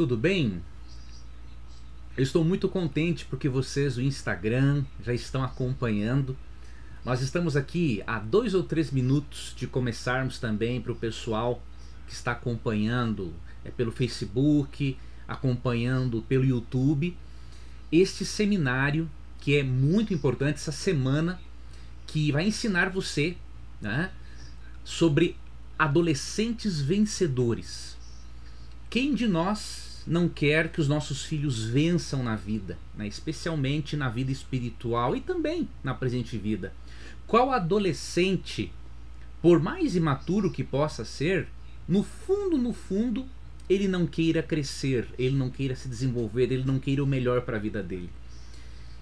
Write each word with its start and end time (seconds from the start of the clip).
tudo 0.00 0.16
bem? 0.16 0.62
Eu 2.16 2.22
estou 2.22 2.42
muito 2.42 2.70
contente 2.70 3.26
porque 3.26 3.50
vocês, 3.50 3.98
o 3.98 4.00
Instagram, 4.00 4.82
já 5.04 5.12
estão 5.12 5.44
acompanhando. 5.44 6.34
Nós 7.04 7.20
estamos 7.20 7.54
aqui 7.54 8.02
há 8.06 8.18
dois 8.18 8.54
ou 8.54 8.62
três 8.62 8.90
minutos 8.90 9.52
de 9.54 9.66
começarmos 9.66 10.38
também 10.38 10.80
para 10.80 10.92
o 10.92 10.96
pessoal 10.96 11.62
que 12.06 12.14
está 12.14 12.32
acompanhando 12.32 13.30
é, 13.62 13.70
pelo 13.70 13.92
Facebook, 13.92 14.96
acompanhando 15.28 16.22
pelo 16.22 16.46
YouTube, 16.46 17.14
este 17.92 18.24
seminário 18.24 19.06
que 19.38 19.58
é 19.58 19.62
muito 19.62 20.14
importante 20.14 20.54
essa 20.54 20.72
semana 20.72 21.38
que 22.06 22.32
vai 22.32 22.46
ensinar 22.46 22.88
você 22.88 23.36
né, 23.82 24.10
sobre 24.82 25.36
adolescentes 25.78 26.80
vencedores. 26.80 27.98
Quem 28.88 29.14
de 29.14 29.28
nós 29.28 29.89
não 30.06 30.28
quer 30.28 30.70
que 30.70 30.80
os 30.80 30.88
nossos 30.88 31.24
filhos 31.24 31.64
vençam 31.64 32.22
na 32.22 32.36
vida, 32.36 32.78
né? 32.96 33.06
especialmente 33.06 33.96
na 33.96 34.08
vida 34.08 34.32
espiritual 34.32 35.14
e 35.14 35.20
também 35.20 35.68
na 35.82 35.94
presente 35.94 36.36
vida? 36.38 36.72
Qual 37.26 37.52
adolescente, 37.52 38.72
por 39.40 39.60
mais 39.60 39.94
imaturo 39.94 40.50
que 40.50 40.64
possa 40.64 41.04
ser, 41.04 41.48
no 41.86 42.02
fundo, 42.02 42.56
no 42.56 42.72
fundo, 42.72 43.26
ele 43.68 43.86
não 43.86 44.06
queira 44.06 44.42
crescer, 44.42 45.06
ele 45.18 45.36
não 45.36 45.50
queira 45.50 45.76
se 45.76 45.88
desenvolver, 45.88 46.52
ele 46.52 46.64
não 46.64 46.78
queira 46.78 47.04
o 47.04 47.06
melhor 47.06 47.42
para 47.42 47.56
a 47.56 47.60
vida 47.60 47.82
dele? 47.82 48.10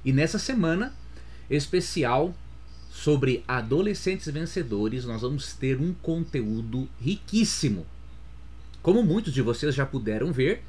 E 0.05 0.13
nessa 0.13 0.39
semana 0.39 0.95
especial 1.49 2.35
sobre 2.91 3.45
adolescentes 3.47 4.29
vencedores, 4.29 5.05
nós 5.05 5.23
vamos 5.23 5.53
ter 5.55 5.81
um 5.81 5.93
conteúdo 5.95 6.89
riquíssimo 7.01 7.87
como 8.83 9.03
muitos 9.03 9.33
de 9.35 9.43
vocês 9.43 9.75
já 9.75 9.85
puderam 9.85 10.33
ver, 10.33 10.63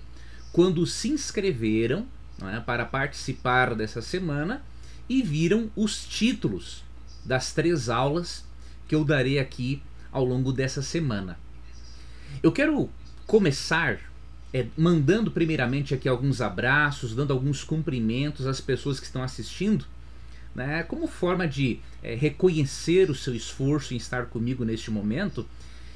quando 0.52 0.86
se 0.86 1.10
inscreveram 1.10 2.06
é, 2.42 2.60
para 2.60 2.86
participar 2.86 3.76
dessa 3.76 4.02
semana 4.02 4.64
e 5.08 5.22
viram 5.22 5.70
os 5.76 6.06
títulos 6.06 6.84
das 7.26 7.52
três 7.52 7.90
aulas 7.90 8.46
que 8.88 8.96
eu 8.96 9.04
darei 9.04 9.40
aqui 9.40 9.82
ao 10.12 10.24
longo 10.24 10.52
dessa 10.52 10.82
semana. 10.82 11.38
Eu 12.42 12.52
quero 12.52 12.90
começar 13.28 14.00
é, 14.54 14.66
mandando 14.78 15.30
primeiramente 15.30 15.94
aqui 15.94 16.08
alguns 16.08 16.42
abraços, 16.42 17.14
dando 17.14 17.34
alguns 17.34 17.64
cumprimentos 17.64 18.48
às 18.48 18.60
pessoas 18.60 19.00
que 19.00 19.06
estão 19.06 19.22
assistindo, 19.22 19.86
né, 20.56 20.84
como 20.84 21.08
forma 21.08 21.48
de 21.48 21.80
é, 22.02 22.16
reconhecer 22.16 23.10
o 23.10 23.16
seu 23.16 23.36
esforço 23.36 23.94
em 23.94 23.98
estar 23.98 24.26
comigo 24.26 24.66
neste 24.66 24.90
momento 24.90 25.48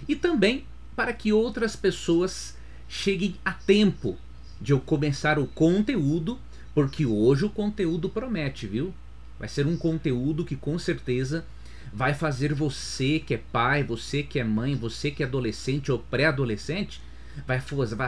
e 0.08 0.16
também 0.16 0.66
para 0.96 1.12
que 1.12 1.34
outras 1.34 1.76
pessoas 1.76 2.56
cheguem 2.88 3.36
a 3.44 3.52
tempo 3.52 4.18
de 4.64 4.72
eu 4.72 4.80
começar 4.80 5.38
o 5.38 5.46
conteúdo, 5.46 6.40
porque 6.74 7.06
hoje 7.06 7.44
o 7.44 7.50
conteúdo 7.50 8.08
promete, 8.08 8.66
viu? 8.66 8.94
Vai 9.38 9.50
ser 9.50 9.68
um 9.68 9.76
conteúdo 9.76 10.46
que 10.46 10.56
com 10.56 10.80
certeza 10.80 11.46
vai 11.94 12.14
fazer 12.14 12.54
você 12.54 13.20
que 13.20 13.34
é 13.34 13.38
pai, 13.38 13.84
você 13.84 14.24
que 14.24 14.40
é 14.40 14.44
mãe, 14.44 14.74
você 14.74 15.12
que 15.12 15.22
é 15.22 15.26
adolescente 15.26 15.92
ou 15.92 16.00
pré-adolescente, 16.00 17.02
vai, 17.46 17.60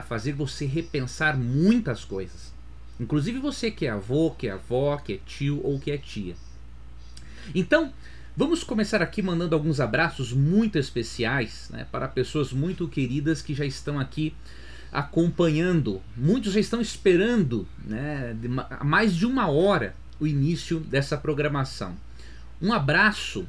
fazer 0.02 0.32
você 0.32 0.66
repensar 0.66 1.38
muitas 1.38 2.06
coisas. 2.06 2.54
Inclusive 2.98 3.38
você 3.38 3.70
que 3.70 3.86
é 3.86 3.90
avô, 3.90 4.32
que 4.32 4.48
é 4.48 4.52
avó, 4.52 4.96
que 4.96 5.14
é 5.14 5.20
tio 5.26 5.60
ou 5.62 5.78
que 5.78 5.92
é 5.92 5.98
tia. 5.98 6.36
Então, 7.54 7.92
Vamos 8.38 8.66
começar 8.66 9.02
aqui 9.02 9.22
mandando 9.22 9.56
alguns 9.56 9.80
abraços 9.80 10.34
muito 10.34 10.78
especiais 10.78 11.70
né, 11.70 11.88
para 11.90 12.06
pessoas 12.06 12.52
muito 12.52 12.86
queridas 12.86 13.42
que 13.42 13.54
já 13.54 13.66
estão 13.66 13.98
aqui 13.98 14.34
acompanhando. 14.96 16.02
Muitos 16.16 16.54
já 16.54 16.60
estão 16.60 16.80
esperando 16.80 17.68
né, 17.84 18.36
há 18.70 18.84
mais 18.84 19.14
de 19.14 19.26
uma 19.26 19.48
hora 19.48 19.94
o 20.20 20.26
início 20.26 20.80
dessa 20.80 21.18
programação. 21.18 21.96
Um 22.62 22.72
abraço 22.72 23.46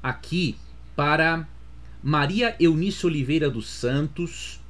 aqui 0.00 0.56
para 0.94 1.46
Maria 2.00 2.54
Eunice 2.60 3.04
Oliveira 3.04 3.50
dos 3.50 3.68
Santos, 3.68 4.60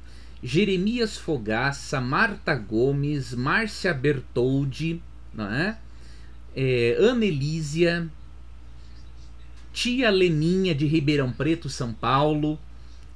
Jeremias 0.41 1.15
Fogaça, 1.15 2.01
Marta 2.01 2.55
Gomes, 2.55 3.35
Márcia 3.35 3.93
Bertoldi, 3.93 4.99
não 5.31 5.51
é? 5.51 5.77
É, 6.55 6.97
Ana 6.99 7.25
Elísia, 7.25 8.09
Tia 9.71 10.09
Leninha 10.09 10.73
de 10.73 10.87
Ribeirão 10.87 11.31
Preto, 11.31 11.69
São 11.69 11.93
Paulo, 11.93 12.59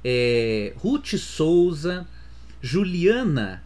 é, 0.04 0.72
Ruth 0.76 1.16
Souza, 1.16 2.06
Juliana 2.60 3.62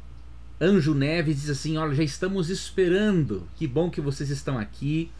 Anjo 0.62 0.94
Neves 0.94 1.40
diz 1.40 1.50
assim: 1.50 1.76
Olha, 1.76 1.92
já 1.92 2.04
estamos 2.04 2.48
esperando, 2.48 3.48
que 3.56 3.66
bom 3.66 3.90
que 3.90 4.00
vocês 4.00 4.30
estão 4.30 4.56
aqui. 4.56 5.10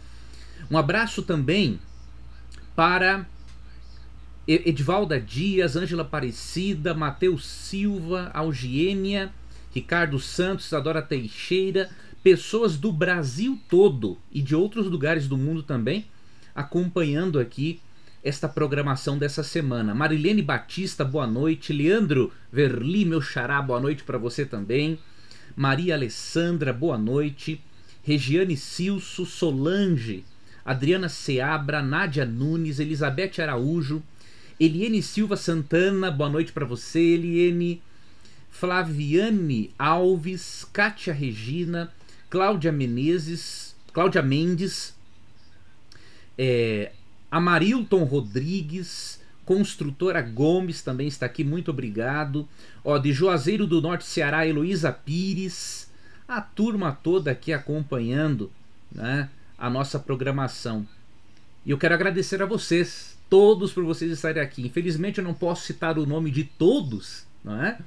Um 0.70 0.78
abraço 0.78 1.20
também 1.22 1.80
para 2.76 3.26
Edvalda 4.46 5.20
Dias, 5.20 5.74
Ângela 5.74 6.02
Aparecida, 6.02 6.94
Matheus 6.94 7.44
Silva, 7.44 8.30
Algiênia, 8.32 9.32
Ricardo 9.74 10.20
Santos, 10.20 10.72
Adora 10.72 11.02
Teixeira, 11.02 11.90
pessoas 12.22 12.76
do 12.76 12.92
Brasil 12.92 13.58
todo 13.68 14.18
e 14.30 14.40
de 14.40 14.54
outros 14.54 14.86
lugares 14.86 15.26
do 15.26 15.36
mundo 15.36 15.64
também 15.64 16.06
acompanhando 16.54 17.40
aqui 17.40 17.80
esta 18.22 18.48
programação 18.48 19.18
dessa 19.18 19.42
semana. 19.42 19.94
Marilene 19.94 20.42
Batista, 20.42 21.04
boa 21.04 21.26
noite. 21.26 21.72
Leandro 21.72 22.32
Verli, 22.52 23.04
meu 23.04 23.20
xará, 23.20 23.60
boa 23.60 23.80
noite 23.80 24.04
para 24.04 24.18
você 24.18 24.44
também. 24.44 24.98
Maria 25.56 25.94
Alessandra, 25.94 26.72
boa 26.72 26.96
noite. 26.96 27.60
Regiane 28.04 28.56
Silso, 28.56 29.24
Solange, 29.24 30.24
Adriana 30.64 31.08
Seabra, 31.08 31.82
Nádia 31.82 32.24
Nunes, 32.24 32.78
Elizabeth 32.78 33.40
Araújo, 33.40 34.02
Eliene 34.58 35.02
Silva 35.02 35.36
Santana, 35.36 36.10
boa 36.10 36.30
noite 36.30 36.52
para 36.52 36.64
você, 36.64 37.00
Eliene. 37.00 37.82
Flaviane 38.50 39.72
Alves, 39.78 40.66
Kátia 40.72 41.12
Regina, 41.12 41.92
Cláudia 42.30 42.70
Menezes, 42.70 43.74
Cláudia 43.92 44.22
Mendes, 44.22 44.94
é, 46.38 46.92
Amarilton 47.32 48.04
Rodrigues, 48.04 49.18
Construtora 49.46 50.20
Gomes 50.20 50.82
também 50.82 51.08
está 51.08 51.24
aqui, 51.24 51.42
muito 51.42 51.70
obrigado. 51.70 52.46
Ó, 52.84 52.98
de 52.98 53.10
Juazeiro 53.10 53.66
do 53.66 53.80
Norte, 53.80 54.04
Ceará, 54.04 54.46
Heloísa 54.46 54.92
Pires. 54.92 55.90
A 56.28 56.42
turma 56.42 56.92
toda 56.92 57.30
aqui 57.30 57.50
acompanhando 57.50 58.52
né, 58.92 59.30
a 59.56 59.70
nossa 59.70 59.98
programação. 59.98 60.86
E 61.64 61.70
eu 61.70 61.78
quero 61.78 61.94
agradecer 61.94 62.42
a 62.42 62.46
vocês, 62.46 63.16
todos, 63.30 63.72
por 63.72 63.82
vocês 63.82 64.12
estarem 64.12 64.42
aqui. 64.42 64.66
Infelizmente 64.66 65.16
eu 65.16 65.24
não 65.24 65.32
posso 65.32 65.64
citar 65.64 65.98
o 65.98 66.04
nome 66.04 66.30
de 66.30 66.44
todos, 66.44 67.26
não 67.42 67.64
é? 67.64 67.78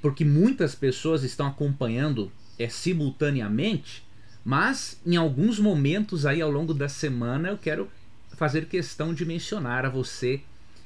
Porque 0.00 0.24
muitas 0.24 0.74
pessoas 0.74 1.22
estão 1.22 1.46
acompanhando 1.46 2.32
é, 2.58 2.70
simultaneamente 2.70 4.02
mas 4.44 5.00
em 5.06 5.16
alguns 5.16 5.58
momentos 5.58 6.26
aí 6.26 6.40
ao 6.40 6.50
longo 6.50 6.74
da 6.74 6.88
semana 6.88 7.48
eu 7.48 7.58
quero 7.58 7.88
fazer 8.36 8.66
questão 8.66 9.14
de 9.14 9.24
mencionar 9.24 9.84
a 9.84 9.88
você 9.88 10.40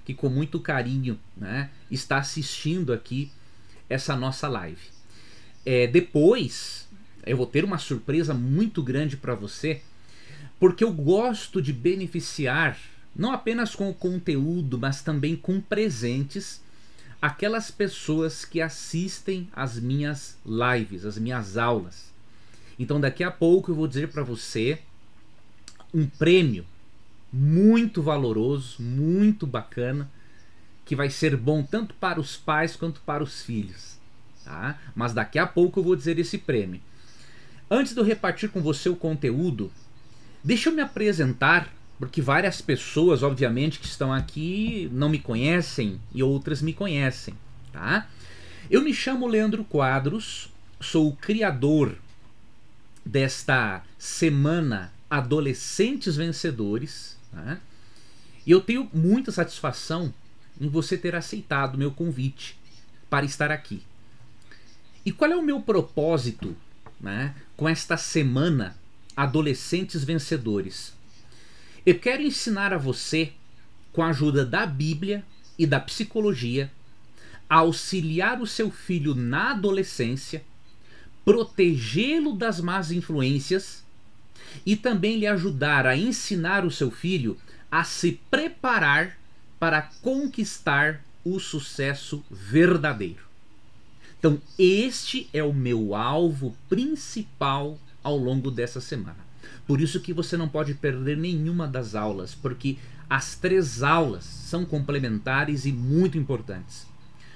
que 0.04 0.14
com 0.14 0.28
muito 0.28 0.60
carinho 0.60 1.18
né, 1.36 1.70
está 1.90 2.18
assistindo 2.18 2.92
aqui 2.92 3.30
essa 3.88 4.16
nossa 4.16 4.46
live. 4.48 4.80
É, 5.64 5.86
depois 5.86 6.88
eu 7.24 7.36
vou 7.36 7.46
ter 7.46 7.64
uma 7.64 7.78
surpresa 7.78 8.32
muito 8.32 8.82
grande 8.82 9.16
para 9.16 9.34
você, 9.34 9.82
porque 10.60 10.84
eu 10.84 10.92
gosto 10.92 11.60
de 11.60 11.72
beneficiar 11.72 12.78
não 13.14 13.32
apenas 13.32 13.74
com 13.74 13.90
o 13.90 13.94
conteúdo, 13.94 14.78
mas 14.78 15.02
também 15.02 15.34
com 15.34 15.60
presentes 15.60 16.60
aquelas 17.20 17.70
pessoas 17.70 18.44
que 18.44 18.60
assistem 18.60 19.48
às 19.52 19.80
minhas 19.80 20.38
lives, 20.44 21.04
às 21.04 21.18
minhas 21.18 21.56
aulas. 21.56 22.12
Então 22.78 23.00
daqui 23.00 23.24
a 23.24 23.30
pouco 23.30 23.70
eu 23.70 23.74
vou 23.74 23.88
dizer 23.88 24.08
para 24.08 24.22
você 24.22 24.78
um 25.92 26.06
prêmio 26.06 26.64
muito 27.32 28.02
valoroso, 28.02 28.80
muito 28.82 29.46
bacana, 29.46 30.10
que 30.84 30.96
vai 30.96 31.10
ser 31.10 31.36
bom 31.36 31.62
tanto 31.62 31.94
para 31.94 32.20
os 32.20 32.36
pais 32.36 32.76
quanto 32.76 33.00
para 33.00 33.22
os 33.22 33.42
filhos. 33.42 33.98
Tá? 34.44 34.78
Mas 34.94 35.12
daqui 35.12 35.38
a 35.38 35.46
pouco 35.46 35.80
eu 35.80 35.84
vou 35.84 35.96
dizer 35.96 36.18
esse 36.18 36.38
prêmio. 36.38 36.80
Antes 37.68 37.92
de 37.92 38.00
eu 38.00 38.04
repartir 38.04 38.48
com 38.48 38.60
você 38.60 38.88
o 38.88 38.94
conteúdo, 38.94 39.72
deixa 40.42 40.68
eu 40.68 40.72
me 40.72 40.80
apresentar, 40.80 41.74
porque 41.98 42.22
várias 42.22 42.60
pessoas, 42.60 43.24
obviamente, 43.24 43.80
que 43.80 43.86
estão 43.86 44.12
aqui 44.12 44.88
não 44.92 45.08
me 45.08 45.18
conhecem 45.18 46.00
e 46.14 46.22
outras 46.22 46.62
me 46.62 46.72
conhecem. 46.72 47.34
Tá? 47.72 48.08
Eu 48.70 48.82
me 48.82 48.94
chamo 48.94 49.26
Leandro 49.26 49.64
Quadros, 49.64 50.48
sou 50.80 51.08
o 51.08 51.16
criador 51.16 51.96
desta 53.04 53.82
semana 53.98 54.92
Adolescentes 55.08 56.16
Vencedores. 56.16 57.15
Né? 57.32 57.60
E 58.46 58.50
eu 58.50 58.60
tenho 58.60 58.88
muita 58.92 59.32
satisfação 59.32 60.12
em 60.60 60.68
você 60.68 60.96
ter 60.96 61.14
aceitado 61.14 61.74
o 61.74 61.78
meu 61.78 61.90
convite 61.90 62.58
para 63.10 63.26
estar 63.26 63.50
aqui. 63.50 63.82
E 65.04 65.12
qual 65.12 65.30
é 65.30 65.36
o 65.36 65.42
meu 65.42 65.60
propósito 65.60 66.56
né, 67.00 67.34
com 67.56 67.68
esta 67.68 67.96
semana 67.96 68.76
Adolescentes 69.16 70.02
Vencedores? 70.02 70.92
Eu 71.84 71.98
quero 71.98 72.22
ensinar 72.22 72.72
a 72.72 72.78
você, 72.78 73.32
com 73.92 74.02
a 74.02 74.08
ajuda 74.08 74.44
da 74.44 74.66
Bíblia 74.66 75.24
e 75.56 75.66
da 75.66 75.78
psicologia, 75.78 76.70
a 77.48 77.58
auxiliar 77.58 78.40
o 78.40 78.46
seu 78.46 78.70
filho 78.70 79.14
na 79.14 79.52
adolescência, 79.52 80.44
protegê-lo 81.24 82.32
das 82.32 82.60
más 82.60 82.90
influências 82.90 83.85
e 84.64 84.76
também 84.76 85.18
lhe 85.18 85.26
ajudar 85.26 85.86
a 85.86 85.96
ensinar 85.96 86.64
o 86.64 86.70
seu 86.70 86.90
filho 86.90 87.36
a 87.70 87.84
se 87.84 88.20
preparar 88.30 89.18
para 89.58 89.82
conquistar 90.02 91.02
o 91.24 91.38
sucesso 91.40 92.24
verdadeiro. 92.30 93.26
Então, 94.18 94.40
este 94.58 95.28
é 95.32 95.42
o 95.42 95.52
meu 95.52 95.94
alvo 95.94 96.56
principal 96.68 97.78
ao 98.02 98.16
longo 98.16 98.50
dessa 98.50 98.80
semana. 98.80 99.26
Por 99.66 99.80
isso 99.80 100.00
que 100.00 100.12
você 100.12 100.36
não 100.36 100.48
pode 100.48 100.74
perder 100.74 101.16
nenhuma 101.16 101.66
das 101.66 101.94
aulas, 101.94 102.34
porque 102.34 102.78
as 103.10 103.36
três 103.36 103.82
aulas 103.82 104.24
são 104.24 104.64
complementares 104.64 105.64
e 105.64 105.72
muito 105.72 106.16
importantes. 106.16 106.86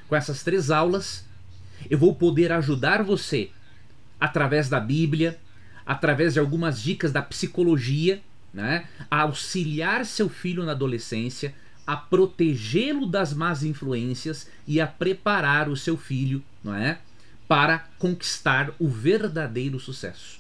Com 0.09 0.17
essas 0.17 0.43
três 0.43 0.71
aulas, 0.71 1.25
eu 1.89 1.99
vou 1.99 2.15
poder 2.15 2.53
ajudar 2.53 3.03
você 3.03 3.51
através 4.21 4.69
da 4.69 4.79
Bíblia, 4.79 5.39
através 5.90 6.34
de 6.34 6.38
algumas 6.38 6.81
dicas 6.81 7.10
da 7.10 7.20
psicologia, 7.20 8.22
né, 8.54 8.87
a 9.10 9.22
auxiliar 9.22 10.06
seu 10.06 10.28
filho 10.28 10.64
na 10.64 10.70
adolescência, 10.70 11.52
a 11.84 11.96
protegê-lo 11.96 13.06
das 13.06 13.34
más 13.34 13.64
influências 13.64 14.48
e 14.69 14.81
a 14.81 14.87
preparar 14.87 15.69
o 15.69 15.76
seu 15.76 15.96
filho, 15.96 16.44
não 16.62 16.76
é, 16.76 17.00
para 17.48 17.81
conquistar 17.98 18.72
o 18.78 18.87
verdadeiro 18.87 19.81
sucesso. 19.81 20.38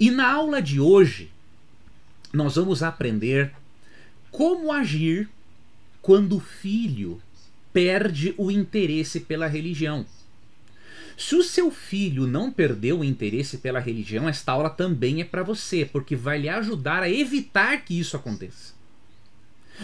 E 0.00 0.10
na 0.10 0.28
aula 0.28 0.60
de 0.60 0.80
hoje, 0.80 1.30
nós 2.32 2.56
vamos 2.56 2.82
aprender 2.82 3.52
como 4.32 4.72
agir 4.72 5.28
quando 6.02 6.38
o 6.38 6.40
filho 6.40 7.22
perde 7.72 8.34
o 8.36 8.50
interesse 8.50 9.20
pela 9.20 9.46
religião. 9.46 10.04
Se 11.18 11.34
o 11.34 11.42
seu 11.42 11.68
filho 11.68 12.28
não 12.28 12.48
perdeu 12.48 13.00
o 13.00 13.04
interesse 13.04 13.58
pela 13.58 13.80
religião, 13.80 14.28
esta 14.28 14.52
aula 14.52 14.70
também 14.70 15.20
é 15.20 15.24
para 15.24 15.42
você, 15.42 15.84
porque 15.84 16.14
vai 16.14 16.38
lhe 16.38 16.48
ajudar 16.48 17.02
a 17.02 17.10
evitar 17.10 17.84
que 17.84 17.98
isso 17.98 18.16
aconteça. 18.16 18.72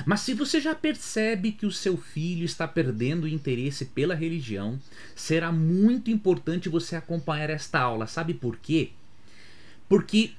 Mas 0.06 0.20
se 0.20 0.32
você 0.32 0.60
já 0.60 0.76
percebe 0.76 1.50
que 1.50 1.66
o 1.66 1.72
seu 1.72 1.96
filho 1.96 2.44
está 2.44 2.68
perdendo 2.68 3.24
o 3.24 3.28
interesse 3.28 3.86
pela 3.86 4.14
religião, 4.14 4.78
será 5.16 5.50
muito 5.50 6.08
importante 6.08 6.68
você 6.68 6.94
acompanhar 6.94 7.50
esta 7.50 7.80
aula. 7.80 8.06
Sabe 8.06 8.32
por 8.32 8.56
quê? 8.56 8.90
Porque 9.88 10.34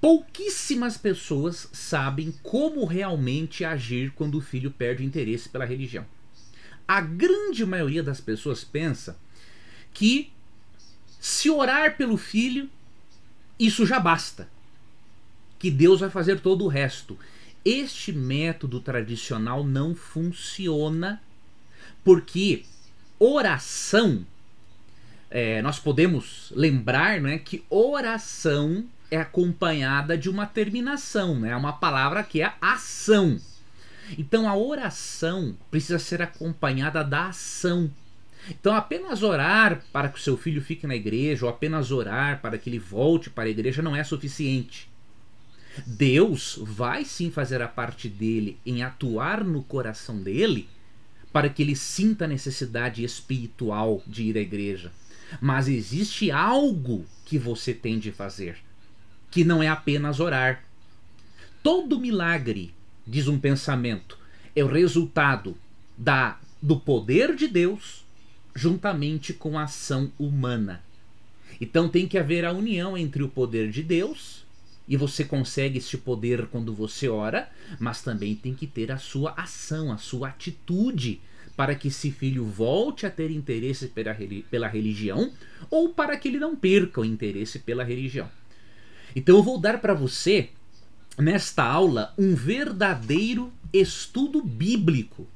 pouquíssimas 0.00 0.96
pessoas 0.96 1.68
sabem 1.72 2.32
como 2.40 2.84
realmente 2.84 3.64
agir 3.64 4.12
quando 4.12 4.36
o 4.36 4.40
filho 4.40 4.70
perde 4.70 5.02
o 5.02 5.06
interesse 5.06 5.48
pela 5.48 5.64
religião. 5.64 6.06
A 6.86 7.00
grande 7.00 7.66
maioria 7.66 8.02
das 8.02 8.20
pessoas 8.20 8.62
pensa 8.62 9.16
que 9.92 10.32
se 11.20 11.50
orar 11.50 11.96
pelo 11.96 12.16
filho, 12.16 12.68
isso 13.58 13.86
já 13.86 14.00
basta. 14.00 14.48
Que 15.58 15.70
Deus 15.70 16.00
vai 16.00 16.10
fazer 16.10 16.40
todo 16.40 16.64
o 16.64 16.68
resto. 16.68 17.18
Este 17.64 18.12
método 18.12 18.80
tradicional 18.80 19.62
não 19.62 19.94
funciona 19.94 21.22
porque 22.04 22.64
oração, 23.18 24.26
é, 25.30 25.62
nós 25.62 25.78
podemos 25.78 26.52
lembrar 26.56 27.20
né, 27.20 27.38
que 27.38 27.64
oração 27.70 28.84
é 29.10 29.18
acompanhada 29.18 30.18
de 30.18 30.28
uma 30.28 30.46
terminação, 30.46 31.38
né, 31.38 31.54
uma 31.54 31.72
palavra 31.72 32.24
que 32.24 32.42
é 32.42 32.52
ação. 32.60 33.38
Então 34.18 34.48
a 34.48 34.56
oração 34.56 35.56
precisa 35.70 35.98
ser 35.98 36.20
acompanhada 36.20 37.04
da 37.04 37.28
ação. 37.28 37.90
Então, 38.50 38.74
apenas 38.74 39.22
orar 39.22 39.82
para 39.92 40.08
que 40.08 40.18
o 40.18 40.22
seu 40.22 40.36
filho 40.36 40.60
fique 40.60 40.86
na 40.86 40.96
igreja, 40.96 41.46
ou 41.46 41.50
apenas 41.50 41.90
orar 41.90 42.40
para 42.40 42.58
que 42.58 42.68
ele 42.68 42.78
volte 42.78 43.30
para 43.30 43.44
a 43.44 43.50
igreja, 43.50 43.82
não 43.82 43.94
é 43.94 44.02
suficiente. 44.02 44.90
Deus 45.86 46.58
vai 46.60 47.04
sim 47.04 47.30
fazer 47.30 47.62
a 47.62 47.68
parte 47.68 48.08
dele 48.08 48.58
em 48.66 48.82
atuar 48.82 49.42
no 49.44 49.62
coração 49.62 50.18
dele 50.20 50.68
para 51.32 51.48
que 51.48 51.62
ele 51.62 51.74
sinta 51.74 52.26
a 52.26 52.28
necessidade 52.28 53.02
espiritual 53.02 54.02
de 54.06 54.24
ir 54.24 54.36
à 54.36 54.40
igreja. 54.40 54.92
Mas 55.40 55.66
existe 55.66 56.30
algo 56.30 57.06
que 57.24 57.38
você 57.38 57.72
tem 57.72 57.98
de 57.98 58.12
fazer, 58.12 58.58
que 59.30 59.44
não 59.44 59.62
é 59.62 59.68
apenas 59.68 60.20
orar. 60.20 60.62
Todo 61.62 61.98
milagre, 61.98 62.74
diz 63.06 63.28
um 63.28 63.38
pensamento, 63.38 64.18
é 64.54 64.62
o 64.62 64.66
resultado 64.66 65.56
da 65.96 66.38
do 66.60 66.78
poder 66.78 67.34
de 67.34 67.48
Deus 67.48 68.01
juntamente 68.54 69.32
com 69.32 69.58
a 69.58 69.64
ação 69.64 70.10
humana. 70.18 70.82
Então 71.60 71.88
tem 71.88 72.08
que 72.08 72.18
haver 72.18 72.44
a 72.44 72.52
união 72.52 72.96
entre 72.96 73.22
o 73.22 73.28
poder 73.28 73.70
de 73.70 73.82
Deus, 73.82 74.42
e 74.88 74.96
você 74.96 75.24
consegue 75.24 75.78
este 75.78 75.96
poder 75.96 76.46
quando 76.48 76.74
você 76.74 77.08
ora, 77.08 77.48
mas 77.78 78.02
também 78.02 78.34
tem 78.34 78.54
que 78.54 78.66
ter 78.66 78.90
a 78.90 78.98
sua 78.98 79.32
ação, 79.32 79.92
a 79.92 79.96
sua 79.96 80.28
atitude, 80.28 81.20
para 81.56 81.74
que 81.74 81.88
esse 81.88 82.10
filho 82.10 82.44
volte 82.44 83.06
a 83.06 83.10
ter 83.10 83.30
interesse 83.30 83.88
pela, 83.88 84.16
pela 84.50 84.66
religião 84.66 85.30
ou 85.70 85.90
para 85.90 86.16
que 86.16 86.28
ele 86.28 86.38
não 86.38 86.56
perca 86.56 87.00
o 87.00 87.04
interesse 87.04 87.58
pela 87.58 87.84
religião. 87.84 88.28
Então 89.14 89.36
eu 89.36 89.42
vou 89.42 89.58
dar 89.58 89.80
para 89.80 89.94
você, 89.94 90.48
nesta 91.18 91.62
aula, 91.62 92.12
um 92.18 92.34
verdadeiro 92.34 93.52
estudo 93.72 94.42
bíblico 94.42 95.26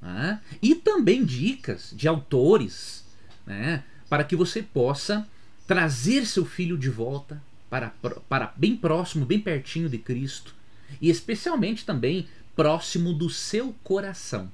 né? 0.00 0.40
e 0.62 0.74
também 0.74 1.24
dicas 1.24 1.92
de 1.94 2.08
autores 2.08 3.04
né? 3.46 3.84
para 4.08 4.24
que 4.24 4.36
você 4.36 4.62
possa 4.62 5.26
trazer 5.66 6.26
seu 6.26 6.44
filho 6.44 6.76
de 6.76 6.90
volta 6.90 7.42
para, 7.68 7.92
para 8.28 8.52
bem 8.56 8.76
próximo, 8.76 9.24
bem 9.24 9.40
pertinho 9.40 9.88
de 9.88 9.98
Cristo 9.98 10.54
e 11.00 11.08
especialmente 11.08 11.84
também 11.84 12.26
próximo 12.56 13.12
do 13.12 13.30
seu 13.30 13.74
coração. 13.84 14.50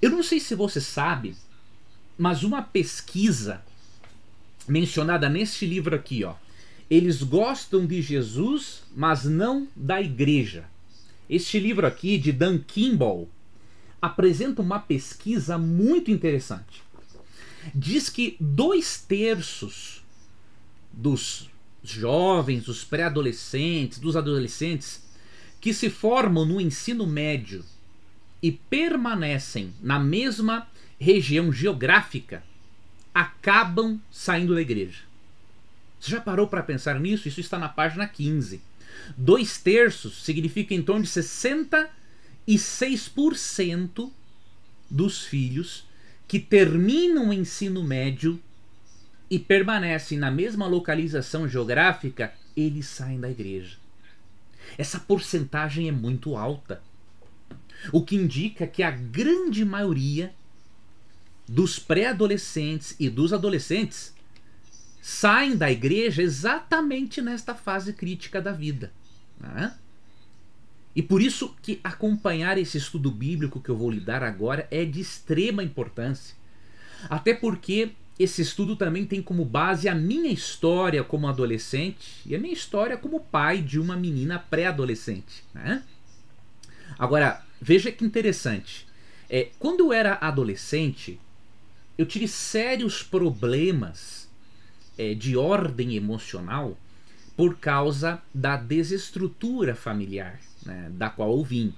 Eu 0.00 0.10
não 0.10 0.22
sei 0.22 0.38
se 0.38 0.54
você 0.54 0.80
sabe, 0.80 1.34
mas 2.16 2.44
uma 2.44 2.62
pesquisa 2.62 3.62
mencionada 4.68 5.28
neste 5.28 5.66
livro 5.66 5.96
aqui, 5.96 6.22
ó, 6.22 6.34
eles 6.88 7.22
gostam 7.22 7.86
de 7.86 8.00
Jesus, 8.02 8.82
mas 8.94 9.24
não 9.24 9.66
da 9.74 10.00
igreja. 10.00 10.64
Este 11.28 11.58
livro 11.58 11.86
aqui 11.86 12.18
de 12.18 12.32
Dan 12.32 12.58
Kimball, 12.58 13.28
apresenta 14.00 14.62
uma 14.62 14.78
pesquisa 14.78 15.58
muito 15.58 16.10
interessante. 16.10 16.82
Diz 17.74 18.08
que 18.08 18.36
dois 18.40 19.04
terços 19.06 20.02
dos 20.92 21.50
jovens, 21.82 22.64
dos 22.64 22.84
pré-adolescentes, 22.84 23.98
dos 23.98 24.16
adolescentes 24.16 25.02
que 25.60 25.74
se 25.74 25.90
formam 25.90 26.44
no 26.44 26.60
ensino 26.60 27.06
médio 27.06 27.64
e 28.42 28.50
permanecem 28.50 29.74
na 29.82 29.98
mesma 29.98 30.66
região 30.98 31.52
geográfica 31.52 32.42
acabam 33.14 34.00
saindo 34.10 34.54
da 34.54 34.60
igreja. 34.60 35.02
Você 35.98 36.10
já 36.10 36.20
parou 36.20 36.46
para 36.46 36.62
pensar 36.62 36.98
nisso? 36.98 37.28
Isso 37.28 37.40
está 37.40 37.58
na 37.58 37.68
página 37.68 38.06
15. 38.06 38.60
Dois 39.16 39.58
terços 39.58 40.22
significa 40.22 40.74
em 40.74 40.82
torno 40.82 41.02
de 41.02 41.08
60 41.10 41.90
e 42.50 42.56
6% 42.56 44.10
dos 44.90 45.22
filhos 45.22 45.86
que 46.26 46.40
terminam 46.40 47.28
o 47.28 47.32
ensino 47.32 47.80
médio 47.84 48.42
e 49.30 49.38
permanecem 49.38 50.18
na 50.18 50.32
mesma 50.32 50.66
localização 50.66 51.46
geográfica, 51.46 52.34
eles 52.56 52.86
saem 52.86 53.20
da 53.20 53.30
igreja. 53.30 53.76
Essa 54.76 54.98
porcentagem 54.98 55.88
é 55.88 55.92
muito 55.92 56.36
alta. 56.36 56.82
O 57.92 58.02
que 58.04 58.16
indica 58.16 58.66
que 58.66 58.82
a 58.82 58.90
grande 58.90 59.64
maioria 59.64 60.34
dos 61.48 61.78
pré-adolescentes 61.78 62.96
e 62.98 63.08
dos 63.08 63.32
adolescentes 63.32 64.12
saem 65.00 65.56
da 65.56 65.70
igreja 65.70 66.20
exatamente 66.20 67.22
nesta 67.22 67.54
fase 67.54 67.92
crítica 67.92 68.42
da 68.42 68.50
vida. 68.50 68.92
Né? 69.38 69.72
E 70.94 71.02
por 71.02 71.22
isso 71.22 71.54
que 71.62 71.80
acompanhar 71.84 72.58
esse 72.58 72.76
estudo 72.76 73.10
bíblico 73.10 73.60
que 73.60 73.68
eu 73.68 73.76
vou 73.76 73.90
lhe 73.90 74.00
dar 74.00 74.22
agora 74.22 74.66
é 74.70 74.84
de 74.84 75.00
extrema 75.00 75.62
importância. 75.62 76.34
Até 77.08 77.32
porque 77.32 77.92
esse 78.18 78.42
estudo 78.42 78.76
também 78.76 79.06
tem 79.06 79.22
como 79.22 79.44
base 79.44 79.88
a 79.88 79.94
minha 79.94 80.30
história 80.30 81.02
como 81.02 81.28
adolescente 81.28 82.20
e 82.26 82.34
a 82.34 82.38
minha 82.38 82.52
história 82.52 82.96
como 82.96 83.20
pai 83.20 83.62
de 83.62 83.78
uma 83.78 83.96
menina 83.96 84.38
pré-adolescente. 84.38 85.44
Né? 85.54 85.82
Agora, 86.98 87.42
veja 87.60 87.92
que 87.92 88.04
interessante. 88.04 88.86
É, 89.28 89.48
quando 89.58 89.80
eu 89.80 89.92
era 89.92 90.18
adolescente, 90.20 91.20
eu 91.96 92.04
tive 92.04 92.26
sérios 92.26 93.02
problemas 93.02 94.28
é, 94.98 95.14
de 95.14 95.36
ordem 95.36 95.94
emocional 95.94 96.76
por 97.36 97.58
causa 97.58 98.20
da 98.34 98.56
desestrutura 98.56 99.74
familiar 99.74 100.38
né, 100.64 100.90
da 100.92 101.10
qual 101.10 101.30
eu 101.32 101.44
vim. 101.44 101.74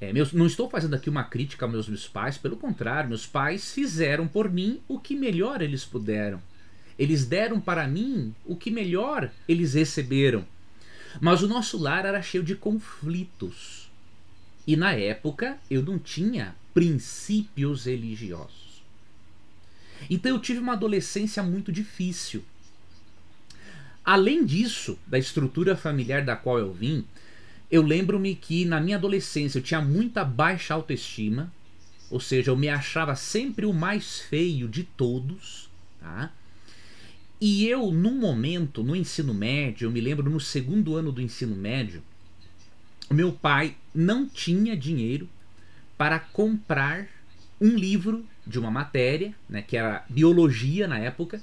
É, 0.00 0.12
meus, 0.12 0.32
não 0.32 0.46
estou 0.46 0.68
fazendo 0.68 0.94
aqui 0.94 1.08
uma 1.08 1.22
crítica 1.22 1.64
aos 1.64 1.72
meus, 1.72 1.88
meus 1.88 2.08
pais, 2.08 2.36
pelo 2.36 2.56
contrário, 2.56 3.08
meus 3.08 3.26
pais 3.26 3.72
fizeram 3.72 4.26
por 4.26 4.50
mim 4.50 4.80
o 4.88 4.98
que 4.98 5.14
melhor 5.14 5.62
eles 5.62 5.84
puderam. 5.84 6.42
Eles 6.98 7.24
deram 7.24 7.60
para 7.60 7.86
mim 7.86 8.34
o 8.44 8.56
que 8.56 8.70
melhor 8.70 9.30
eles 9.48 9.74
receberam. 9.74 10.44
Mas 11.20 11.42
o 11.42 11.48
nosso 11.48 11.78
lar 11.78 12.04
era 12.04 12.22
cheio 12.22 12.42
de 12.42 12.54
conflitos. 12.54 13.90
E 14.66 14.76
na 14.76 14.92
época 14.92 15.58
eu 15.70 15.82
não 15.82 15.98
tinha 15.98 16.54
princípios 16.74 17.84
religiosos. 17.84 18.82
Então 20.10 20.32
eu 20.32 20.40
tive 20.40 20.58
uma 20.58 20.72
adolescência 20.72 21.42
muito 21.42 21.70
difícil. 21.70 22.44
Além 24.04 24.44
disso, 24.44 24.98
da 25.06 25.18
estrutura 25.18 25.76
familiar 25.76 26.24
da 26.24 26.34
qual 26.34 26.58
eu 26.58 26.72
vim, 26.72 27.04
eu 27.72 27.80
lembro-me 27.80 28.34
que 28.34 28.66
na 28.66 28.78
minha 28.78 28.98
adolescência 28.98 29.58
eu 29.58 29.62
tinha 29.62 29.80
muita 29.80 30.22
baixa 30.22 30.74
autoestima, 30.74 31.50
ou 32.10 32.20
seja, 32.20 32.50
eu 32.50 32.56
me 32.56 32.68
achava 32.68 33.16
sempre 33.16 33.64
o 33.64 33.72
mais 33.72 34.20
feio 34.20 34.68
de 34.68 34.84
todos, 34.84 35.70
tá? 35.98 36.30
E 37.40 37.66
eu, 37.66 37.90
num 37.90 38.20
momento, 38.20 38.84
no 38.84 38.94
ensino 38.94 39.32
médio, 39.32 39.86
eu 39.86 39.90
me 39.90 40.02
lembro 40.02 40.28
no 40.28 40.38
segundo 40.38 40.94
ano 40.94 41.10
do 41.10 41.22
ensino 41.22 41.56
médio, 41.56 42.02
meu 43.10 43.32
pai 43.32 43.74
não 43.94 44.28
tinha 44.28 44.76
dinheiro 44.76 45.26
para 45.96 46.18
comprar 46.18 47.08
um 47.58 47.74
livro 47.74 48.26
de 48.46 48.58
uma 48.58 48.70
matéria, 48.70 49.34
né, 49.48 49.62
que 49.62 49.78
era 49.78 50.04
biologia 50.10 50.86
na 50.86 50.98
época, 50.98 51.42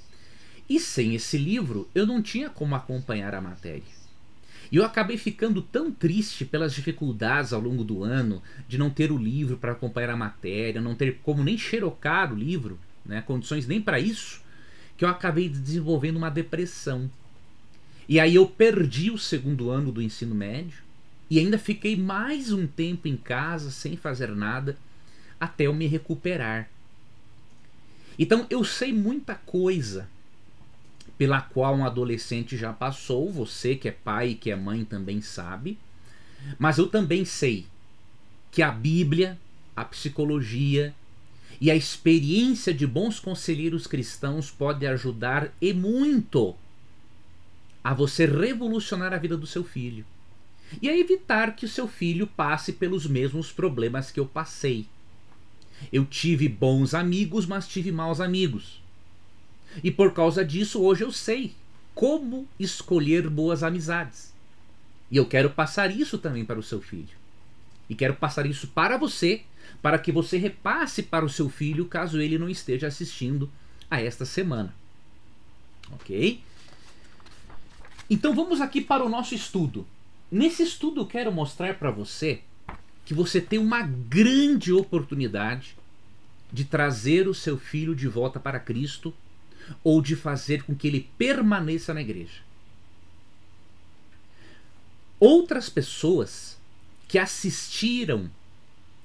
e 0.69 0.79
sem 0.79 1.15
esse 1.15 1.39
livro, 1.39 1.89
eu 1.95 2.05
não 2.05 2.21
tinha 2.21 2.51
como 2.51 2.75
acompanhar 2.75 3.33
a 3.33 3.41
matéria. 3.41 3.98
E 4.71 4.75
eu 4.75 4.85
acabei 4.85 5.17
ficando 5.17 5.61
tão 5.61 5.91
triste 5.91 6.45
pelas 6.45 6.73
dificuldades 6.73 7.53
ao 7.53 7.61
longo 7.61 7.83
do 7.83 8.03
ano 8.03 8.41
de 8.67 8.77
não 8.77 8.89
ter 8.89 9.11
o 9.11 9.17
livro 9.17 9.57
para 9.57 9.71
acompanhar 9.71 10.11
a 10.11 10.17
matéria, 10.17 10.81
não 10.81 10.93
ter 10.93 11.19
como 11.23 11.43
nem 11.43 11.57
xerocar 11.57 12.31
o 12.31 12.37
livro, 12.37 12.79
né, 13.03 13.21
condições 13.21 13.65
nem 13.65 13.81
para 13.81 13.99
isso, 13.99 14.41
que 14.95 15.03
eu 15.03 15.09
acabei 15.09 15.49
desenvolvendo 15.49 16.17
uma 16.17 16.29
depressão. 16.29 17.09
E 18.07 18.19
aí 18.19 18.35
eu 18.35 18.45
perdi 18.45 19.09
o 19.09 19.17
segundo 19.17 19.69
ano 19.69 19.91
do 19.91 20.01
ensino 20.01 20.35
médio 20.35 20.83
e 21.29 21.39
ainda 21.39 21.57
fiquei 21.57 21.95
mais 21.95 22.51
um 22.51 22.67
tempo 22.67 23.07
em 23.07 23.17
casa 23.17 23.71
sem 23.71 23.95
fazer 23.97 24.29
nada 24.35 24.77
até 25.39 25.65
eu 25.65 25.73
me 25.73 25.87
recuperar. 25.87 26.69
Então 28.17 28.45
eu 28.49 28.63
sei 28.63 28.91
muita 28.91 29.35
coisa 29.35 30.07
pela 31.19 31.41
qual 31.41 31.75
um 31.75 31.85
adolescente 31.85 32.55
já 32.55 32.71
passou, 32.71 33.29
você 33.29 33.75
que 33.75 33.89
é 33.89 33.91
pai 33.91 34.29
e 34.29 34.35
que 34.35 34.49
é 34.49 34.55
mãe 34.55 34.85
também 34.85 35.21
sabe. 35.21 35.77
Mas 36.57 36.77
eu 36.77 36.87
também 36.87 37.25
sei 37.25 37.67
que 38.49 38.61
a 38.61 38.71
Bíblia, 38.71 39.37
a 39.75 39.83
psicologia 39.83 40.95
e 41.59 41.69
a 41.69 41.75
experiência 41.75 42.73
de 42.73 42.87
bons 42.87 43.19
conselheiros 43.19 43.85
cristãos 43.85 44.49
pode 44.49 44.87
ajudar 44.87 45.53
e 45.61 45.73
muito 45.73 46.55
a 47.83 47.93
você 47.93 48.25
revolucionar 48.25 49.13
a 49.13 49.17
vida 49.17 49.35
do 49.35 49.45
seu 49.45 49.65
filho 49.65 50.05
e 50.81 50.87
a 50.87 50.97
evitar 50.97 51.53
que 51.53 51.65
o 51.65 51.69
seu 51.69 51.85
filho 51.85 52.27
passe 52.27 52.71
pelos 52.71 53.05
mesmos 53.05 53.51
problemas 53.51 54.09
que 54.09 54.21
eu 54.21 54.25
passei. 54.25 54.85
Eu 55.91 56.05
tive 56.05 56.47
bons 56.47 56.93
amigos, 56.93 57.45
mas 57.45 57.67
tive 57.67 57.91
maus 57.91 58.21
amigos. 58.21 58.78
E 59.83 59.91
por 59.91 60.13
causa 60.13 60.43
disso, 60.43 60.81
hoje 60.81 61.03
eu 61.03 61.11
sei 61.11 61.53
como 61.93 62.47
escolher 62.59 63.29
boas 63.29 63.63
amizades. 63.63 64.33
E 65.11 65.17
eu 65.17 65.25
quero 65.25 65.49
passar 65.49 65.91
isso 65.95 66.17
também 66.17 66.45
para 66.45 66.59
o 66.59 66.63
seu 66.63 66.81
filho. 66.81 67.17
E 67.89 67.95
quero 67.95 68.15
passar 68.15 68.45
isso 68.45 68.67
para 68.67 68.97
você, 68.97 69.41
para 69.81 69.97
que 69.97 70.11
você 70.11 70.37
repasse 70.37 71.03
para 71.03 71.25
o 71.25 71.29
seu 71.29 71.49
filho 71.49 71.85
caso 71.85 72.21
ele 72.21 72.37
não 72.37 72.49
esteja 72.49 72.87
assistindo 72.87 73.49
a 73.89 74.01
esta 74.01 74.25
semana. 74.25 74.73
Ok? 75.91 76.41
Então 78.09 78.35
vamos 78.35 78.61
aqui 78.61 78.81
para 78.81 79.03
o 79.03 79.09
nosso 79.09 79.33
estudo. 79.33 79.85
Nesse 80.31 80.63
estudo 80.63 81.01
eu 81.01 81.05
quero 81.07 81.31
mostrar 81.31 81.75
para 81.75 81.89
você 81.89 82.41
que 83.03 83.13
você 83.13 83.41
tem 83.41 83.57
uma 83.57 83.81
grande 83.81 84.71
oportunidade 84.71 85.75
de 86.53 86.63
trazer 86.63 87.27
o 87.27 87.33
seu 87.33 87.57
filho 87.57 87.95
de 87.95 88.07
volta 88.07 88.39
para 88.39 88.59
Cristo 88.59 89.13
ou 89.83 90.01
de 90.01 90.15
fazer 90.15 90.63
com 90.63 90.75
que 90.75 90.87
ele 90.87 91.09
permaneça 91.17 91.93
na 91.93 92.01
igreja. 92.01 92.41
Outras 95.19 95.69
pessoas 95.69 96.57
que 97.07 97.17
assistiram 97.17 98.29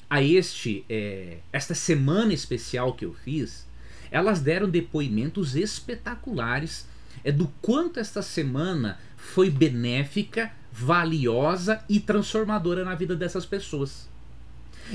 a 0.09 0.23
este 0.23 0.85
é, 0.89 1.39
esta 1.53 1.75
semana 1.75 2.33
especial 2.33 2.93
que 2.95 3.05
eu 3.05 3.15
fiz, 3.15 3.67
elas 4.11 4.41
deram 4.41 4.69
depoimentos 4.69 5.57
espetaculares 5.57 6.87
é 7.25 7.33
do 7.33 7.49
quanto 7.61 7.99
esta 7.99 8.23
semana 8.23 9.01
foi 9.17 9.51
benéfica, 9.51 10.53
valiosa 10.71 11.83
e 11.89 11.99
transformadora 11.99 12.85
na 12.85 12.95
vida 12.95 13.17
dessas 13.17 13.47
pessoas. 13.47 14.09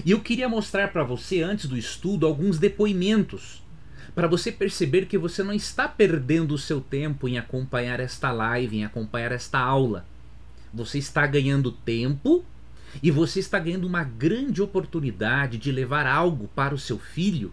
E 0.06 0.12
eu 0.12 0.22
queria 0.22 0.48
mostrar 0.48 0.90
para 0.94 1.04
você 1.04 1.42
antes 1.42 1.66
do 1.68 1.78
estudo 1.78 2.26
alguns 2.26 2.60
depoimentos 2.60 3.62
para 4.16 4.28
você 4.28 4.52
perceber 4.52 5.06
que 5.06 5.18
você 5.18 5.44
não 5.44 5.54
está 5.54 5.88
perdendo 5.88 6.54
o 6.54 6.58
seu 6.58 6.82
tempo 6.82 7.28
em 7.28 7.38
acompanhar 7.38 8.00
esta 8.00 8.32
live, 8.32 8.78
em 8.78 8.86
acompanhar 8.86 9.32
esta 9.32 9.60
aula. 9.60 10.06
Você 10.74 10.98
está 10.98 11.26
ganhando 11.26 11.72
tempo 11.72 12.44
e 13.02 13.12
você 13.12 13.40
está 13.40 13.60
ganhando 13.60 13.86
uma 13.86 14.04
grande 14.04 14.62
oportunidade 14.62 15.58
de 15.58 15.72
levar 15.72 16.08
algo 16.08 16.50
para 16.56 16.74
o 16.74 16.80
seu 16.80 16.98
filho 16.98 17.52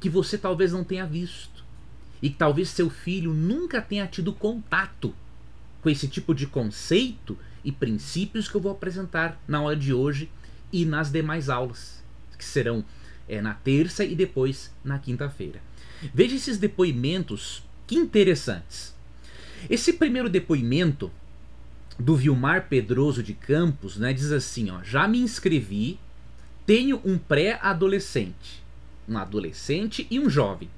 que 0.00 0.08
você 0.08 0.38
talvez 0.38 0.72
não 0.72 0.82
tenha 0.82 1.06
visto. 1.06 1.64
E 2.22 2.28
que 2.28 2.36
talvez 2.36 2.68
seu 2.68 2.90
filho 2.90 3.32
nunca 3.32 3.80
tenha 3.80 4.06
tido 4.06 4.32
contato 4.32 5.14
com 5.82 5.88
esse 5.88 6.06
tipo 6.06 6.34
de 6.34 6.46
conceito 6.46 7.38
e 7.64 7.72
princípios 7.72 8.48
que 8.48 8.54
eu 8.54 8.60
vou 8.60 8.72
apresentar 8.72 9.40
na 9.46 9.58
aula 9.58 9.76
de 9.76 9.92
hoje 9.92 10.28
e 10.72 10.84
nas 10.84 11.10
demais 11.10 11.48
aulas, 11.48 12.02
que 12.36 12.44
serão 12.44 12.84
é, 13.30 13.40
na 13.40 13.54
terça 13.54 14.04
e 14.04 14.16
depois 14.16 14.72
na 14.84 14.98
quinta-feira. 14.98 15.62
Veja 16.12 16.34
esses 16.34 16.58
depoimentos 16.58 17.62
que 17.86 17.94
interessantes. 17.94 18.92
Esse 19.68 19.92
primeiro 19.92 20.28
depoimento 20.28 21.10
do 21.96 22.16
Vilmar 22.16 22.66
Pedroso 22.68 23.22
de 23.22 23.34
Campos 23.34 23.96
né, 23.96 24.12
diz 24.12 24.32
assim: 24.32 24.70
ó, 24.70 24.82
já 24.82 25.06
me 25.06 25.20
inscrevi, 25.20 25.98
tenho 26.66 27.00
um 27.04 27.16
pré-adolescente, 27.16 28.62
um 29.08 29.16
adolescente 29.16 30.06
e 30.10 30.18
um 30.18 30.28
jovem. 30.28 30.68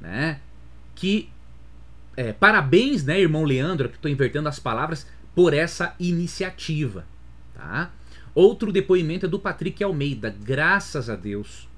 Né, 0.00 0.40
que 0.94 1.28
é, 2.16 2.32
parabéns, 2.32 3.04
né, 3.04 3.20
irmão 3.20 3.44
Leandro, 3.44 3.88
que 3.88 3.96
estou 3.96 4.10
invertendo 4.10 4.48
as 4.48 4.58
palavras, 4.58 5.06
por 5.34 5.52
essa 5.52 5.94
iniciativa. 5.98 7.04
Tá? 7.54 7.90
Outro 8.34 8.72
depoimento 8.72 9.26
é 9.26 9.28
do 9.28 9.38
Patrick 9.38 9.82
Almeida. 9.84 10.34
Graças 10.42 11.08
a 11.08 11.14
Deus, 11.14 11.68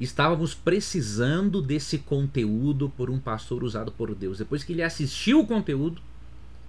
estávamos 0.00 0.54
precisando 0.54 1.60
desse 1.60 1.98
conteúdo 1.98 2.88
por 2.96 3.10
um 3.10 3.18
pastor 3.18 3.62
usado 3.62 3.92
por 3.92 4.14
Deus. 4.14 4.38
Depois 4.38 4.64
que 4.64 4.72
ele 4.72 4.82
assistiu 4.82 5.40
o 5.40 5.46
conteúdo, 5.46 6.00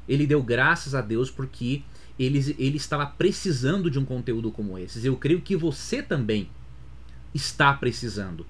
ele 0.08 0.28
deu 0.28 0.44
graças 0.44 0.94
a 0.94 1.00
Deus 1.00 1.32
porque 1.32 1.82
ele, 2.20 2.56
ele 2.60 2.76
estava 2.76 3.06
precisando 3.06 3.90
de 3.90 3.98
um 3.98 4.04
conteúdo 4.04 4.52
como 4.52 4.78
esse. 4.78 5.06
Eu 5.06 5.16
creio 5.16 5.40
que 5.40 5.56
você 5.56 6.04
também 6.04 6.50
está 7.34 7.72
precisando. 7.74 8.46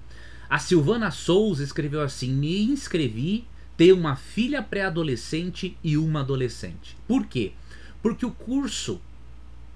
A 0.50 0.58
Silvana 0.58 1.12
Souza 1.12 1.62
escreveu 1.62 2.00
assim: 2.00 2.32
Me 2.32 2.60
inscrevi, 2.64 3.44
ter 3.76 3.92
uma 3.92 4.16
filha 4.16 4.60
pré-adolescente 4.60 5.76
e 5.82 5.96
uma 5.96 6.20
adolescente. 6.20 6.96
Por 7.06 7.26
quê? 7.26 7.52
Porque 8.02 8.26
o 8.26 8.32
curso 8.32 9.00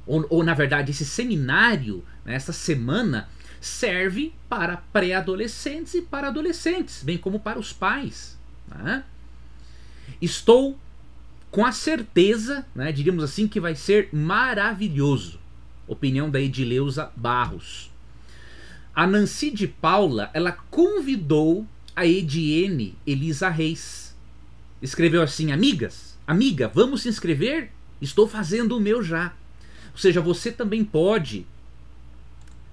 ou, 0.06 0.24
ou 0.30 0.44
na 0.44 0.54
verdade 0.54 0.90
esse 0.90 1.04
seminário, 1.04 2.04
né, 2.24 2.34
essa 2.34 2.52
semana, 2.52 3.28
serve 3.60 4.32
para 4.48 4.76
pré-adolescentes 4.76 5.94
e 5.94 6.02
para 6.02 6.28
adolescentes, 6.28 7.02
bem 7.02 7.18
como 7.18 7.40
para 7.40 7.58
os 7.58 7.72
pais. 7.72 8.38
Né? 8.68 9.04
Estou 10.20 10.78
com 11.50 11.64
a 11.64 11.72
certeza, 11.72 12.66
né, 12.74 12.92
diríamos 12.92 13.24
assim, 13.24 13.48
que 13.48 13.58
vai 13.58 13.74
ser 13.74 14.08
maravilhoso. 14.12 15.40
Opinião 15.88 16.30
da 16.30 16.40
Edileuza 16.40 17.10
Barros. 17.16 17.90
A 18.94 19.06
Nancy 19.06 19.50
de 19.50 19.68
Paula, 19.68 20.30
ela 20.32 20.52
convidou 20.52 21.66
a 21.94 22.06
Ediene 22.06 22.96
Elisa 23.06 23.48
Reis. 23.48 24.16
Escreveu 24.82 25.22
assim: 25.22 25.52
Amigas, 25.52 26.18
amiga, 26.26 26.68
vamos 26.68 27.02
se 27.02 27.08
inscrever? 27.08 27.70
Estou 28.00 28.28
fazendo 28.28 28.76
o 28.76 28.80
meu 28.80 29.02
já. 29.02 29.32
Ou 29.96 29.98
seja, 29.98 30.20
você 30.20 30.52
também 30.52 30.84
pode 30.84 31.46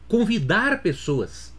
convidar 0.09 0.83
pessoas, 0.83 1.53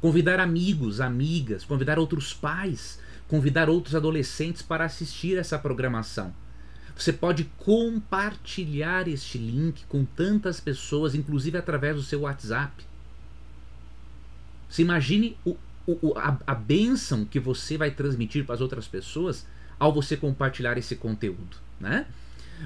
convidar 0.00 0.40
amigos, 0.40 0.98
amigas, 0.98 1.62
convidar 1.62 1.98
outros 1.98 2.32
pais, 2.32 2.98
convidar 3.28 3.68
outros 3.68 3.94
adolescentes 3.94 4.62
para 4.62 4.86
assistir 4.86 5.36
essa 5.36 5.58
programação. 5.58 6.34
Você 6.96 7.12
pode 7.12 7.44
compartilhar 7.58 9.06
este 9.06 9.36
link 9.36 9.84
com 9.90 10.06
tantas 10.06 10.58
pessoas, 10.58 11.14
inclusive 11.14 11.58
através 11.58 11.96
do 11.96 12.02
seu 12.02 12.20
WhatsApp. 12.22 12.72
Se 14.70 14.80
imagine 14.80 15.36
o, 15.44 15.54
o, 15.86 16.14
a, 16.16 16.38
a 16.46 16.54
bênção 16.54 17.26
que 17.26 17.38
você 17.38 17.76
vai 17.76 17.90
transmitir 17.90 18.46
para 18.46 18.54
as 18.54 18.62
outras 18.62 18.88
pessoas 18.88 19.46
ao 19.78 19.92
você 19.92 20.16
compartilhar 20.16 20.78
esse 20.78 20.96
conteúdo, 20.96 21.58
né? 21.78 22.06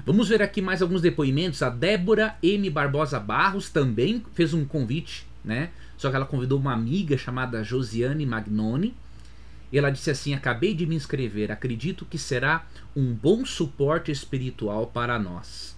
Vamos 0.05 0.29
ver 0.29 0.41
aqui 0.41 0.61
mais 0.61 0.81
alguns 0.81 1.01
depoimentos. 1.01 1.61
A 1.61 1.69
Débora 1.69 2.35
M. 2.41 2.69
Barbosa 2.69 3.19
Barros 3.19 3.69
também 3.69 4.23
fez 4.33 4.53
um 4.53 4.65
convite, 4.65 5.25
né? 5.43 5.71
Só 5.97 6.09
que 6.09 6.15
ela 6.15 6.25
convidou 6.25 6.59
uma 6.59 6.73
amiga 6.73 7.17
chamada 7.17 7.63
Josiane 7.63 8.25
Magnoni. 8.25 8.93
E 9.71 9.77
ela 9.77 9.91
disse 9.91 10.09
assim: 10.09 10.33
Acabei 10.33 10.73
de 10.73 10.85
me 10.85 10.95
inscrever, 10.95 11.51
acredito 11.51 12.05
que 12.05 12.17
será 12.17 12.65
um 12.95 13.13
bom 13.13 13.45
suporte 13.45 14.11
espiritual 14.11 14.87
para 14.87 15.19
nós. 15.19 15.77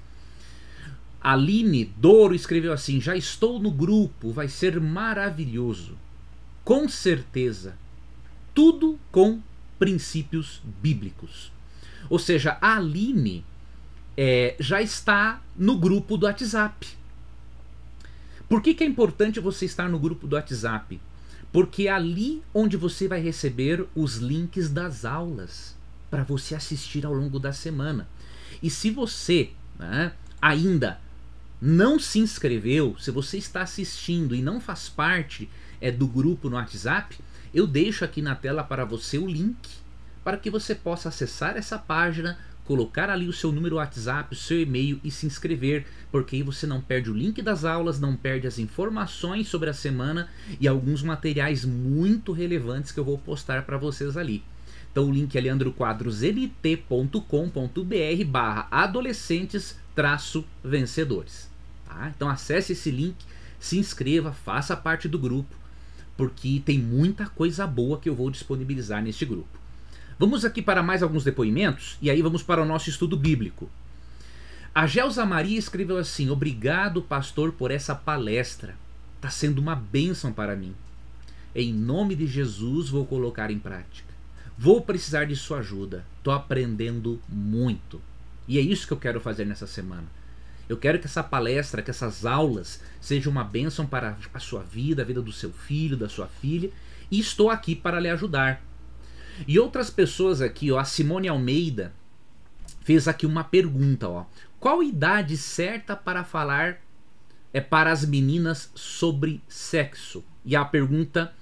Aline 1.22 1.86
Douro 1.98 2.34
escreveu 2.34 2.74
assim: 2.74 3.02
Já 3.02 3.16
estou 3.16 3.60
no 3.60 3.72
grupo, 3.72 4.32
vai 4.32 4.48
ser 4.48 4.80
maravilhoso. 4.80 5.98
Com 6.64 6.88
certeza. 6.88 7.76
Tudo 8.54 9.00
com 9.12 9.42
princípios 9.80 10.62
bíblicos. 10.82 11.52
Ou 12.10 12.20
seja, 12.20 12.58
a 12.62 12.78
Aline 12.78 13.44
é, 14.24 14.56
já 14.60 14.80
está 14.80 15.42
no 15.58 15.80
grupo 15.80 16.16
do 16.16 16.28
WhatsApp. 16.28 16.88
Por 18.48 18.62
que, 18.62 18.76
que 18.76 18.84
é 18.84 18.86
importante 18.88 19.40
você 19.40 19.66
estar 19.66 19.90
no 19.90 19.98
grupo 19.98 20.28
do 20.28 20.36
WhatsApp? 20.36 21.02
Porque 21.52 21.88
é 21.88 21.92
ali 21.92 22.44
onde 22.54 22.78
você 22.78 23.08
vai 23.08 23.20
receber 23.20 23.84
os 23.96 24.18
links 24.18 24.70
das 24.70 25.06
aulas 25.06 25.76
para 26.12 26.22
você 26.22 26.54
assistir 26.54 27.04
ao 27.04 27.16
longo 27.16 27.40
da 27.40 27.52
semana. 27.52 28.08
E 28.62 28.70
se 28.70 28.92
você 28.92 29.50
né, 29.80 30.14
ainda 30.40 31.02
não 31.60 31.98
se 31.98 32.20
inscreveu, 32.20 32.96
se 33.00 33.10
você 33.10 33.40
está 33.40 33.64
assistindo 33.64 34.36
e 34.36 34.42
não 34.44 34.62
faz 34.62 34.88
parte 34.88 35.50
é, 35.82 35.90
do 35.90 36.06
grupo 36.06 36.48
no 36.48 36.58
WhatsApp, 36.58 37.18
eu 37.52 37.66
deixo 37.66 38.06
aqui 38.06 38.22
na 38.22 38.36
tela 38.36 38.64
para 38.64 38.86
você 38.86 39.18
o 39.18 39.26
link 39.26 39.82
para 40.24 40.38
que 40.38 40.52
você 40.52 40.76
possa 40.76 41.10
acessar 41.10 41.58
essa 41.58 41.80
página, 41.80 42.38
colocar 42.66 43.10
ali 43.10 43.28
o 43.28 43.34
seu 43.34 43.52
número 43.52 43.78
WhatsApp, 43.78 44.34
o 44.34 44.38
seu 44.38 44.62
e-mail 44.62 45.00
e 45.04 45.12
se 45.12 45.26
inscrever, 45.26 45.86
porque 46.12 46.38
aí 46.38 46.44
você 46.44 46.68
não 46.68 46.82
perde 46.82 47.10
o 47.10 47.14
link 47.14 47.42
das 47.42 47.66
aulas, 47.66 48.00
não 48.00 48.16
perde 48.16 48.48
as 48.48 48.60
informações 48.60 49.48
sobre 49.48 49.70
a 49.70 49.74
semana 49.74 50.30
e 50.60 50.68
alguns 50.68 51.04
materiais 51.04 51.66
muito 51.66 52.32
relevantes 52.32 52.92
que 52.92 53.00
eu 53.00 53.06
vou 53.06 53.18
postar 53.18 53.64
para 53.64 53.78
vocês 53.78 54.16
ali. 54.16 54.44
Então 54.92 55.06
o 55.06 55.12
link 55.12 55.36
é 55.38 55.42
leandroquadrosnt.com.br 55.42 58.26
barra 58.28 58.68
adolescentes 58.70 59.80
vencedores. 60.64 61.50
Tá? 61.86 62.12
Então 62.16 62.30
acesse 62.30 62.74
esse 62.74 62.92
link, 62.92 63.16
se 63.60 63.78
inscreva, 63.78 64.32
faça 64.32 64.76
parte 64.76 65.08
do 65.08 65.20
grupo, 65.20 65.56
porque 66.18 66.62
tem 66.66 66.78
muita 66.78 67.28
coisa 67.28 67.66
boa 67.66 68.00
que 68.00 68.10
eu 68.10 68.16
vou 68.16 68.30
disponibilizar 68.30 69.02
neste 69.02 69.26
grupo. 69.26 69.61
Vamos 70.22 70.46
aqui 70.46 70.62
para 70.62 70.84
mais 70.84 71.02
alguns 71.02 71.24
depoimentos 71.24 71.98
e 72.00 72.08
aí 72.08 72.22
vamos 72.22 72.44
para 72.44 72.62
o 72.62 72.66
nosso 72.66 72.92
estudo 72.92 73.18
bíblico. 73.18 73.68
A 74.72 74.86
Gelsa 74.86 75.26
Maria 75.26 75.58
escreveu 75.58 75.98
assim: 75.98 76.30
Obrigado, 76.30 77.02
pastor, 77.02 77.54
por 77.54 77.72
essa 77.72 77.96
palestra. 77.96 78.76
Está 79.16 79.32
sendo 79.32 79.58
uma 79.58 79.76
bênção 79.76 80.32
para 80.32 80.56
mim. 80.56 80.76
Em 81.56 81.74
nome 81.74 82.14
de 82.14 82.28
Jesus 82.28 82.88
vou 82.88 83.04
colocar 83.04 83.50
em 83.50 83.58
prática. 83.58 84.14
Vou 84.56 84.84
precisar 84.84 85.26
de 85.26 85.36
sua 85.36 85.58
ajuda. 85.58 86.06
Estou 86.20 86.34
aprendendo 86.34 87.20
muito. 87.28 88.00
E 88.48 88.60
é 88.60 88.62
isso 88.62 88.86
que 88.86 88.94
eu 88.94 88.98
quero 88.98 89.20
fazer 89.20 89.46
nessa 89.46 89.66
semana. 89.66 90.06
Eu 90.70 90.78
quero 90.78 91.00
que 91.00 91.08
essa 91.08 91.24
palestra, 91.24 91.82
que 91.82 91.90
essas 91.90 92.28
aulas 92.28 92.80
sejam 93.02 93.32
uma 93.32 93.44
bênção 93.44 93.88
para 93.88 94.16
a 94.32 94.40
sua 94.40 94.62
vida, 94.62 95.02
a 95.02 95.06
vida 95.06 95.20
do 95.20 95.32
seu 95.32 95.52
filho, 95.52 95.98
da 95.98 96.08
sua 96.08 96.28
filha, 96.28 96.70
e 97.10 97.20
estou 97.20 97.50
aqui 97.50 97.76
para 97.76 98.00
lhe 98.00 98.08
ajudar. 98.08 98.62
E 99.48 99.60
outras 99.60 99.90
pessoas 99.90 100.42
aqui, 100.42 100.72
ó, 100.72 100.80
a 100.80 100.86
Simone 100.86 101.28
Almeida 101.28 101.94
fez 102.82 103.08
aqui 103.08 103.26
uma 103.26 103.44
pergunta, 103.44 104.10
ó. 104.10 104.26
Qual 104.60 104.84
idade 104.84 105.38
certa 105.38 105.96
para 105.96 106.24
falar 106.24 106.82
é 107.54 107.60
para 107.60 107.92
as 107.92 108.06
meninas 108.06 108.72
sobre 108.76 109.42
sexo? 109.48 110.24
E 110.46 110.56
a 110.56 110.64
pergunta 110.64 111.34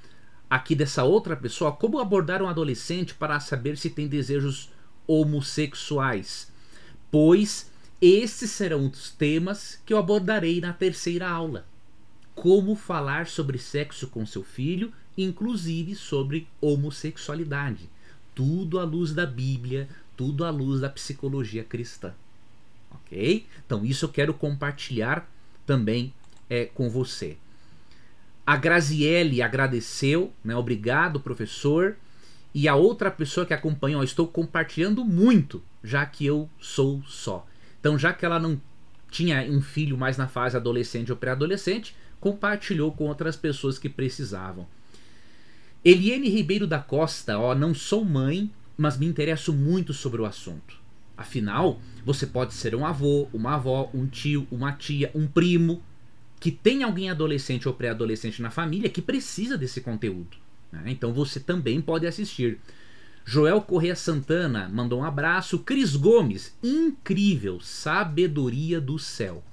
aqui 0.50 0.74
dessa 0.74 1.04
outra 1.04 1.36
pessoa, 1.36 1.72
como 1.72 2.00
abordar 2.00 2.42
um 2.42 2.48
adolescente 2.48 3.14
para 3.14 3.40
saber 3.40 3.78
se 3.78 3.90
tem 3.90 4.08
desejos 4.08 4.72
homossexuais? 5.06 6.52
Pois 7.12 7.70
esses 8.02 8.52
serão 8.52 8.88
os 8.88 9.12
temas 9.12 9.82
que 9.86 9.94
eu 9.94 9.98
abordarei 9.98 10.62
na 10.62 10.72
terceira 10.72 11.30
aula. 11.30 11.66
Como 12.34 12.74
falar 12.76 13.28
sobre 13.28 13.58
sexo 13.58 14.08
com 14.08 14.26
seu 14.26 14.44
filho 14.44 14.94
inclusive 15.24 15.96
sobre 15.96 16.48
homossexualidade. 16.62 17.90
Tudo 18.34 18.80
à 18.80 18.84
luz 18.84 19.14
da 19.14 19.26
Bíblia, 19.26 19.88
tudo 20.16 20.46
à 20.46 20.50
luz 20.50 20.82
da 20.82 20.90
psicologia 20.90 21.64
cristã. 21.64 22.14
Ok? 22.92 23.46
Então, 23.66 23.86
isso 23.86 24.06
eu 24.06 24.10
quero 24.10 24.34
compartilhar 24.34 25.30
também 25.66 26.14
é, 26.50 26.66
com 26.66 26.90
você. 26.90 27.38
A 28.46 28.56
Graziele 28.56 29.42
agradeceu, 29.42 30.34
né? 30.44 30.56
obrigado, 30.56 31.20
professor. 31.20 31.96
E 32.54 32.68
a 32.68 32.76
outra 32.76 33.12
pessoa 33.12 33.46
que 33.46 33.54
acompanhou, 33.54 34.04
estou 34.04 34.28
compartilhando 34.28 35.06
muito, 35.06 35.62
já 35.84 36.04
que 36.06 36.26
eu 36.26 36.50
sou 36.60 37.04
só. 37.06 37.46
Então, 37.80 37.98
já 37.98 38.12
que 38.12 38.26
ela 38.26 38.40
não 38.40 38.60
tinha 39.12 39.42
um 39.44 39.62
filho 39.62 39.98
mais 39.98 40.18
na 40.18 40.28
fase 40.28 40.58
adolescente 40.58 41.12
ou 41.12 41.18
pré-adolescente, 41.18 41.96
compartilhou 42.20 42.92
com 42.92 43.06
outras 43.06 43.36
pessoas 43.36 43.78
que 43.78 43.88
precisavam. 43.88 44.68
Eliane 45.84 46.30
Ribeiro 46.30 46.68
da 46.68 46.80
Costa, 46.80 47.40
ó, 47.40 47.56
não 47.56 47.74
sou 47.74 48.04
mãe, 48.04 48.52
mas 48.78 48.98
me 48.98 49.06
interesso 49.06 49.54
muito 49.54 49.94
sobre 49.94 50.22
o 50.22 50.26
assunto. 50.26 50.78
Afinal, 51.16 51.82
você 52.06 52.26
pode 52.26 52.54
ser 52.54 52.76
um 52.76 52.86
avô, 52.86 53.28
uma 53.34 53.56
avó, 53.56 53.90
um 53.94 54.06
tio, 54.06 54.48
uma 54.52 54.74
tia, 54.74 55.12
um 55.16 55.26
primo 55.26 55.82
que 56.40 56.52
tem 56.52 56.84
alguém 56.84 57.10
adolescente 57.10 57.68
ou 57.68 57.74
pré-adolescente 57.74 58.42
na 58.42 58.50
família 58.50 58.90
que 58.90 59.02
precisa 59.02 59.58
desse 59.58 59.82
conteúdo. 59.82 60.38
Né? 60.72 60.84
Então 60.88 61.14
você 61.14 61.40
também 61.40 61.82
pode 61.82 62.08
assistir. 62.08 62.60
Joel 63.26 63.62
Correa 63.62 63.96
Santana 63.96 64.70
mandou 64.70 65.00
um 65.00 65.04
abraço. 65.04 65.60
Cris 65.60 65.96
Gomes, 65.96 66.58
incrível, 66.64 67.60
sabedoria 67.62 68.82
do 68.82 68.98
céu. 68.98 69.44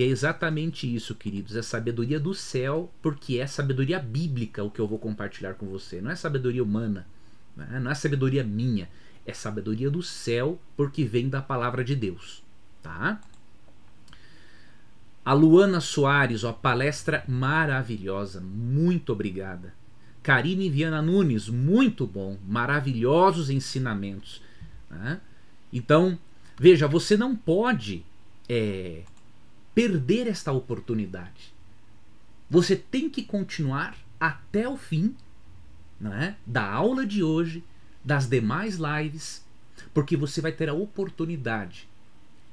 E 0.00 0.02
é 0.02 0.06
exatamente 0.06 0.92
isso, 0.92 1.14
queridos, 1.14 1.54
é 1.54 1.60
sabedoria 1.60 2.18
do 2.18 2.32
céu, 2.32 2.90
porque 3.02 3.38
é 3.38 3.46
sabedoria 3.46 3.98
bíblica 3.98 4.64
o 4.64 4.70
que 4.70 4.80
eu 4.80 4.88
vou 4.88 4.98
compartilhar 4.98 5.52
com 5.52 5.66
você. 5.66 6.00
Não 6.00 6.10
é 6.10 6.16
sabedoria 6.16 6.64
humana, 6.64 7.06
né? 7.54 7.78
não 7.78 7.90
é 7.90 7.94
sabedoria 7.94 8.42
minha, 8.42 8.88
é 9.26 9.34
sabedoria 9.34 9.90
do 9.90 10.02
céu, 10.02 10.58
porque 10.74 11.04
vem 11.04 11.28
da 11.28 11.42
palavra 11.42 11.84
de 11.84 11.94
Deus, 11.94 12.42
tá? 12.82 13.20
A 15.22 15.34
Luana 15.34 15.82
Soares, 15.82 16.44
ó, 16.44 16.52
palestra 16.54 17.22
maravilhosa, 17.28 18.40
muito 18.40 19.12
obrigada. 19.12 19.74
Karine 20.22 20.70
Viana 20.70 21.02
Nunes, 21.02 21.46
muito 21.46 22.06
bom, 22.06 22.38
maravilhosos 22.48 23.50
ensinamentos. 23.50 24.40
Né? 24.88 25.20
Então, 25.70 26.18
veja, 26.58 26.88
você 26.88 27.18
não 27.18 27.36
pode 27.36 28.02
é, 28.48 29.02
perder 29.80 30.26
esta 30.26 30.52
oportunidade. 30.52 31.54
Você 32.50 32.76
tem 32.76 33.08
que 33.08 33.22
continuar 33.22 33.96
até 34.20 34.68
o 34.68 34.76
fim 34.76 35.16
é, 36.04 36.34
da 36.44 36.70
aula 36.70 37.06
de 37.06 37.22
hoje, 37.22 37.64
das 38.04 38.28
demais 38.28 38.76
lives, 38.76 39.42
porque 39.94 40.18
você 40.18 40.42
vai 40.42 40.52
ter 40.52 40.68
a 40.68 40.74
oportunidade 40.74 41.88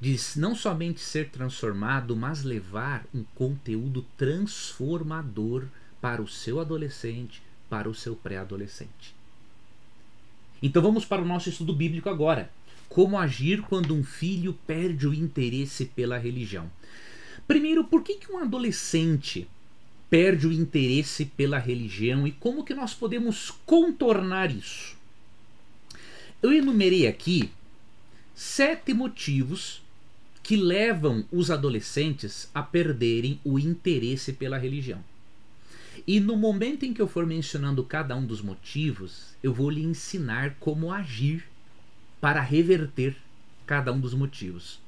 de 0.00 0.18
não 0.36 0.54
somente 0.54 1.00
ser 1.00 1.28
transformado, 1.28 2.16
mas 2.16 2.44
levar 2.44 3.04
um 3.14 3.22
conteúdo 3.34 4.06
transformador 4.16 5.66
para 6.00 6.22
o 6.22 6.28
seu 6.28 6.58
adolescente, 6.58 7.42
para 7.68 7.90
o 7.90 7.94
seu 7.94 8.16
pré-adolescente. 8.16 9.14
Então 10.62 10.80
vamos 10.80 11.04
para 11.04 11.20
o 11.20 11.26
nosso 11.26 11.50
estudo 11.50 11.74
bíblico 11.74 12.08
agora. 12.08 12.50
Como 12.88 13.18
agir 13.18 13.60
quando 13.60 13.94
um 13.94 14.02
filho 14.02 14.58
perde 14.66 15.06
o 15.06 15.12
interesse 15.12 15.84
pela 15.84 16.16
religião? 16.16 16.70
Primeiro, 17.48 17.82
por 17.82 18.02
que, 18.02 18.16
que 18.16 18.30
um 18.30 18.36
adolescente 18.36 19.48
perde 20.10 20.46
o 20.46 20.52
interesse 20.52 21.24
pela 21.24 21.58
religião 21.58 22.26
e 22.26 22.32
como 22.32 22.62
que 22.62 22.74
nós 22.74 22.92
podemos 22.92 23.50
contornar 23.64 24.54
isso? 24.54 24.96
Eu 26.42 26.52
enumerei 26.52 27.06
aqui 27.06 27.50
sete 28.34 28.92
motivos 28.92 29.82
que 30.42 30.56
levam 30.56 31.24
os 31.32 31.50
adolescentes 31.50 32.50
a 32.54 32.62
perderem 32.62 33.40
o 33.42 33.58
interesse 33.58 34.34
pela 34.34 34.58
religião. 34.58 35.02
E 36.06 36.20
no 36.20 36.36
momento 36.36 36.84
em 36.84 36.92
que 36.92 37.00
eu 37.00 37.08
for 37.08 37.26
mencionando 37.26 37.82
cada 37.82 38.14
um 38.14 38.24
dos 38.24 38.42
motivos, 38.42 39.34
eu 39.42 39.54
vou 39.54 39.70
lhe 39.70 39.82
ensinar 39.82 40.54
como 40.60 40.92
agir 40.92 41.48
para 42.20 42.42
reverter 42.42 43.16
cada 43.66 43.90
um 43.90 43.98
dos 43.98 44.12
motivos. 44.12 44.78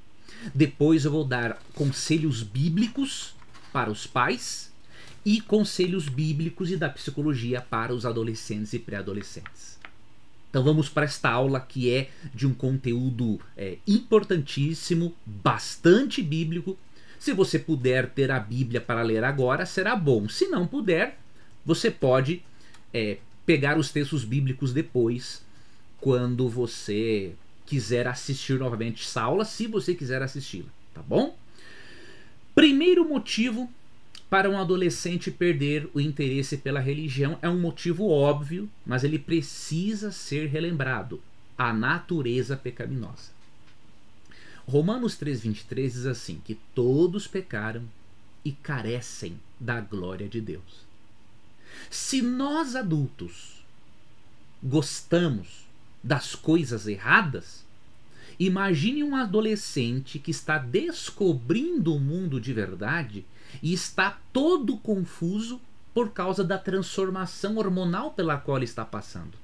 Depois 0.55 1.05
eu 1.05 1.11
vou 1.11 1.25
dar 1.25 1.61
conselhos 1.75 2.43
bíblicos 2.43 3.35
para 3.73 3.91
os 3.91 4.07
pais 4.07 4.73
e 5.25 5.41
conselhos 5.41 6.09
bíblicos 6.09 6.71
e 6.71 6.77
da 6.77 6.89
psicologia 6.89 7.61
para 7.61 7.95
os 7.95 8.07
adolescentes 8.07 8.73
e 8.73 8.79
pré-adolescentes. 8.79 9.79
Então 10.49 10.65
vamos 10.65 10.89
para 10.89 11.05
esta 11.05 11.31
aula 11.31 11.61
que 11.61 11.93
é 11.95 12.11
de 12.35 12.47
um 12.47 12.53
conteúdo 12.53 13.41
é, 13.57 13.79
importantíssimo, 13.87 15.15
bastante 15.25 16.23
bíblico. 16.23 16.77
Se 17.19 17.33
você 17.33 17.59
puder 17.59 18.11
ter 18.11 18.31
a 18.31 18.41
Bíblia 18.41 18.81
para 18.81 19.03
ler 19.03 19.23
agora, 19.23 19.65
será 19.65 19.95
bom. 19.95 20.29
Se 20.29 20.49
não 20.49 20.67
puder, 20.67 21.19
você 21.65 21.91
pode 21.91 22.43
é, 22.93 23.19
pegar 23.47 23.79
os 23.79 23.91
textos 23.91 24.25
bíblicos 24.25 24.73
depois, 24.73 25.45
quando 26.01 26.49
você 26.49 27.35
quiser 27.71 28.09
assistir 28.09 28.59
novamente 28.59 29.05
essa 29.05 29.23
aula, 29.23 29.45
se 29.45 29.69
você 29.69 29.95
quiser 29.95 30.21
assisti-la, 30.21 30.69
tá 30.93 31.01
bom? 31.01 31.39
Primeiro 32.53 33.09
motivo 33.09 33.71
para 34.29 34.51
um 34.51 34.59
adolescente 34.59 35.31
perder 35.31 35.89
o 35.95 36.01
interesse 36.01 36.57
pela 36.57 36.81
religião 36.81 37.39
é 37.41 37.49
um 37.49 37.61
motivo 37.61 38.09
óbvio, 38.09 38.69
mas 38.85 39.05
ele 39.05 39.21
precisa 39.21 40.11
ser 40.11 40.49
relembrado: 40.49 41.23
a 41.57 41.73
natureza 41.73 42.57
pecaminosa. 42.57 43.31
Romanos 44.67 45.17
3:23 45.17 45.93
diz 45.93 46.07
assim 46.07 46.43
que 46.45 46.57
todos 46.75 47.29
pecaram 47.29 47.85
e 48.45 48.51
carecem 48.51 49.39
da 49.61 49.81
glória 49.81 50.29
de 50.29 50.41
Deus. 50.41 50.85
Se 51.89 52.21
nós 52.21 52.75
adultos 52.75 53.65
gostamos 54.61 55.70
das 56.03 56.35
coisas 56.35 56.87
erradas, 56.87 57.65
imagine 58.39 59.05
um 59.05 59.15
adolescente 59.15 60.19
que 60.19 60.31
está 60.31 60.59
descobrindo 60.59 61.95
o 61.95 62.01
mundo 62.01 62.41
de 62.41 62.53
verdade 62.53 63.25
e 63.63 63.73
está 63.73 64.19
todo 64.33 64.77
confuso 64.79 65.61
por 65.93 66.11
causa 66.13 66.43
da 66.43 66.57
transformação 66.57 67.59
hormonal 67.59 68.13
pela 68.13 68.37
qual 68.37 68.57
ele 68.57 68.65
está 68.65 68.85
passando. 68.85 69.37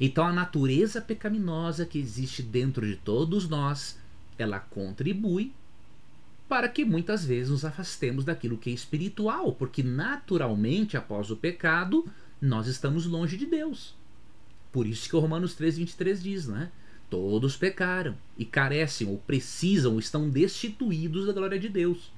Então 0.00 0.26
a 0.26 0.32
natureza 0.32 1.00
pecaminosa 1.00 1.86
que 1.86 1.98
existe 1.98 2.42
dentro 2.42 2.86
de 2.86 2.96
todos 2.96 3.48
nós, 3.48 3.98
ela 4.36 4.58
contribui 4.58 5.52
para 6.48 6.68
que 6.68 6.84
muitas 6.84 7.24
vezes 7.24 7.50
nos 7.50 7.64
afastemos 7.64 8.24
daquilo 8.24 8.58
que 8.58 8.70
é 8.70 8.72
espiritual, 8.72 9.52
porque 9.52 9.82
naturalmente 9.82 10.96
após 10.96 11.30
o 11.30 11.36
pecado, 11.36 12.06
nós 12.40 12.66
estamos 12.66 13.06
longe 13.06 13.36
de 13.36 13.46
Deus. 13.46 13.94
Por 14.76 14.86
isso 14.86 15.08
que 15.08 15.16
o 15.16 15.20
Romanos 15.20 15.54
3:23 15.54 16.22
diz, 16.22 16.46
né? 16.46 16.70
Todos 17.08 17.56
pecaram 17.56 18.14
e 18.36 18.44
carecem 18.44 19.08
ou 19.08 19.16
precisam 19.16 19.94
ou 19.94 19.98
estão 19.98 20.28
destituídos 20.28 21.24
da 21.24 21.32
glória 21.32 21.58
de 21.58 21.70
Deus. 21.70 22.12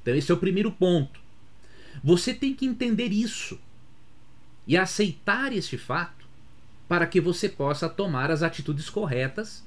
Então 0.00 0.14
esse 0.14 0.30
é 0.30 0.34
o 0.36 0.38
primeiro 0.38 0.70
ponto. 0.70 1.18
Você 2.04 2.32
tem 2.32 2.54
que 2.54 2.64
entender 2.64 3.08
isso 3.08 3.58
e 4.68 4.76
aceitar 4.76 5.52
este 5.52 5.76
fato 5.76 6.24
para 6.86 7.08
que 7.08 7.20
você 7.20 7.48
possa 7.48 7.88
tomar 7.88 8.30
as 8.30 8.44
atitudes 8.44 8.88
corretas 8.88 9.64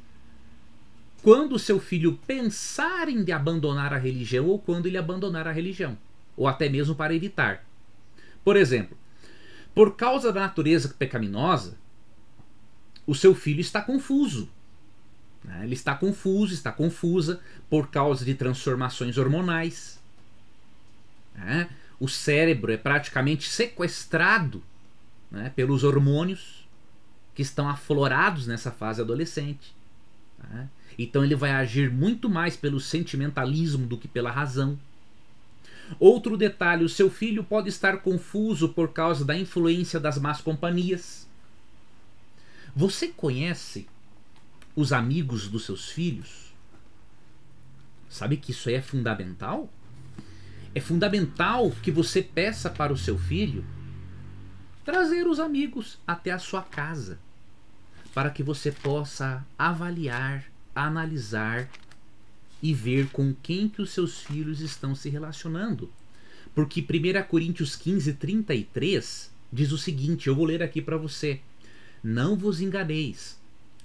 quando 1.22 1.60
seu 1.60 1.78
filho 1.78 2.18
pensar 2.26 3.10
em 3.10 3.30
abandonar 3.34 3.94
a 3.94 3.98
religião 3.98 4.48
ou 4.48 4.60
quando 4.60 4.86
ele 4.86 4.98
abandonar 4.98 5.46
a 5.46 5.52
religião, 5.52 5.98
ou 6.38 6.48
até 6.48 6.70
mesmo 6.70 6.96
para 6.96 7.14
evitar. 7.14 7.66
Por 8.46 8.56
exemplo, 8.56 8.98
por 9.76 9.98
causa 9.98 10.32
da 10.32 10.40
natureza 10.40 10.96
pecaminosa, 10.98 11.78
o 13.06 13.14
seu 13.14 13.36
filho 13.36 13.60
está 13.60 13.82
confuso. 13.82 14.50
Né? 15.44 15.66
Ele 15.66 15.74
está 15.74 15.94
confuso, 15.94 16.54
está 16.54 16.72
confusa 16.72 17.42
por 17.70 17.90
causa 17.90 18.24
de 18.24 18.34
transformações 18.34 19.18
hormonais. 19.18 20.00
Né? 21.36 21.70
O 22.00 22.08
cérebro 22.08 22.72
é 22.72 22.78
praticamente 22.78 23.50
sequestrado 23.50 24.64
né, 25.30 25.52
pelos 25.56 25.84
hormônios 25.84 26.66
que 27.36 27.42
estão 27.42 27.68
aflorados 27.68 28.48
nessa 28.48 28.72
fase 28.72 29.02
adolescente. 29.02 29.76
Né? 30.40 30.70
Então 30.98 31.24
ele 31.24 31.36
vai 31.36 31.52
agir 31.52 31.92
muito 31.92 32.30
mais 32.30 32.56
pelo 32.56 32.80
sentimentalismo 32.80 33.86
do 33.86 33.98
que 33.98 34.08
pela 34.08 34.32
razão. 34.32 34.80
Outro 36.00 36.38
detalhe: 36.38 36.84
o 36.84 36.90
seu 36.90 37.10
filho 37.10 37.44
pode 37.44 37.70
estar 37.70 37.98
confuso 37.98 38.70
por 38.70 38.92
causa 38.92 39.24
da 39.24 39.38
influência 39.38 40.00
das 40.00 40.18
más 40.18 40.42
companhias. 40.42 41.28
Você 42.76 43.08
conhece 43.08 43.88
os 44.76 44.92
amigos 44.92 45.48
dos 45.48 45.66
seus 45.66 45.90
filhos? 45.90 46.54
Sabe 48.10 48.38
que 48.38 48.52
isso 48.52 48.70
é 48.70 48.82
fundamental? 48.82 49.70
É 50.74 50.82
fundamental 50.82 51.72
que 51.82 51.92
você 51.92 52.22
peça 52.22 52.70
para 52.70 52.92
o 52.92 52.98
seu 52.98 53.18
filho 53.18 53.66
trazer 54.84 55.26
os 55.26 55.40
amigos 55.40 55.98
até 56.06 56.32
a 56.32 56.38
sua 56.38 56.62
casa, 56.62 57.18
para 58.14 58.30
que 58.30 58.44
você 58.44 58.72
possa 58.72 59.46
avaliar, 59.58 60.46
analisar 60.76 61.70
e 62.66 62.74
ver 62.74 63.10
com 63.12 63.32
quem 63.44 63.70
que 63.70 63.80
os 63.80 63.92
seus 63.92 64.22
filhos 64.22 64.60
estão 64.60 64.96
se 64.96 65.08
relacionando. 65.08 65.88
Porque 66.56 66.82
1 66.82 67.28
Coríntios 67.28 67.76
15, 67.76 68.14
33 68.14 69.32
diz 69.54 69.72
o 69.72 69.78
seguinte: 69.78 70.28
eu 70.28 70.36
vou 70.36 70.46
ler 70.46 70.64
aqui 70.64 70.82
para 70.82 70.98
você. 70.98 71.42
Não 72.04 72.36
vos 72.36 72.62
enganeis, 72.62 73.40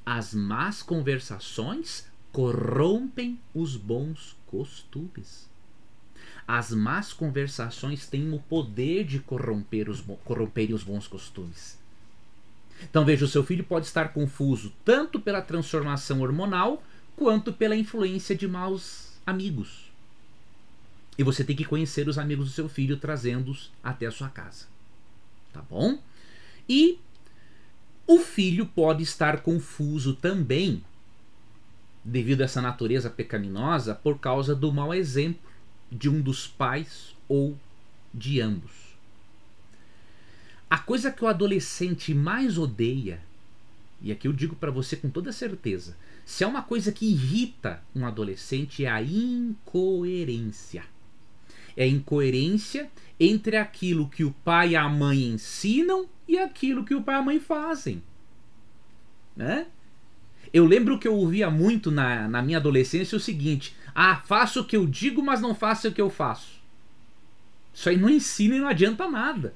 as 0.04 0.32
más 0.32 0.82
conversações 0.82 2.06
corrompem 2.32 3.38
os 3.52 3.76
bons 3.76 4.34
costumes. 4.46 5.46
As 6.48 6.70
más 6.70 7.12
conversações 7.12 8.06
têm 8.06 8.32
o 8.32 8.38
poder 8.38 9.04
de 9.04 9.18
corromper 9.18 9.90
os, 9.90 10.02
corromperem 10.24 10.74
os 10.74 10.82
bons 10.82 11.06
costumes. 11.06 11.78
Então 12.82 13.04
veja, 13.04 13.26
o 13.26 13.28
seu 13.28 13.44
filho 13.44 13.62
pode 13.62 13.84
estar 13.84 14.14
confuso 14.14 14.72
tanto 14.86 15.20
pela 15.20 15.42
transformação 15.42 16.22
hormonal 16.22 16.82
quanto 17.16 17.52
pela 17.52 17.76
influência 17.76 18.34
de 18.34 18.48
maus 18.48 19.12
amigos. 19.26 19.90
E 21.18 21.22
você 21.22 21.44
tem 21.44 21.54
que 21.54 21.64
conhecer 21.64 22.08
os 22.08 22.18
amigos 22.18 22.46
do 22.46 22.54
seu 22.54 22.68
filho, 22.68 22.96
trazendo-os 22.96 23.70
até 23.82 24.06
a 24.06 24.10
sua 24.10 24.28
casa. 24.28 24.66
Tá 25.52 25.60
bom? 25.62 25.98
E 26.68 26.98
o 28.06 28.18
filho 28.18 28.66
pode 28.66 29.02
estar 29.02 29.42
confuso 29.42 30.14
também, 30.14 30.82
devido 32.04 32.40
a 32.40 32.44
essa 32.44 32.62
natureza 32.62 33.10
pecaminosa, 33.10 33.94
por 33.94 34.18
causa 34.18 34.54
do 34.54 34.72
mau 34.72 34.94
exemplo 34.94 35.50
de 35.92 36.08
um 36.08 36.20
dos 36.20 36.46
pais 36.46 37.14
ou 37.28 37.56
de 38.14 38.40
ambos. 38.40 38.72
A 40.68 40.78
coisa 40.78 41.10
que 41.10 41.24
o 41.24 41.28
adolescente 41.28 42.14
mais 42.14 42.56
odeia, 42.56 43.20
e 44.00 44.12
aqui 44.12 44.26
eu 44.28 44.32
digo 44.32 44.54
para 44.54 44.70
você 44.70 44.96
com 44.96 45.10
toda 45.10 45.32
certeza, 45.32 45.96
se 46.30 46.44
é 46.44 46.46
uma 46.46 46.62
coisa 46.62 46.92
que 46.92 47.10
irrita 47.10 47.82
um 47.92 48.06
adolescente 48.06 48.84
é 48.84 48.88
a 48.88 49.02
incoerência. 49.02 50.84
É 51.76 51.82
a 51.82 51.88
incoerência 51.88 52.88
entre 53.18 53.56
aquilo 53.56 54.08
que 54.08 54.22
o 54.22 54.30
pai 54.44 54.70
e 54.70 54.76
a 54.76 54.88
mãe 54.88 55.24
ensinam 55.24 56.08
e 56.28 56.38
aquilo 56.38 56.84
que 56.84 56.94
o 56.94 57.02
pai 57.02 57.16
e 57.16 57.18
a 57.18 57.22
mãe 57.22 57.40
fazem. 57.40 58.00
Né? 59.34 59.66
Eu 60.52 60.66
lembro 60.66 61.00
que 61.00 61.08
eu 61.08 61.16
ouvia 61.16 61.50
muito 61.50 61.90
na, 61.90 62.28
na 62.28 62.40
minha 62.40 62.58
adolescência 62.58 63.18
o 63.18 63.20
seguinte: 63.20 63.74
ah, 63.92 64.22
faço 64.24 64.60
o 64.60 64.64
que 64.64 64.76
eu 64.76 64.86
digo, 64.86 65.20
mas 65.20 65.40
não 65.40 65.52
faço 65.52 65.88
o 65.88 65.92
que 65.92 66.00
eu 66.00 66.08
faço. 66.08 66.60
Isso 67.74 67.88
aí 67.88 67.96
não 67.96 68.08
ensina 68.08 68.54
e 68.54 68.60
não 68.60 68.68
adianta 68.68 69.10
nada. 69.10 69.52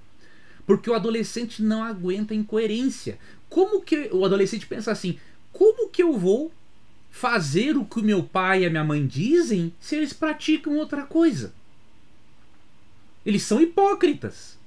Porque 0.66 0.90
o 0.90 0.94
adolescente 0.94 1.62
não 1.62 1.84
aguenta 1.84 2.34
incoerência. 2.34 3.16
Como 3.48 3.80
que 3.80 4.10
o 4.12 4.24
adolescente 4.24 4.66
pensa 4.66 4.90
assim? 4.90 5.20
Como 5.52 5.88
que 5.88 6.02
eu 6.02 6.18
vou 6.18 6.52
fazer 7.14 7.76
o 7.76 7.84
que 7.84 8.00
o 8.00 8.02
meu 8.02 8.24
pai 8.24 8.62
e 8.62 8.66
a 8.66 8.70
minha 8.70 8.82
mãe 8.82 9.06
dizem 9.06 9.72
se 9.78 9.94
eles 9.94 10.12
praticam 10.12 10.76
outra 10.76 11.04
coisa? 11.04 11.54
Eles 13.24 13.44
são 13.44 13.62
hipócritas. 13.62 14.58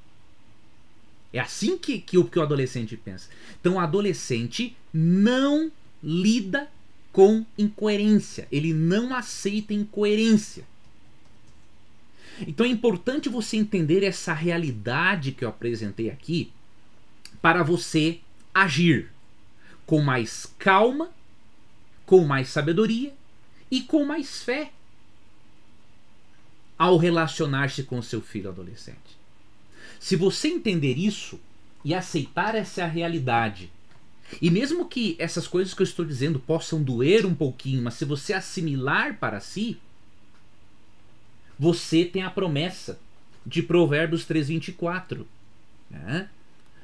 É 1.33 1.39
assim 1.39 1.77
que, 1.77 1.99
que, 1.99 2.17
o, 2.17 2.23
que 2.23 2.39
o 2.39 2.41
adolescente 2.41 2.95
pensa. 2.95 3.29
Então 3.59 3.73
o 3.73 3.79
adolescente 3.79 4.77
não 4.93 5.69
lida 6.01 6.69
com 7.11 7.45
incoerência. 7.57 8.47
Ele 8.49 8.73
não 8.73 9.13
aceita 9.13 9.73
incoerência. 9.73 10.63
Então 12.39 12.65
é 12.65 12.69
importante 12.69 13.27
você 13.27 13.57
entender 13.57 14.03
essa 14.03 14.33
realidade 14.33 15.33
que 15.33 15.43
eu 15.43 15.49
apresentei 15.49 16.09
aqui 16.09 16.49
para 17.41 17.61
você 17.61 18.21
agir 18.53 19.11
com 19.85 20.01
mais 20.01 20.45
calma, 20.57 21.09
com 22.07 22.25
mais 22.25 22.47
sabedoria 22.47 23.13
e 23.69 23.81
com 23.81 24.03
mais 24.05 24.41
fé 24.41 24.71
ao 26.79 26.97
relacionar-se 26.97 27.83
com 27.83 28.01
seu 28.01 28.21
filho 28.21 28.49
adolescente. 28.49 29.17
Se 29.99 30.15
você 30.15 30.47
entender 30.47 30.97
isso 30.97 31.39
e 31.83 31.93
aceitar 31.93 32.55
essa 32.55 32.85
realidade, 32.85 33.69
e 34.41 34.49
mesmo 34.49 34.87
que 34.87 35.15
essas 35.19 35.47
coisas 35.47 35.73
que 35.73 35.81
eu 35.81 35.85
estou 35.85 36.05
dizendo 36.05 36.39
possam 36.39 36.81
doer 36.81 37.25
um 37.25 37.35
pouquinho, 37.35 37.83
mas 37.83 37.95
se 37.95 38.05
você 38.05 38.33
assimilar 38.33 39.17
para 39.17 39.39
si, 39.41 39.77
você 41.59 42.05
tem 42.05 42.23
a 42.23 42.29
promessa 42.29 42.99
de 43.45 43.61
Provérbios 43.61 44.25
3,24. 44.25 45.25
Né? 45.89 46.29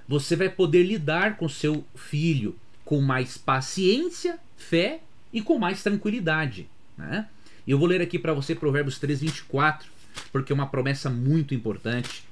Você 0.07 0.35
vai 0.35 0.49
poder 0.49 0.83
lidar 0.83 1.37
com 1.37 1.47
seu 1.47 1.85
filho 1.95 2.57
com 2.83 3.01
mais 3.01 3.37
paciência, 3.37 4.37
fé 4.57 5.01
e 5.33 5.41
com 5.41 5.57
mais 5.57 5.81
tranquilidade. 5.81 6.69
Né? 6.97 7.27
Eu 7.67 7.79
vou 7.79 7.87
ler 7.87 8.01
aqui 8.01 8.19
para 8.19 8.33
você 8.33 8.53
Provérbios 8.53 8.99
3,24, 8.99 9.85
porque 10.31 10.53
é 10.53 10.55
uma 10.55 10.67
promessa 10.67 11.09
muito 11.09 11.55
importante 11.55 12.23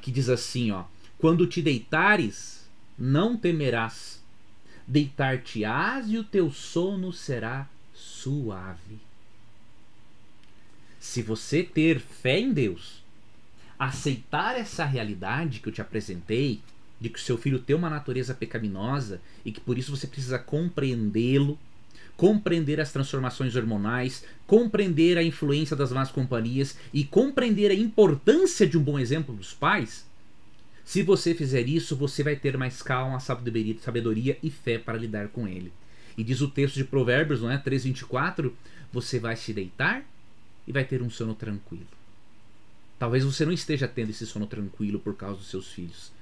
que 0.00 0.12
diz 0.12 0.28
assim: 0.28 0.70
ó, 0.70 0.84
Quando 1.18 1.46
te 1.46 1.60
deitares, 1.60 2.68
não 2.96 3.36
temerás, 3.36 4.22
deitar-te-ás 4.86 6.08
e 6.08 6.18
o 6.18 6.24
teu 6.24 6.50
sono 6.50 7.12
será 7.12 7.68
suave. 7.94 8.98
Se 10.98 11.22
você 11.22 11.62
ter 11.62 11.98
fé 11.98 12.38
em 12.38 12.52
Deus, 12.52 13.02
aceitar 13.78 14.58
essa 14.58 14.84
realidade 14.84 15.60
que 15.60 15.68
eu 15.68 15.72
te 15.72 15.80
apresentei, 15.80 16.60
de 17.00 17.08
que 17.08 17.18
o 17.18 17.22
seu 17.22 17.38
filho 17.38 17.58
tem 17.58 17.74
uma 17.74 17.88
natureza 17.88 18.34
pecaminosa 18.34 19.22
e 19.42 19.50
que 19.50 19.60
por 19.60 19.78
isso 19.78 19.96
você 19.96 20.06
precisa 20.06 20.38
compreendê-lo, 20.38 21.58
compreender 22.20 22.78
as 22.82 22.92
transformações 22.92 23.56
hormonais, 23.56 24.26
compreender 24.46 25.16
a 25.16 25.22
influência 25.22 25.74
das 25.74 25.90
más 25.90 26.10
companhias 26.10 26.76
e 26.92 27.02
compreender 27.02 27.70
a 27.70 27.74
importância 27.74 28.66
de 28.66 28.76
um 28.76 28.82
bom 28.82 28.98
exemplo 28.98 29.34
dos 29.34 29.54
pais, 29.54 30.06
se 30.84 31.02
você 31.02 31.34
fizer 31.34 31.66
isso, 31.66 31.96
você 31.96 32.22
vai 32.22 32.36
ter 32.36 32.58
mais 32.58 32.82
calma, 32.82 33.18
sabedoria 33.20 34.36
e 34.42 34.50
fé 34.50 34.76
para 34.76 34.98
lidar 34.98 35.28
com 35.28 35.48
ele. 35.48 35.72
E 36.14 36.22
diz 36.22 36.42
o 36.42 36.50
texto 36.50 36.74
de 36.74 36.84
Provérbios, 36.84 37.40
não 37.40 37.50
é? 37.50 37.56
3:24, 37.56 38.52
você 38.92 39.18
vai 39.18 39.34
se 39.34 39.54
deitar 39.54 40.04
e 40.66 40.72
vai 40.72 40.84
ter 40.84 41.00
um 41.00 41.08
sono 41.08 41.34
tranquilo. 41.34 41.88
Talvez 42.98 43.24
você 43.24 43.46
não 43.46 43.52
esteja 43.52 43.88
tendo 43.88 44.10
esse 44.10 44.26
sono 44.26 44.46
tranquilo 44.46 45.00
por 45.00 45.16
causa 45.16 45.38
dos 45.38 45.48
seus 45.48 45.72
filhos, 45.72 46.12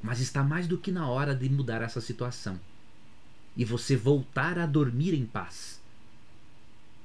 mas 0.00 0.20
está 0.20 0.44
mais 0.44 0.68
do 0.68 0.78
que 0.78 0.92
na 0.92 1.08
hora 1.08 1.34
de 1.34 1.48
mudar 1.48 1.82
essa 1.82 2.00
situação 2.00 2.56
e 3.56 3.64
você 3.64 3.96
voltar 3.96 4.58
a 4.58 4.66
dormir 4.66 5.14
em 5.14 5.26
paz, 5.26 5.80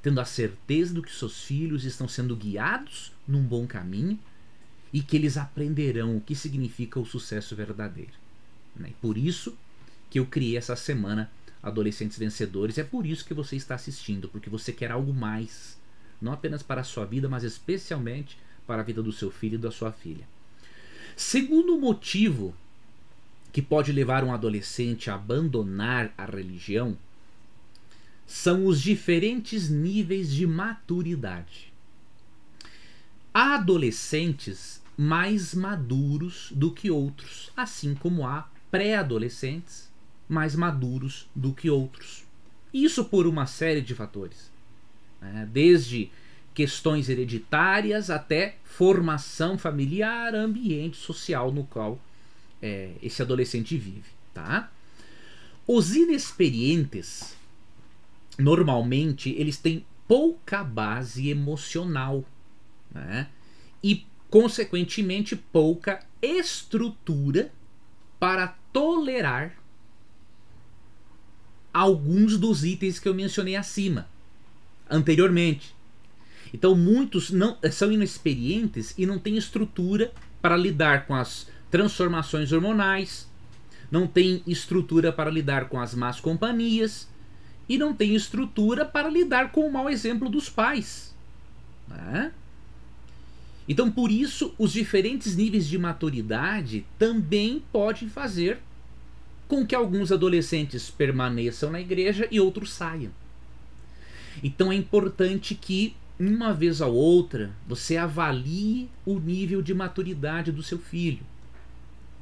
tendo 0.02 0.22
a 0.22 0.26
certeza 0.26 0.94
de 0.94 1.02
que 1.02 1.12
seus 1.12 1.44
filhos 1.44 1.84
estão 1.84 2.08
sendo 2.08 2.36
guiados 2.36 3.12
num 3.28 3.44
bom 3.44 3.66
caminho 3.66 4.20
e 4.94 5.02
que 5.02 5.16
eles 5.16 5.38
aprenderão 5.38 6.16
o 6.16 6.22
que 6.22 6.36
significa 6.36 7.00
o 7.00 7.06
sucesso 7.06 7.56
verdadeiro. 7.56 8.14
Né? 8.76 8.92
Por 9.02 9.18
isso 9.18 9.58
que 10.10 10.20
eu 10.20 10.26
criei 10.26 10.58
essa 10.58 10.76
semana 10.76 11.30
Adolescentes 11.66 12.18
Vencedores. 12.18 12.78
É 12.78 12.84
por 12.84 13.06
isso 13.06 13.26
que 13.26 13.34
você 13.34 13.56
está 13.56 13.74
assistindo, 13.76 14.30
porque 14.30 14.50
você 14.50 14.72
quer 14.72 14.92
algo 14.92 15.12
mais, 15.12 15.78
não 16.22 16.32
apenas 16.32 16.62
para 16.62 16.82
a 16.82 16.84
sua 16.84 17.06
vida, 17.06 17.28
mas 17.28 17.44
especialmente 17.44 18.38
para 18.68 18.82
a 18.82 18.86
vida 18.86 19.02
do 19.02 19.12
seu 19.12 19.32
filho 19.32 19.56
e 19.56 19.58
da 19.58 19.72
sua 19.72 19.92
filha. 19.92 20.28
Segundo 21.16 21.78
motivo 21.80 22.56
que 23.56 23.62
pode 23.62 23.94
levar 23.94 24.22
um 24.22 24.34
adolescente 24.34 25.10
a 25.10 25.16
abandonar 25.16 26.14
a 26.18 26.26
religião 26.26 26.98
são 28.28 28.66
os 28.66 28.82
diferentes 28.82 29.70
níveis 29.70 30.30
de 30.34 30.46
maturidade. 30.46 31.72
Há 33.34 33.56
adolescentes 33.56 34.84
mais 34.98 35.54
maduros 35.54 36.52
do 36.54 36.70
que 36.70 36.92
outros, 36.92 37.50
assim 37.56 37.96
como 37.96 38.28
há 38.28 38.50
pré-adolescentes 38.70 39.90
mais 40.28 40.54
maduros 40.54 41.30
do 41.34 41.54
que 41.54 41.70
outros. 41.70 42.26
Isso 42.74 43.06
por 43.06 43.26
uma 43.26 43.46
série 43.46 43.82
de 43.82 43.96
fatores, 43.96 44.52
né? 45.22 45.48
desde 45.50 46.12
questões 46.54 47.08
hereditárias 47.08 48.10
até 48.10 48.58
formação 48.66 49.58
familiar, 49.58 50.36
ambiente 50.36 50.98
social 50.98 51.54
no 51.54 51.64
qual 51.64 51.98
é, 52.66 52.90
esse 53.00 53.22
adolescente 53.22 53.78
vive, 53.78 54.10
tá? 54.34 54.72
Os 55.68 55.96
inexperientes, 55.96 57.36
normalmente, 58.40 59.30
eles 59.38 59.58
têm 59.58 59.86
pouca 60.08 60.64
base 60.64 61.30
emocional, 61.30 62.26
né? 62.92 63.28
E, 63.84 64.04
consequentemente, 64.32 65.36
pouca 65.36 66.04
estrutura 66.20 67.52
para 68.20 68.48
tolerar 68.74 69.56
alguns 71.72 72.36
dos 72.36 72.64
itens 72.64 72.98
que 72.98 73.08
eu 73.08 73.14
mencionei 73.14 73.56
acima, 73.56 74.08
anteriormente. 74.90 75.76
Então, 76.52 76.76
muitos 76.76 77.30
não 77.30 77.60
são 77.72 77.92
inexperientes 77.92 78.96
e 78.98 79.06
não 79.06 79.20
têm 79.20 79.38
estrutura 79.38 80.12
para 80.42 80.58
lidar 80.58 81.06
com 81.06 81.14
as 81.14 81.48
transformações 81.70 82.52
hormonais, 82.52 83.28
não 83.92 84.08
tem 84.08 84.42
estrutura 84.48 85.12
para 85.12 85.30
lidar 85.30 85.70
com 85.70 85.80
as 85.80 85.94
más 85.94 86.20
companhias 86.20 87.08
e 87.68 87.78
não 87.78 87.94
tem 87.94 88.16
estrutura 88.16 88.86
para 88.86 89.10
lidar 89.10 89.52
com 89.52 89.68
o 89.68 89.72
mau 89.72 89.90
exemplo 89.90 90.30
dos 90.30 90.50
pais. 90.50 91.14
Né? 91.88 92.32
Então, 93.68 93.92
por 93.92 94.12
isso, 94.12 94.54
os 94.58 94.72
diferentes 94.72 95.36
níveis 95.36 95.68
de 95.68 95.78
maturidade 95.78 96.86
também 97.00 97.64
podem 97.72 98.08
fazer 98.08 98.60
com 99.48 99.66
que 99.66 99.76
alguns 99.76 100.12
adolescentes 100.12 100.90
permaneçam 100.90 101.72
na 101.72 101.80
igreja 101.80 102.28
e 102.32 102.40
outros 102.40 102.72
saiam. 102.72 103.12
Então, 104.44 104.72
é 104.72 104.76
importante 104.76 105.56
que, 105.56 105.96
uma 106.20 106.54
vez 106.54 106.82
ou 106.82 106.94
outra, 106.94 107.52
você 107.68 107.98
avalie 107.98 108.90
o 109.06 109.20
nível 109.20 109.62
de 109.62 109.74
maturidade 109.74 110.52
do 110.52 110.62
seu 110.62 110.78
filho. 110.78 111.24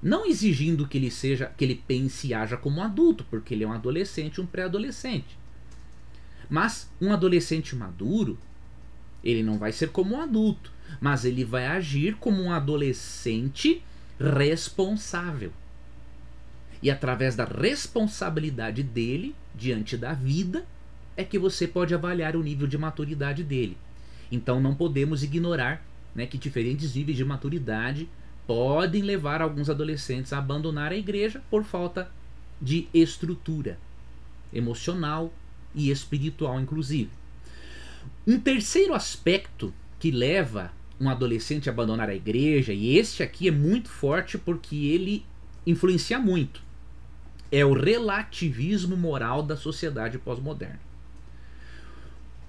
Não 0.04 0.26
exigindo 0.26 0.86
que 0.86 0.98
ele 0.98 1.10
seja, 1.10 1.46
que 1.58 1.63
ele 1.63 1.82
pense 1.88 2.28
e 2.28 2.34
haja 2.34 2.58
como 2.58 2.82
um 2.82 2.84
adulto, 2.84 3.26
porque 3.30 3.54
ele 3.54 3.63
é 3.63 3.68
um 3.68 3.72
adolescente, 3.72 4.42
um 4.42 4.46
pré-adolescente. 4.46 5.38
Mas 6.50 6.92
um 7.00 7.13
adolescente 7.13 7.74
maduro, 7.74 8.38
ele 9.24 9.42
não 9.42 9.58
vai 9.58 9.72
ser 9.72 9.92
como 9.92 10.16
um 10.16 10.22
adulto, 10.22 10.74
mas 11.00 11.24
ele 11.24 11.46
vai 11.46 11.66
agir 11.68 12.16
como 12.16 12.44
um 12.44 12.52
adolescente 12.52 13.82
responsável. 14.20 15.54
E 16.82 16.92
através 16.92 17.34
da 17.34 17.46
responsabilidade 17.46 18.84
dele 18.84 19.34
diante 19.56 19.96
da 19.96 20.12
vida 20.12 20.66
é 21.16 21.24
que 21.24 21.39
você 21.39 21.66
pode 21.66 21.96
avaliar 21.96 22.36
o 22.36 22.44
nível 22.44 22.68
de 22.68 22.78
maturidade 22.78 23.42
dele. 23.42 23.78
Então 24.30 24.60
não 24.60 24.76
podemos 24.76 25.24
ignorar 25.24 25.82
né, 26.13 26.26
que 26.26 26.38
diferentes 26.38 26.94
níveis 26.94 27.16
de 27.16 27.24
maturidade 27.24 28.10
podem 28.46 29.02
levar 29.02 29.42
alguns 29.42 29.70
adolescentes 29.70 30.34
a 30.34 30.38
abandonar 30.38 30.92
a 30.92 30.98
igreja 30.98 31.42
por 31.50 31.64
falta 31.64 32.12
de 32.62 32.88
estrutura 32.94 33.78
emocional 34.52 35.34
e 35.74 35.90
espiritual, 35.90 36.60
inclusive. 36.60 37.10
Um 38.26 38.40
terceiro 38.40 38.94
aspecto 38.94 39.74
que 40.00 40.12
leva 40.12 40.72
um 41.00 41.10
adolescente 41.10 41.70
a 41.70 41.72
abandonar 41.72 42.10
a 42.10 42.16
igreja, 42.16 42.72
e 42.72 42.98
este 42.98 43.24
aqui 43.24 43.48
é 43.48 43.52
muito 43.52 43.90
forte 43.90 44.38
porque 44.38 44.76
ele 44.76 45.26
influencia 45.66 46.20
muito, 46.20 46.62
é 47.52 47.66
o 47.66 47.74
relativismo 47.74 48.96
moral 48.96 49.44
da 49.44 49.58
sociedade 49.58 50.18
pós-moderna. 50.18 50.80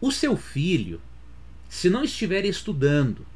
O 0.00 0.12
seu 0.12 0.36
filho, 0.36 1.00
se 1.68 1.88
não 1.88 2.04
estiver 2.04 2.44
estudando 2.44 3.26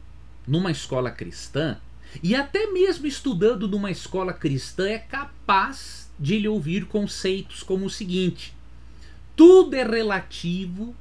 numa 0.46 0.70
escola 0.70 1.10
cristã, 1.10 1.78
e 2.22 2.34
até 2.34 2.66
mesmo 2.66 3.06
estudando 3.06 3.68
numa 3.68 3.90
escola 3.90 4.32
cristã 4.32 4.88
é 4.88 4.98
capaz 4.98 6.10
de 6.18 6.38
lhe 6.38 6.48
ouvir 6.48 6.86
conceitos 6.86 7.62
como 7.62 7.86
o 7.86 7.90
seguinte: 7.90 8.54
tudo 9.36 9.74
é 9.74 9.84
relativo 9.84 10.94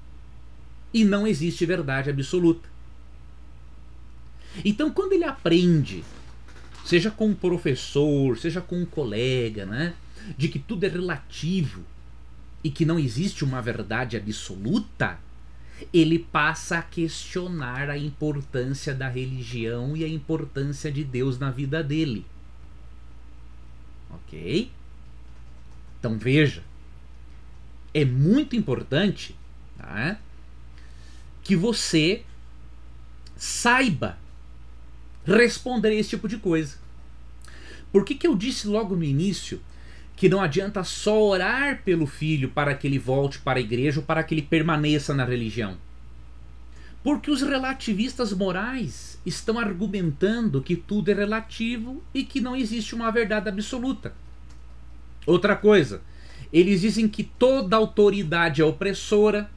e 0.93 1.03
não 1.03 1.25
existe 1.25 1.65
verdade 1.65 2.09
absoluta. 2.09 2.69
Então, 4.63 4.91
quando 4.91 5.13
ele 5.13 5.23
aprende, 5.23 6.03
seja 6.85 7.11
com 7.11 7.27
um 7.27 7.35
professor, 7.35 8.37
seja 8.37 8.61
com 8.61 8.81
um 8.81 8.85
colega, 8.85 9.65
né, 9.65 9.93
de 10.37 10.47
que 10.47 10.59
tudo 10.59 10.83
é 10.83 10.87
relativo 10.87 11.83
e 12.63 12.69
que 12.71 12.85
não 12.85 12.97
existe 12.97 13.43
uma 13.43 13.61
verdade 13.61 14.17
absoluta, 14.17 15.19
ele 15.93 16.19
passa 16.19 16.79
a 16.79 16.81
questionar 16.81 17.89
a 17.89 17.97
importância 17.97 18.93
da 18.93 19.07
religião 19.07 19.95
e 19.95 20.03
a 20.03 20.07
importância 20.07 20.91
de 20.91 21.03
Deus 21.03 21.37
na 21.37 21.51
vida 21.51 21.83
dele. 21.83 22.25
Ok? 24.09 24.71
Então 25.99 26.17
veja, 26.17 26.63
é 27.93 28.05
muito 28.05 28.55
importante 28.55 29.35
tá, 29.77 30.19
que 31.43 31.55
você 31.55 32.23
saiba 33.35 34.17
responder 35.25 35.89
a 35.89 35.95
esse 35.95 36.09
tipo 36.09 36.27
de 36.27 36.37
coisa. 36.37 36.77
Por 37.91 38.05
que, 38.05 38.15
que 38.15 38.27
eu 38.27 38.35
disse 38.35 38.67
logo 38.67 38.95
no 38.95 39.03
início 39.03 39.61
que 40.17 40.27
não 40.27 40.41
adianta 40.41 40.83
só 40.83 41.21
orar 41.21 41.83
pelo 41.85 42.07
filho 42.07 42.49
para 42.49 42.73
que 42.73 42.87
ele 42.87 42.97
volte 42.97 43.37
para 43.37 43.59
a 43.59 43.61
igreja 43.61 43.99
ou 43.99 44.05
para 44.05 44.23
que 44.23 44.33
ele 44.33 44.41
permaneça 44.41 45.13
na 45.13 45.23
religião? 45.23 45.77
Porque 47.03 47.29
os 47.29 47.43
relativistas 47.43 48.33
morais 48.33 49.21
estão 49.23 49.59
argumentando 49.59 50.61
que 50.61 50.75
tudo 50.75 51.11
é 51.11 51.13
relativo 51.13 52.03
e 52.13 52.23
que 52.23 52.41
não 52.41 52.55
existe 52.55 52.95
uma 52.95 53.11
verdade 53.11 53.47
absoluta. 53.47 54.11
Outra 55.27 55.55
coisa, 55.55 56.01
eles 56.51 56.81
dizem 56.81 57.07
que 57.07 57.23
toda 57.23 57.77
autoridade 57.77 58.59
é 58.59 58.65
opressora, 58.65 59.47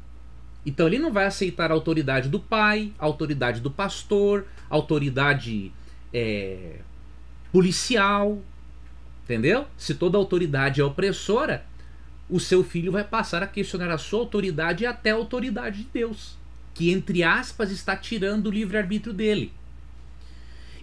então 0.67 0.87
ele 0.87 0.99
não 0.99 1.11
vai 1.11 1.25
aceitar 1.25 1.71
a 1.71 1.75
autoridade 1.75 2.29
do 2.29 2.39
pai, 2.39 2.93
a 2.99 3.07
autoridade 3.07 3.61
do 3.61 3.71
pastor, 3.71 4.45
a 4.69 4.75
autoridade 4.75 5.73
é, 6.13 6.81
policial, 7.51 8.39
entendeu? 9.31 9.69
Se 9.77 9.95
toda 9.95 10.19
autoridade 10.19 10.81
é 10.81 10.85
opressora, 10.85 11.65
o 12.29 12.41
seu 12.41 12.65
filho 12.65 12.91
vai 12.91 13.05
passar 13.05 13.45
a 13.45 13.47
questionar 13.47 13.89
a 13.89 13.99
sua 13.99 14.19
autoridade 14.19 14.83
e 14.83 14.87
até 14.87 15.13
a 15.13 15.15
autoridade 15.15 15.85
de 15.85 15.89
Deus, 15.93 16.37
que 16.75 16.91
entre 16.91 17.23
aspas 17.23 17.71
está 17.71 17.97
tirando 17.97 18.47
o 18.47 18.51
livre-arbítrio 18.51 19.13
dele. 19.13 19.53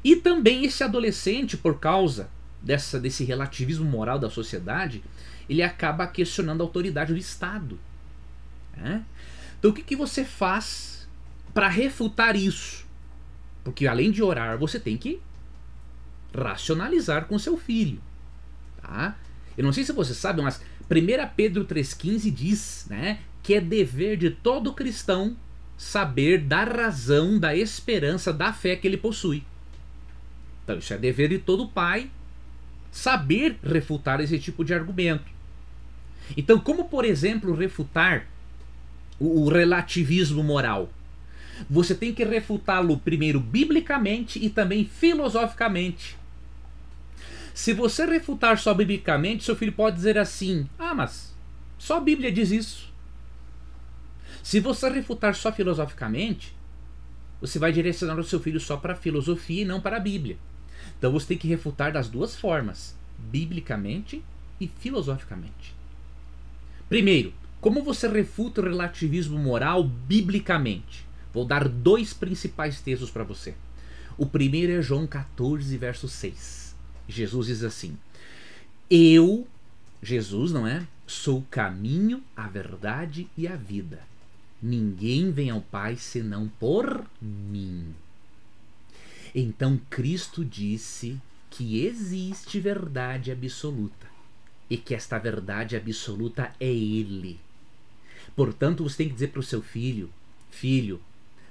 E 0.02 0.16
também 0.16 0.64
esse 0.64 0.82
adolescente, 0.82 1.58
por 1.58 1.78
causa 1.78 2.30
dessa, 2.62 2.98
desse 2.98 3.26
relativismo 3.26 3.84
moral 3.84 4.18
da 4.18 4.30
sociedade, 4.30 5.04
ele 5.50 5.62
acaba 5.62 6.08
questionando 6.08 6.62
a 6.62 6.64
autoridade 6.64 7.12
do 7.12 7.20
Estado. 7.20 7.78
Né? 8.78 9.04
Então 9.60 9.72
o 9.72 9.74
que, 9.74 9.84
que 9.84 9.96
você 9.96 10.24
faz 10.24 11.06
para 11.54 11.68
refutar 11.68 12.38
isso? 12.38 12.86
Porque 13.62 13.88
além 13.88 14.10
de 14.10 14.24
orar, 14.24 14.58
você 14.58 14.80
tem 14.80 14.96
que 14.96 15.20
racionalizar 16.34 17.26
com 17.26 17.38
seu 17.38 17.58
filho. 17.58 18.07
Tá? 18.88 19.17
Eu 19.58 19.63
não 19.63 19.73
sei 19.73 19.84
se 19.84 19.91
você 19.91 20.13
sabe, 20.13 20.41
mas 20.41 20.62
1 20.89 21.36
Pedro 21.36 21.65
3,15 21.65 22.32
diz 22.32 22.86
né, 22.89 23.19
que 23.43 23.54
é 23.54 23.62
dever 23.62 24.15
de 24.15 24.30
todo 24.30 24.73
cristão 24.73 25.36
saber 25.78 26.39
da 26.39 26.63
razão, 26.63 27.38
da 27.38 27.56
esperança, 27.56 28.32
da 28.32 28.54
fé 28.54 28.76
que 28.76 28.88
ele 28.88 28.97
possui. 28.97 29.43
Então, 30.63 30.78
isso 30.78 30.93
é 30.93 30.97
dever 30.97 31.30
de 31.30 31.38
todo 31.38 31.67
pai 31.67 32.10
saber 32.91 33.58
refutar 33.62 34.19
esse 34.21 34.39
tipo 34.39 34.63
de 34.63 34.73
argumento. 34.73 35.26
Então, 36.36 36.60
como 36.60 36.86
por 36.86 37.06
exemplo 37.06 37.54
refutar 37.54 38.26
o, 39.19 39.43
o 39.43 39.50
relativismo 39.50 40.43
moral? 40.43 40.89
Você 41.69 41.93
tem 41.93 42.13
que 42.13 42.23
refutá-lo 42.23 42.97
primeiro 42.97 43.39
biblicamente 43.39 44.43
e 44.43 44.50
também 44.50 44.86
filosoficamente. 44.86 46.17
Se 47.58 47.74
você 47.74 48.06
refutar 48.06 48.60
só 48.60 48.72
biblicamente, 48.72 49.43
seu 49.43 49.56
filho 49.56 49.74
pode 49.74 49.96
dizer 49.96 50.15
assim: 50.15 50.70
Ah, 50.78 50.93
mas 50.93 51.36
só 51.76 51.98
a 51.98 52.00
Bíblia 52.00 52.32
diz 52.32 52.52
isso. 52.52 52.93
Se 54.43 54.60
você 54.60 54.88
refutar 54.89 55.34
só 55.34 55.52
filosoficamente, 55.52 56.56
você 57.41 57.58
vai 57.58 57.72
direcionar 57.72 58.20
o 58.20 58.24
seu 58.24 58.39
filho 58.39 58.60
só 58.60 58.78
para 58.78 58.93
a 58.93 58.96
filosofia 58.96 59.63
e 59.63 59.65
não 59.65 59.82
para 59.82 59.98
a 59.98 60.00
Bíblia. 60.00 60.38
Então 61.00 61.12
você 61.12 61.30
tem 61.30 61.38
que 61.39 61.48
refutar 61.48 61.91
das 61.91 62.08
duas 62.08 62.36
formas, 62.36 62.96
biblicamente 63.17 64.24
e 64.62 64.67
filosoficamente. 64.67 65.74
Primeiro, 66.88 67.34
como 67.60 67.82
você 67.82 68.08
refuta 68.08 68.62
o 68.62 68.65
relativismo 68.65 69.39
moral 69.39 69.84
biblicamente? 69.84 71.08
Vou 71.34 71.43
dar 71.43 71.67
dois 71.67 72.13
principais 72.13 72.80
textos 72.82 73.10
para 73.10 73.24
você. 73.24 73.56
O 74.15 74.28
primeiro 74.28 74.74
é 74.74 74.82
João 74.84 75.08
14, 75.08 75.76
verso 75.76 76.08
6. 76.08 76.67
Jesus 77.08 77.48
diz 77.48 77.63
assim: 77.63 77.98
Eu, 78.89 79.48
Jesus, 80.02 80.52
não 80.52 80.67
é? 80.67 80.86
Sou 81.06 81.39
o 81.39 81.46
caminho, 81.50 82.22
a 82.36 82.48
verdade 82.48 83.30
e 83.38 83.48
a 83.48 83.56
vida. 83.56 84.02
Ninguém 84.62 85.32
vem 85.32 85.50
ao 85.50 85.62
Pai 85.62 85.96
senão 85.96 86.52
por 86.60 87.06
mim. 87.22 87.93
Então 89.34 89.80
Cristo 89.89 90.43
disse 90.43 91.22
que 91.50 91.86
existe 91.86 92.60
verdade 92.60 93.32
absoluta 93.32 94.08
e 94.70 94.76
que 94.78 94.93
esta 94.93 95.17
verdade 95.17 95.76
absoluta 95.76 96.54
é 96.60 96.67
Ele. 96.67 97.39
Portanto, 98.36 98.84
você 98.84 98.98
tem 98.98 99.08
que 99.08 99.13
dizer 99.13 99.30
para 99.30 99.39
o 99.39 99.43
seu 99.43 99.62
filho: 99.62 100.10
Filho, 100.50 101.02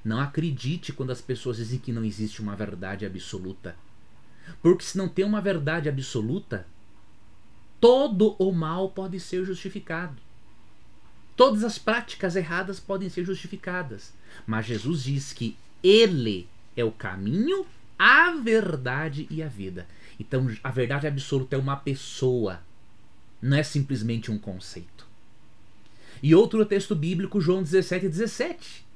não 0.05 0.21
acredite 0.21 0.93
quando 0.93 1.11
as 1.11 1.21
pessoas 1.21 1.57
dizem 1.57 1.79
que 1.79 1.93
não 1.93 2.05
existe 2.05 2.41
uma 2.41 2.55
verdade 2.55 3.07
absoluta. 3.07 3.75
Porque 4.63 4.85
se 4.85 4.97
não 4.97 5.09
tem 5.09 5.25
uma 5.25 5.41
verdade 5.41 5.89
absoluta, 5.89 6.67
todo 7.81 8.35
o 8.39 8.53
mal 8.53 8.91
pode 8.91 9.21
ser 9.21 9.45
justificado. 9.45 10.17
Todas 11.37 11.63
as 11.63 11.79
práticas 11.79 12.35
erradas 12.35 12.81
podem 12.81 13.09
ser 13.09 13.25
justificadas. 13.25 14.13
Mas 14.47 14.67
Jesus 14.67 15.05
diz 15.05 15.33
que 15.33 15.57
Ele 15.83 16.49
é 16.77 16.85
o 16.85 16.91
caminho, 16.91 17.67
a 17.99 18.33
verdade 18.33 19.27
e 19.31 19.43
a 19.43 19.49
vida. 19.49 19.87
Então, 20.19 20.51
a 20.65 20.71
verdade 20.71 21.07
absoluta 21.07 21.57
é 21.57 21.59
uma 21.59 21.77
pessoa, 21.77 22.61
não 23.41 23.57
é 23.57 23.63
simplesmente 23.63 24.31
um 24.31 24.39
conceito. 24.39 25.07
E 26.23 26.35
outro 26.35 26.65
texto 26.65 26.95
bíblico, 26.95 27.41
João 27.41 27.63
17, 27.63 28.09
17. 28.09 28.87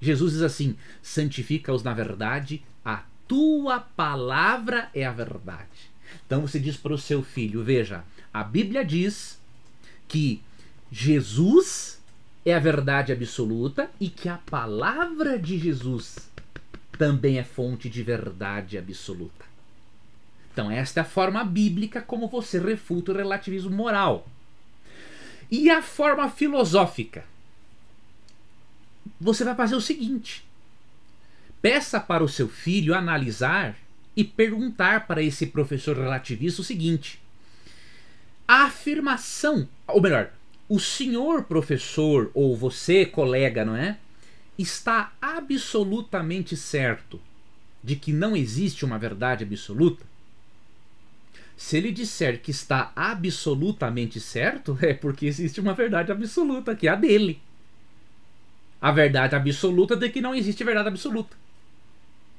Jesus 0.00 0.32
diz 0.32 0.42
assim: 0.42 0.76
santifica-os 1.02 1.82
na 1.82 1.92
verdade, 1.92 2.64
a 2.84 3.04
tua 3.26 3.80
palavra 3.80 4.90
é 4.94 5.04
a 5.04 5.12
verdade. 5.12 5.90
Então 6.26 6.42
você 6.42 6.58
diz 6.58 6.76
para 6.76 6.94
o 6.94 6.98
seu 6.98 7.22
filho: 7.22 7.62
veja, 7.62 8.04
a 8.32 8.42
Bíblia 8.42 8.84
diz 8.84 9.40
que 10.08 10.42
Jesus 10.90 12.00
é 12.44 12.54
a 12.54 12.58
verdade 12.58 13.12
absoluta 13.12 13.90
e 14.00 14.08
que 14.08 14.28
a 14.28 14.38
palavra 14.38 15.38
de 15.38 15.58
Jesus 15.58 16.30
também 16.98 17.38
é 17.38 17.44
fonte 17.44 17.88
de 17.88 18.02
verdade 18.02 18.76
absoluta. 18.76 19.44
Então, 20.52 20.70
esta 20.70 21.00
é 21.00 21.02
a 21.02 21.06
forma 21.06 21.42
bíblica 21.44 22.02
como 22.02 22.28
você 22.28 22.58
refuta 22.58 23.10
o 23.10 23.16
relativismo 23.16 23.70
moral. 23.70 24.28
E 25.50 25.70
a 25.70 25.80
forma 25.80 26.28
filosófica? 26.28 27.24
Você 29.20 29.44
vai 29.44 29.54
fazer 29.54 29.74
o 29.74 29.80
seguinte: 29.80 30.44
peça 31.62 32.00
para 32.00 32.24
o 32.24 32.28
seu 32.28 32.48
filho 32.48 32.94
analisar 32.94 33.76
e 34.16 34.24
perguntar 34.24 35.06
para 35.06 35.22
esse 35.22 35.46
professor 35.46 35.96
relativista 35.96 36.60
o 36.60 36.64
seguinte: 36.64 37.22
a 38.46 38.64
afirmação, 38.64 39.68
ou 39.86 40.02
melhor, 40.02 40.30
o 40.68 40.80
senhor 40.80 41.44
professor 41.44 42.30
ou 42.34 42.56
você, 42.56 43.06
colega, 43.06 43.64
não 43.64 43.76
é? 43.76 43.96
Está 44.58 45.12
absolutamente 45.22 46.56
certo 46.56 47.20
de 47.82 47.96
que 47.96 48.12
não 48.12 48.36
existe 48.36 48.84
uma 48.84 48.98
verdade 48.98 49.44
absoluta? 49.44 50.04
Se 51.56 51.76
ele 51.76 51.92
disser 51.92 52.40
que 52.40 52.50
está 52.50 52.92
absolutamente 52.94 54.20
certo, 54.20 54.76
é 54.82 54.92
porque 54.92 55.26
existe 55.26 55.60
uma 55.60 55.74
verdade 55.74 56.10
absoluta, 56.12 56.74
que 56.74 56.88
é 56.88 56.90
a 56.90 56.96
dele. 56.96 57.40
A 58.80 58.90
verdade 58.90 59.36
absoluta 59.36 59.96
de 59.96 60.08
que 60.08 60.20
não 60.20 60.34
existe 60.34 60.64
verdade 60.64 60.88
absoluta. 60.88 61.41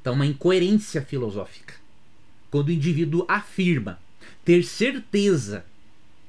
Então, 0.04 0.16
uma 0.16 0.26
incoerência 0.26 1.02
filosófica. 1.02 1.76
Quando 2.52 2.68
o 2.68 2.72
indivíduo 2.74 3.26
afirma 3.26 3.98
ter 4.44 4.62
certeza 4.62 5.66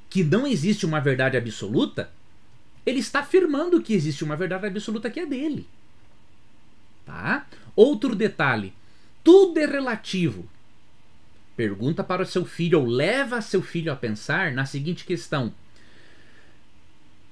que 0.08 0.22
não 0.22 0.46
existe 0.46 0.86
uma 0.86 1.00
verdade 1.00 1.36
absoluta, 1.36 2.08
ele 2.86 3.00
está 3.00 3.18
afirmando 3.18 3.82
que 3.82 3.92
existe 3.92 4.22
uma 4.22 4.36
verdade 4.36 4.68
absoluta 4.68 5.10
que 5.10 5.18
é 5.18 5.26
dele. 5.26 5.66
Tá? 7.04 7.48
Outro 7.74 8.14
detalhe: 8.14 8.72
tudo 9.24 9.58
é 9.58 9.66
relativo. 9.66 10.48
Pergunta 11.56 12.04
para 12.04 12.22
o 12.22 12.26
seu 12.26 12.44
filho 12.44 12.78
ou 12.78 12.86
leva 12.86 13.40
seu 13.40 13.60
filho 13.60 13.92
a 13.92 13.96
pensar 13.96 14.52
na 14.52 14.64
seguinte 14.66 15.04
questão: 15.04 15.52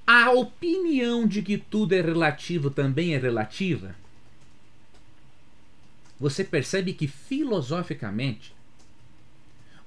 a 0.05 0.29
opinião 0.31 1.25
de 1.25 1.41
que 1.41 1.57
tudo 1.57 1.93
é 1.93 2.01
relativo 2.01 2.69
também 2.69 3.15
é 3.15 3.17
relativa? 3.17 4.02
Você 6.19 6.43
percebe 6.43 6.93
que 6.93 7.07
filosoficamente 7.07 8.53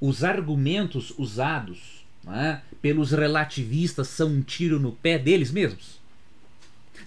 os 0.01 0.23
argumentos 0.23 1.13
usados 1.17 2.05
é, 2.27 2.61
pelos 2.83 3.13
relativistas 3.13 4.09
são 4.09 4.29
um 4.29 4.43
tiro 4.43 4.79
no 4.79 4.93
pé 4.93 5.19
deles 5.19 5.51
mesmos? 5.51 5.99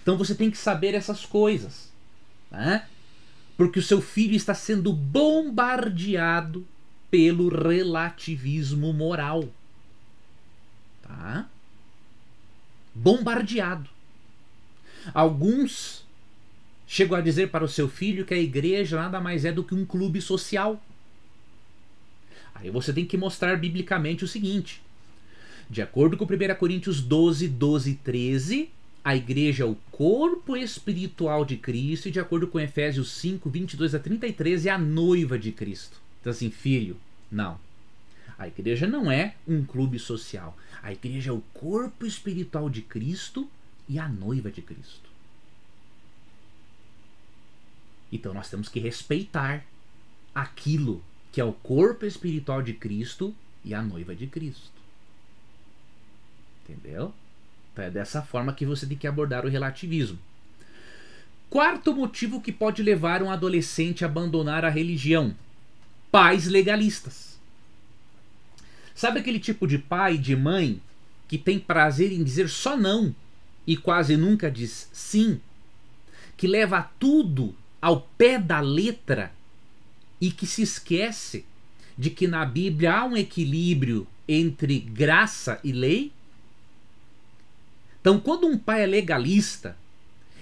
Então 0.02 0.16
você 0.16 0.34
tem 0.34 0.50
que 0.50 0.58
saber 0.58 0.94
essas 0.94 1.24
coisas. 1.24 1.90
É? 2.52 2.82
Porque 3.56 3.78
o 3.78 3.82
seu 3.82 4.00
filho 4.00 4.34
está 4.34 4.54
sendo 4.54 4.92
bombardeado 4.92 6.66
pelo 7.10 7.48
relativismo 7.48 8.92
moral. 8.92 9.48
Tá? 11.02 11.48
Bombardeado. 12.94 13.88
Alguns 15.14 16.04
chegam 16.92 17.16
a 17.16 17.20
dizer 17.20 17.50
para 17.50 17.64
o 17.64 17.68
seu 17.68 17.88
filho 17.88 18.24
que 18.24 18.34
a 18.34 18.38
igreja 18.38 18.96
nada 18.96 19.20
mais 19.20 19.44
é 19.44 19.52
do 19.52 19.62
que 19.62 19.76
um 19.76 19.86
clube 19.86 20.20
social. 20.20 20.84
Aí 22.52 22.68
você 22.68 22.92
tem 22.92 23.06
que 23.06 23.16
mostrar 23.16 23.56
biblicamente 23.56 24.24
o 24.24 24.28
seguinte: 24.28 24.82
de 25.70 25.80
acordo 25.80 26.16
com 26.16 26.24
1 26.24 26.28
Coríntios 26.58 27.00
12, 27.00 27.46
12 27.46 27.90
e 27.92 27.94
13, 27.94 28.70
a 29.04 29.14
igreja 29.14 29.62
é 29.62 29.66
o 29.66 29.76
corpo 29.92 30.56
espiritual 30.56 31.44
de 31.44 31.56
Cristo, 31.56 32.08
e 32.08 32.10
de 32.10 32.18
acordo 32.18 32.48
com 32.48 32.58
Efésios 32.58 33.12
5, 33.12 33.48
22 33.48 33.94
a 33.94 34.00
33, 34.00 34.66
é 34.66 34.70
a 34.70 34.78
noiva 34.78 35.38
de 35.38 35.52
Cristo. 35.52 35.96
Então, 36.20 36.32
assim, 36.32 36.50
filho, 36.50 36.96
não. 37.30 37.56
A 38.36 38.48
igreja 38.48 38.88
não 38.88 39.12
é 39.12 39.36
um 39.46 39.64
clube 39.64 39.98
social. 40.00 40.58
A 40.82 40.92
igreja 40.92 41.30
é 41.30 41.32
o 41.32 41.42
corpo 41.54 42.04
espiritual 42.04 42.68
de 42.68 42.82
Cristo 42.82 43.48
e 43.88 43.96
a 43.96 44.08
noiva 44.08 44.50
de 44.50 44.60
Cristo. 44.60 45.09
Então 48.12 48.34
nós 48.34 48.50
temos 48.50 48.68
que 48.68 48.80
respeitar 48.80 49.64
aquilo 50.34 51.02
que 51.32 51.40
é 51.40 51.44
o 51.44 51.52
corpo 51.52 52.04
espiritual 52.04 52.62
de 52.62 52.72
Cristo 52.72 53.34
e 53.64 53.74
a 53.74 53.82
noiva 53.82 54.14
de 54.14 54.26
Cristo. 54.26 54.70
Entendeu? 56.64 57.14
Então 57.72 57.84
é 57.84 57.90
dessa 57.90 58.22
forma 58.22 58.52
que 58.52 58.66
você 58.66 58.86
tem 58.86 58.96
que 58.96 59.06
abordar 59.06 59.44
o 59.44 59.48
relativismo. 59.48 60.18
Quarto 61.48 61.94
motivo 61.94 62.40
que 62.40 62.52
pode 62.52 62.82
levar 62.82 63.22
um 63.22 63.30
adolescente 63.30 64.04
a 64.04 64.08
abandonar 64.08 64.64
a 64.64 64.68
religião: 64.68 65.34
pais 66.10 66.46
legalistas. 66.46 67.38
Sabe 68.94 69.20
aquele 69.20 69.40
tipo 69.40 69.66
de 69.66 69.78
pai, 69.78 70.18
de 70.18 70.36
mãe, 70.36 70.80
que 71.26 71.38
tem 71.38 71.58
prazer 71.58 72.12
em 72.12 72.22
dizer 72.22 72.48
só 72.48 72.76
não 72.76 73.14
e 73.66 73.76
quase 73.76 74.16
nunca 74.16 74.50
diz 74.50 74.88
sim? 74.92 75.40
Que 76.36 76.46
leva 76.46 76.90
tudo 76.98 77.54
ao 77.80 78.02
pé 78.16 78.38
da 78.38 78.60
letra 78.60 79.32
e 80.20 80.30
que 80.30 80.46
se 80.46 80.62
esquece 80.62 81.44
de 81.96 82.10
que 82.10 82.26
na 82.26 82.44
Bíblia 82.44 82.94
há 82.94 83.04
um 83.04 83.16
equilíbrio 83.16 84.06
entre 84.28 84.78
graça 84.78 85.60
e 85.64 85.72
lei? 85.72 86.12
Então, 88.00 88.18
quando 88.18 88.46
um 88.46 88.58
pai 88.58 88.82
é 88.82 88.86
legalista 88.86 89.76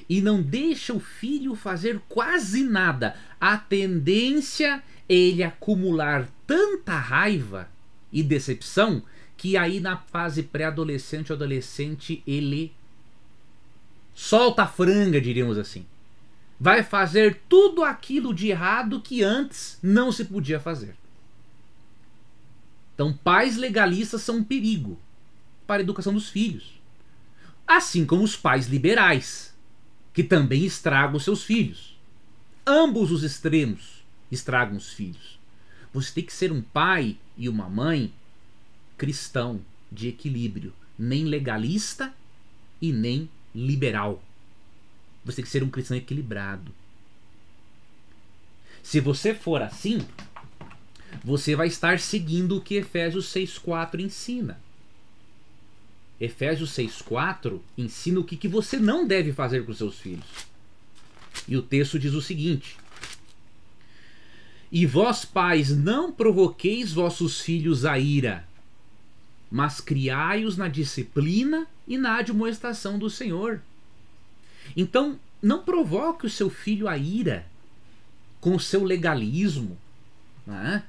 e 0.09 0.21
não 0.21 0.41
deixa 0.41 0.95
o 0.95 1.01
filho 1.01 1.55
fazer 1.55 2.01
quase 2.09 2.63
nada, 2.63 3.17
a 3.41 3.57
tendência 3.57 4.83
é 5.09 5.15
ele 5.15 5.43
acumular 5.43 6.29
tanta 6.47 6.97
raiva 6.97 7.69
e 8.13 8.23
decepção 8.23 9.03
que 9.37 9.57
aí 9.57 9.81
na 9.81 9.97
fase 9.97 10.43
pré-adolescente 10.43 11.33
ou 11.33 11.37
adolescente 11.37 12.23
ele 12.27 12.73
solta 14.15 14.65
a 14.65 14.67
franga, 14.67 15.21
diríamos 15.21 15.57
assim. 15.57 15.87
Vai 16.61 16.83
fazer 16.83 17.43
tudo 17.49 17.85
aquilo 17.85 18.35
de 18.35 18.49
errado 18.49 19.01
que 19.01 19.23
antes 19.23 19.79
não 19.83 20.11
se 20.11 20.25
podia 20.25 20.59
fazer. 20.59 20.97
Então, 22.95 23.13
pais 23.13 23.57
legalistas 23.57 24.23
são 24.23 24.39
um 24.39 24.45
perigo 24.45 24.99
para 25.67 25.81
a 25.81 25.85
educação 25.85 26.13
dos 26.13 26.29
filhos. 26.29 26.81
Assim 27.67 28.05
como 28.05 28.25
os 28.25 28.35
pais 28.35 28.67
liberais, 28.67 29.55
que 30.13 30.25
também 30.25 30.65
estragam 30.65 31.21
seus 31.21 31.45
filhos. 31.45 31.97
Ambos 32.67 33.13
os 33.13 33.23
extremos 33.23 34.03
estragam 34.33 34.77
os 34.77 34.93
filhos. 34.93 35.39
Você 35.93 36.13
tem 36.13 36.25
que 36.25 36.33
ser 36.33 36.51
um 36.51 36.61
pai 36.61 37.17
e 37.37 37.49
uma 37.49 37.69
mãe 37.69 38.13
cristão, 38.97 39.61
de 39.91 40.09
equilíbrio, 40.09 40.75
nem 40.99 41.25
legalista 41.25 42.13
e 42.83 42.93
nem 42.93 43.31
liberal. 43.55 44.23
Você 45.29 45.37
tem 45.37 45.45
que 45.45 45.51
ser 45.51 45.63
um 45.63 45.69
cristão 45.69 45.95
equilibrado. 45.95 46.73
Se 48.83 48.99
você 48.99 49.35
for 49.35 49.61
assim, 49.61 50.01
você 51.23 51.55
vai 51.55 51.69
estar 51.69 52.01
seguindo 52.01 52.57
o 52.57 52.61
que 52.63 52.77
Efésios 52.77 53.27
6,4 53.27 54.01
ensina. 54.01 54.59
Efésios 56.19 56.71
6,4 56.71 57.61
ensina 57.77 58.19
o 58.19 58.25
que, 58.25 58.39
que 58.39 58.49
você 58.49 58.79
não 58.79 59.07
deve 59.07 59.31
fazer 59.35 59.67
com 59.67 59.75
seus 59.75 59.99
filhos. 59.99 60.25
E 61.47 61.59
o 61.59 61.63
texto 61.63 61.99
diz 61.99 62.15
o 62.15 62.23
seguinte: 62.23 62.79
E 64.73 64.87
vós, 64.87 65.27
pais, 65.27 65.77
não 65.77 66.11
provoqueis 66.11 66.91
vossos 66.91 67.39
filhos 67.39 67.85
a 67.85 67.99
ira, 67.99 68.49
mas 69.51 69.79
criai-os 69.79 70.57
na 70.57 70.69
disciplina 70.69 71.67
e 71.87 71.99
na 71.99 72.17
admoestação 72.17 72.99
do 72.99 73.11
Senhor. 73.11 73.61
Então, 74.77 75.19
não 75.43 75.63
provoque 75.63 76.27
o 76.27 76.31
seu 76.31 76.51
filho 76.51 76.89
a 76.89 76.97
ira 76.97 77.47
com 78.41 78.55
o 78.55 78.61
seu 78.61 78.85
legalismo. 78.85 79.77
Né? 80.47 80.83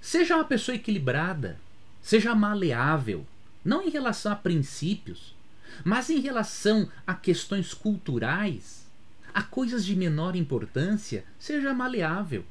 Seja 0.00 0.36
uma 0.36 0.44
pessoa 0.44 0.74
equilibrada, 0.74 1.58
seja 2.02 2.34
maleável 2.34 3.26
não 3.64 3.82
em 3.82 3.90
relação 3.90 4.32
a 4.32 4.36
princípios, 4.36 5.34
mas 5.84 6.08
em 6.08 6.20
relação 6.20 6.90
a 7.06 7.14
questões 7.14 7.74
culturais, 7.74 8.86
a 9.34 9.42
coisas 9.42 9.84
de 9.84 9.94
menor 9.94 10.34
importância, 10.34 11.24
seja 11.38 11.74
maleável. 11.74 12.44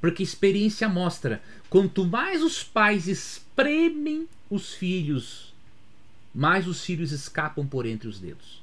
Porque 0.00 0.22
experiência 0.22 0.88
mostra, 0.88 1.42
quanto 1.68 2.06
mais 2.06 2.42
os 2.42 2.64
pais 2.64 3.06
espremem 3.06 4.26
os 4.48 4.72
filhos, 4.72 5.49
mais 6.34 6.66
os 6.66 6.84
filhos 6.84 7.12
escapam 7.12 7.66
por 7.66 7.86
entre 7.86 8.08
os 8.08 8.18
dedos. 8.18 8.62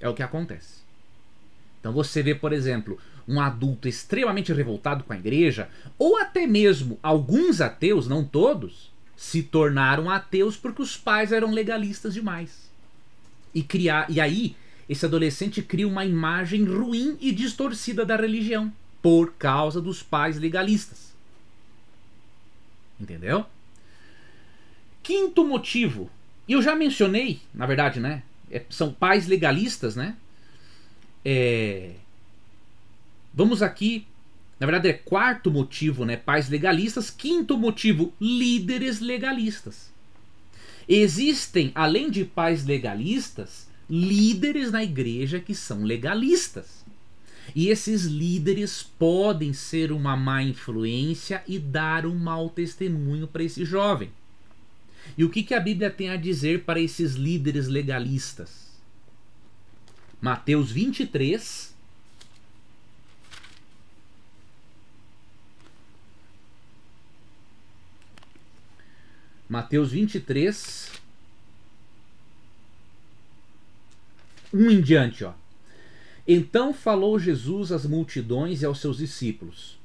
É 0.00 0.08
o 0.08 0.14
que 0.14 0.22
acontece. 0.22 0.82
Então 1.80 1.92
você 1.92 2.22
vê, 2.22 2.34
por 2.34 2.52
exemplo, 2.52 2.98
um 3.26 3.40
adulto 3.40 3.88
extremamente 3.88 4.52
revoltado 4.52 5.04
com 5.04 5.12
a 5.12 5.16
igreja, 5.16 5.68
ou 5.98 6.16
até 6.16 6.46
mesmo 6.46 6.98
alguns 7.02 7.60
ateus, 7.60 8.06
não 8.06 8.24
todos, 8.24 8.90
se 9.16 9.42
tornaram 9.42 10.10
ateus 10.10 10.56
porque 10.56 10.82
os 10.82 10.96
pais 10.96 11.32
eram 11.32 11.52
legalistas 11.52 12.14
demais. 12.14 12.70
E 13.54 13.62
criar 13.62 14.10
e 14.10 14.20
aí 14.20 14.56
esse 14.88 15.06
adolescente 15.06 15.62
cria 15.62 15.88
uma 15.88 16.04
imagem 16.04 16.64
ruim 16.64 17.16
e 17.20 17.32
distorcida 17.32 18.04
da 18.04 18.16
religião 18.16 18.72
por 19.00 19.32
causa 19.34 19.80
dos 19.80 20.02
pais 20.02 20.38
legalistas. 20.38 21.14
Entendeu? 23.00 23.46
Quinto 25.02 25.44
motivo, 25.44 26.10
e 26.46 26.52
eu 26.52 26.62
já 26.62 26.74
mencionei, 26.74 27.40
na 27.54 27.66
verdade, 27.66 28.00
né? 28.00 28.22
É, 28.50 28.62
são 28.68 28.92
pais 28.92 29.26
legalistas, 29.26 29.96
né? 29.96 30.16
É, 31.24 31.92
vamos 33.32 33.62
aqui 33.62 34.06
na 34.58 34.66
verdade, 34.66 34.88
é 34.88 34.92
quarto 34.92 35.50
motivo, 35.50 36.04
né? 36.04 36.16
Pais 36.16 36.48
legalistas. 36.48 37.10
Quinto 37.10 37.58
motivo, 37.58 38.12
líderes 38.20 39.00
legalistas. 39.00 39.92
Existem, 40.88 41.72
além 41.74 42.10
de 42.10 42.24
pais 42.24 42.64
legalistas, 42.64 43.68
líderes 43.88 44.70
na 44.70 44.82
igreja 44.82 45.40
que 45.40 45.54
são 45.54 45.82
legalistas. 45.82 46.84
E 47.54 47.68
esses 47.68 48.04
líderes 48.04 48.82
podem 48.82 49.52
ser 49.52 49.92
uma 49.92 50.16
má 50.16 50.42
influência 50.42 51.42
e 51.46 51.58
dar 51.58 52.06
um 52.06 52.14
mau 52.14 52.48
testemunho 52.48 53.26
para 53.26 53.42
esse 53.42 53.64
jovem. 53.64 54.10
E 55.16 55.24
o 55.24 55.30
que, 55.30 55.42
que 55.42 55.54
a 55.54 55.60
Bíblia 55.60 55.90
tem 55.90 56.10
a 56.10 56.16
dizer 56.16 56.64
para 56.64 56.80
esses 56.80 57.14
líderes 57.14 57.68
legalistas? 57.68 58.64
Mateus 60.20 60.70
23, 60.70 61.74
Mateus 69.48 69.92
23, 69.92 70.90
1 74.52 74.70
em 74.70 74.80
diante, 74.80 75.24
ó. 75.24 75.34
Então 76.26 76.72
falou 76.72 77.18
Jesus 77.18 77.70
às 77.70 77.84
multidões 77.84 78.62
e 78.62 78.64
aos 78.64 78.80
seus 78.80 78.96
discípulos: 78.96 79.78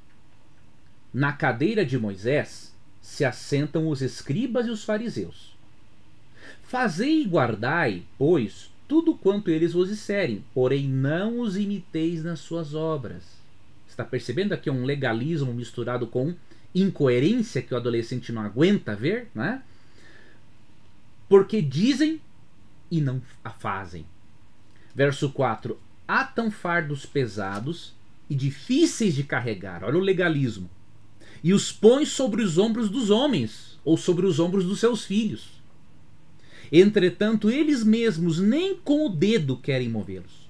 Na 1.14 1.34
cadeira 1.34 1.86
de 1.86 2.00
Moisés 2.00 2.74
se 3.10 3.26
assentam 3.26 3.90
os 3.90 4.04
escribas 4.04 4.68
e 4.68 4.70
os 4.70 4.84
fariseus. 4.84 5.58
Fazei 6.62 7.24
e 7.24 7.26
guardai, 7.26 8.04
pois, 8.20 8.70
tudo 8.88 9.16
quanto 9.16 9.50
eles 9.50 9.74
vos 9.74 9.90
disserem, 9.90 10.46
porém 10.54 10.88
não 10.88 11.40
os 11.40 11.58
imiteis 11.58 12.24
nas 12.24 12.40
suas 12.40 12.76
obras. 12.76 13.24
Está 13.90 14.06
percebendo 14.06 14.54
aqui 14.54 14.70
um 14.70 14.86
legalismo 14.86 15.52
misturado 15.52 16.06
com 16.06 16.36
incoerência 16.74 17.64
que 17.64 17.74
o 17.74 17.78
adolescente 17.78 18.32
não 18.32 18.44
aguenta 18.44 18.96
ver, 18.96 19.28
né? 19.34 19.64
Porque 21.28 21.64
dizem 21.64 22.22
e 22.92 23.02
não 23.02 23.20
a 23.44 23.50
fazem. 23.50 24.06
Verso 24.94 25.32
4: 25.32 25.80
Atam 26.08 26.52
fardos 26.52 27.08
pesados 27.08 27.92
e 28.30 28.36
difíceis 28.36 29.16
de 29.16 29.24
carregar. 29.24 29.84
Olha 29.84 29.98
o 29.98 30.02
legalismo. 30.02 30.70
E 31.44 31.54
os 31.54 31.72
põe 31.72 32.06
sobre 32.06 32.42
os 32.42 32.58
ombros 32.58 32.90
dos 32.90 33.10
homens 33.10 33.80
ou 33.84 33.98
sobre 33.98 34.26
os 34.26 34.40
ombros 34.40 34.66
dos 34.66 34.80
seus 34.80 35.06
filhos. 35.06 35.60
Entretanto, 36.72 37.50
eles 37.50 37.84
mesmos 37.84 38.40
nem 38.40 38.76
com 38.76 39.06
o 39.06 39.10
dedo 39.10 39.58
querem 39.58 39.90
movê-los. 39.90 40.50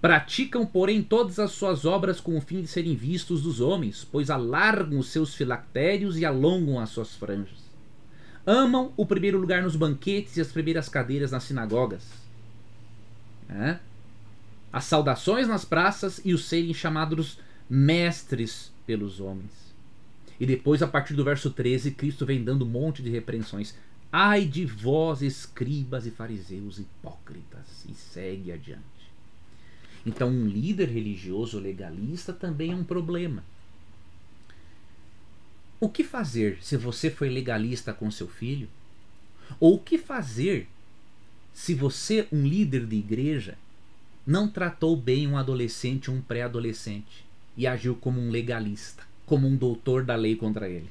Praticam, 0.00 0.64
porém, 0.64 1.02
todas 1.02 1.38
as 1.38 1.50
suas 1.50 1.84
obras 1.84 2.20
com 2.20 2.36
o 2.36 2.40
fim 2.40 2.62
de 2.62 2.68
serem 2.68 2.94
vistos 2.94 3.42
dos 3.42 3.60
homens, 3.60 4.06
pois 4.10 4.30
alargam 4.30 4.98
os 4.98 5.08
seus 5.08 5.34
filactérios 5.34 6.16
e 6.16 6.24
alongam 6.24 6.78
as 6.78 6.90
suas 6.90 7.14
franjas. 7.16 7.68
Amam 8.46 8.92
o 8.96 9.04
primeiro 9.04 9.38
lugar 9.38 9.62
nos 9.62 9.76
banquetes 9.76 10.36
e 10.36 10.40
as 10.40 10.52
primeiras 10.52 10.88
cadeiras 10.88 11.32
nas 11.32 11.42
sinagogas. 11.42 12.04
É? 13.48 13.78
As 14.72 14.84
saudações 14.84 15.48
nas 15.48 15.64
praças 15.64 16.20
e 16.24 16.32
os 16.32 16.44
serem 16.44 16.72
chamados 16.72 17.38
mestres 17.68 18.72
pelos 18.86 19.20
homens. 19.20 19.67
E 20.40 20.46
depois, 20.46 20.82
a 20.82 20.86
partir 20.86 21.14
do 21.14 21.24
verso 21.24 21.50
13, 21.50 21.92
Cristo 21.92 22.24
vem 22.24 22.42
dando 22.42 22.64
um 22.64 22.68
monte 22.68 23.02
de 23.02 23.10
repreensões. 23.10 23.74
Ai 24.10 24.44
de 24.44 24.64
vós, 24.64 25.20
escribas 25.20 26.06
e 26.06 26.10
fariseus 26.10 26.78
hipócritas, 26.78 27.84
e 27.88 27.94
segue 27.94 28.52
adiante. 28.52 28.82
Então, 30.06 30.30
um 30.30 30.46
líder 30.46 30.88
religioso 30.88 31.58
legalista 31.58 32.32
também 32.32 32.72
é 32.72 32.76
um 32.76 32.84
problema. 32.84 33.42
O 35.80 35.88
que 35.88 36.02
fazer 36.02 36.58
se 36.62 36.76
você 36.76 37.10
foi 37.10 37.28
legalista 37.28 37.92
com 37.92 38.10
seu 38.10 38.26
filho? 38.26 38.68
Ou 39.60 39.74
o 39.74 39.78
que 39.78 39.98
fazer 39.98 40.68
se 41.52 41.74
você, 41.74 42.28
um 42.32 42.46
líder 42.46 42.86
de 42.86 42.96
igreja, 42.96 43.58
não 44.26 44.48
tratou 44.48 44.96
bem 44.96 45.26
um 45.26 45.36
adolescente 45.36 46.10
ou 46.10 46.16
um 46.16 46.22
pré-adolescente 46.22 47.26
e 47.56 47.66
agiu 47.66 47.96
como 47.96 48.20
um 48.20 48.30
legalista? 48.30 49.07
Como 49.28 49.46
um 49.46 49.56
doutor 49.56 50.04
da 50.04 50.16
lei 50.16 50.34
contra 50.34 50.68
ele. 50.68 50.90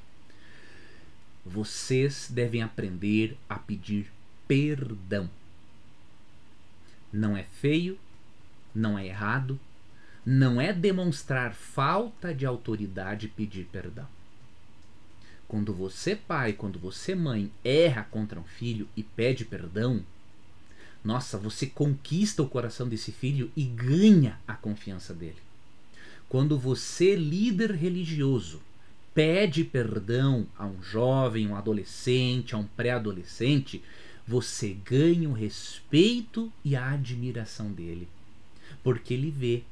Vocês 1.44 2.30
devem 2.32 2.62
aprender 2.62 3.36
a 3.50 3.56
pedir 3.58 4.12
perdão. 4.48 5.30
Não 7.12 7.36
é 7.36 7.44
feio, 7.44 7.98
não 8.76 8.98
é 8.98 9.08
errado, 9.08 9.60
não 10.24 10.62
é 10.62 10.72
demonstrar 10.72 11.54
falta 11.54 12.34
de 12.34 12.46
autoridade 12.46 13.28
pedir 13.28 13.66
perdão. 13.66 14.08
Quando 15.48 15.74
você, 15.74 16.16
pai, 16.16 16.54
quando 16.54 16.78
você, 16.78 17.16
mãe, 17.16 17.52
erra 17.64 18.04
contra 18.04 18.40
um 18.40 18.44
filho 18.44 18.88
e 18.96 19.02
pede 19.02 19.46
perdão, 19.46 20.04
nossa, 21.04 21.38
você 21.38 21.66
conquista 21.66 22.44
o 22.44 22.50
coração 22.50 22.88
desse 22.88 23.12
filho 23.12 23.50
e 23.56 23.64
ganha 23.64 24.38
a 24.46 24.54
confiança 24.54 25.14
dele. 25.14 25.47
Quando 26.30 26.58
você, 26.58 27.16
líder 27.16 27.72
religioso, 27.72 28.62
pede 29.14 29.64
perdão 29.64 30.46
a 30.58 30.66
um 30.66 30.82
jovem, 30.84 31.48
um 31.48 31.56
adolescente, 31.56 32.54
a 32.54 32.58
um 32.58 32.66
pré-adolescente, 32.66 33.82
você 34.28 34.74
ganha 34.74 35.30
o 35.30 35.34
respeito 35.34 36.52
e 36.64 36.76
a 36.76 36.92
admiração 36.92 37.72
dele. 37.72 38.08
Porque 38.84 39.14
ele 39.14 39.32
vê 39.32 39.64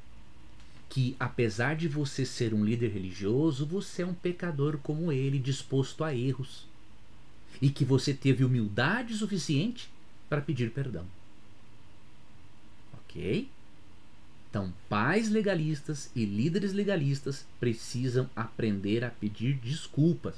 que, 0.89 1.15
apesar 1.19 1.75
de 1.75 1.89
você 1.89 2.25
ser 2.25 2.53
um 2.53 2.63
líder 2.63 2.89
religioso, 2.89 3.65
você 3.65 4.01
é 4.01 4.05
um 4.05 4.13
pecador 4.13 4.77
como 4.77 5.11
ele, 5.11 5.37
disposto 5.37 6.05
a 6.05 6.15
erros. 6.15 6.65
E 7.61 7.69
que 7.69 7.83
você 7.83 8.13
teve 8.13 8.45
humildade 8.45 9.13
suficiente 9.13 9.89
para 10.29 10.41
pedir 10.41 10.71
perdão. 10.71 11.05
Ok? 12.93 13.49
Então, 14.55 14.71
pais 14.87 15.27
legalistas 15.27 16.09
e 16.15 16.23
líderes 16.23 16.71
legalistas 16.71 17.45
precisam 17.59 18.29
aprender 18.33 19.03
a 19.03 19.09
pedir 19.09 19.55
desculpas. 19.55 20.35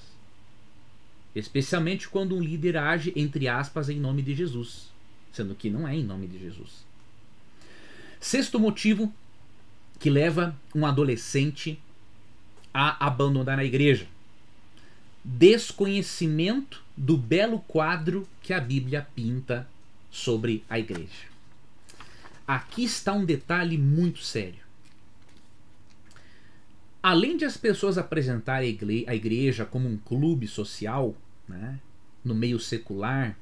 Especialmente 1.36 2.10
quando 2.10 2.36
um 2.36 2.42
líder 2.42 2.78
age, 2.78 3.14
entre 3.16 3.48
aspas, 3.48 3.90
em 3.90 4.00
nome 4.00 4.24
de 4.24 4.34
Jesus, 4.34 4.88
sendo 5.32 5.54
que 5.54 5.70
não 5.70 5.88
é 5.88 5.96
em 5.96 6.04
nome 6.04 6.26
de 6.26 6.40
Jesus. 6.40 6.84
Sexto 8.20 8.60
motivo 8.60 9.14
que 10.00 10.10
leva 10.10 10.60
um 10.74 10.84
adolescente 10.84 11.80
a 12.74 13.06
abandonar 13.06 13.60
a 13.60 13.66
igreja: 13.66 14.08
desconhecimento 15.24 16.84
do 16.98 17.16
belo 17.16 17.60
quadro 17.68 18.28
que 18.42 18.52
a 18.52 18.60
Bíblia 18.60 19.08
pinta 19.14 19.70
sobre 20.10 20.64
a 20.68 20.80
igreja. 20.80 21.27
Aqui 22.48 22.86
está 22.86 23.12
um 23.12 23.26
detalhe 23.26 23.78
muito 23.78 24.20
sério. 24.20 24.66
Além 27.04 27.36
de 27.36 27.44
as 27.44 27.58
pessoas 27.58 27.98
apresentarem 27.98 28.78
a 29.06 29.14
igreja 29.14 29.66
como 29.66 29.88
um 29.88 29.98
clube 29.98 30.48
social, 30.48 31.16
né, 31.48 31.80
no 32.24 32.34
meio 32.34 32.60
secular, 32.60 33.38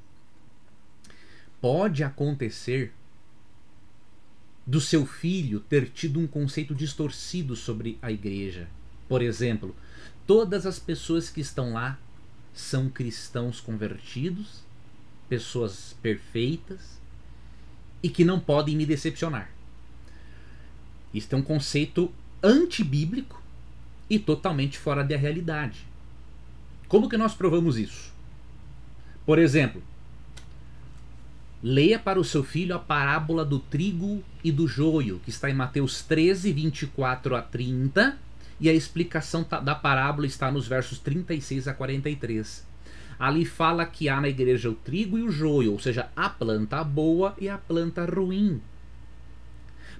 pode 1.62 2.04
acontecer 2.04 2.92
do 4.66 4.82
seu 4.82 5.06
filho 5.06 5.60
ter 5.60 5.90
tido 5.90 6.20
um 6.20 6.26
conceito 6.26 6.74
distorcido 6.74 7.56
sobre 7.56 8.00
a 8.02 8.12
igreja. 8.12 8.68
Por 9.08 9.22
exemplo, 9.22 9.76
todas 10.26 10.66
as 10.66 10.80
pessoas 10.80 11.30
que 11.30 11.42
estão 11.42 11.74
lá 11.74 12.00
são 12.54 12.90
cristãos 12.90 13.62
convertidos, 13.62 14.64
pessoas 15.30 15.96
perfeitas, 16.02 17.00
e 18.06 18.10
que 18.10 18.24
não 18.24 18.40
podem 18.40 18.76
me 18.76 18.86
decepcionar. 18.86 19.50
Isso 21.12 21.34
é 21.34 21.36
um 21.36 21.42
conceito 21.42 22.14
antibíblico 22.44 23.42
e 24.08 24.20
totalmente 24.20 24.78
fora 24.78 25.04
da 25.04 25.18
realidade. 25.18 25.88
Como 26.88 27.10
que 27.10 27.18
nós 27.18 27.34
provamos 27.34 27.80
isso? 27.80 28.14
Por 29.26 29.40
exemplo, 29.40 29.82
leia 31.64 31.98
para 31.98 32.20
o 32.20 32.24
seu 32.24 32.44
filho 32.44 32.76
a 32.76 32.80
parábola 32.80 33.44
do 33.44 33.58
trigo 33.58 34.24
e 34.44 34.52
do 34.52 34.68
joio, 34.68 35.20
que 35.26 35.32
está 35.32 35.50
em 35.50 35.56
Mateus 35.56 36.04
13, 36.04 36.54
24 36.54 37.36
a 37.36 37.42
30, 37.42 38.20
e 38.60 38.70
a 38.70 38.74
explicação 38.74 39.44
da 39.64 39.74
parábola 39.74 40.28
está 40.28 40.52
nos 40.52 40.68
versos 40.68 41.00
36 41.00 41.68
a 41.68 41.74
43 41.74 42.75
ali 43.18 43.46
fala 43.46 43.86
que 43.86 44.10
há 44.10 44.20
na 44.20 44.30
igreja 44.30 44.70
o 44.70 44.76
trigo 44.76 45.18
e 45.18 45.22
o 45.22 45.32
joio, 45.32 45.72
ou 45.72 45.80
seja, 45.80 46.10
a 46.16 46.30
planta 46.30 46.84
boa 46.84 47.36
e 47.40 47.48
a 47.48 47.58
planta 47.58 48.06
ruim. 48.06 48.62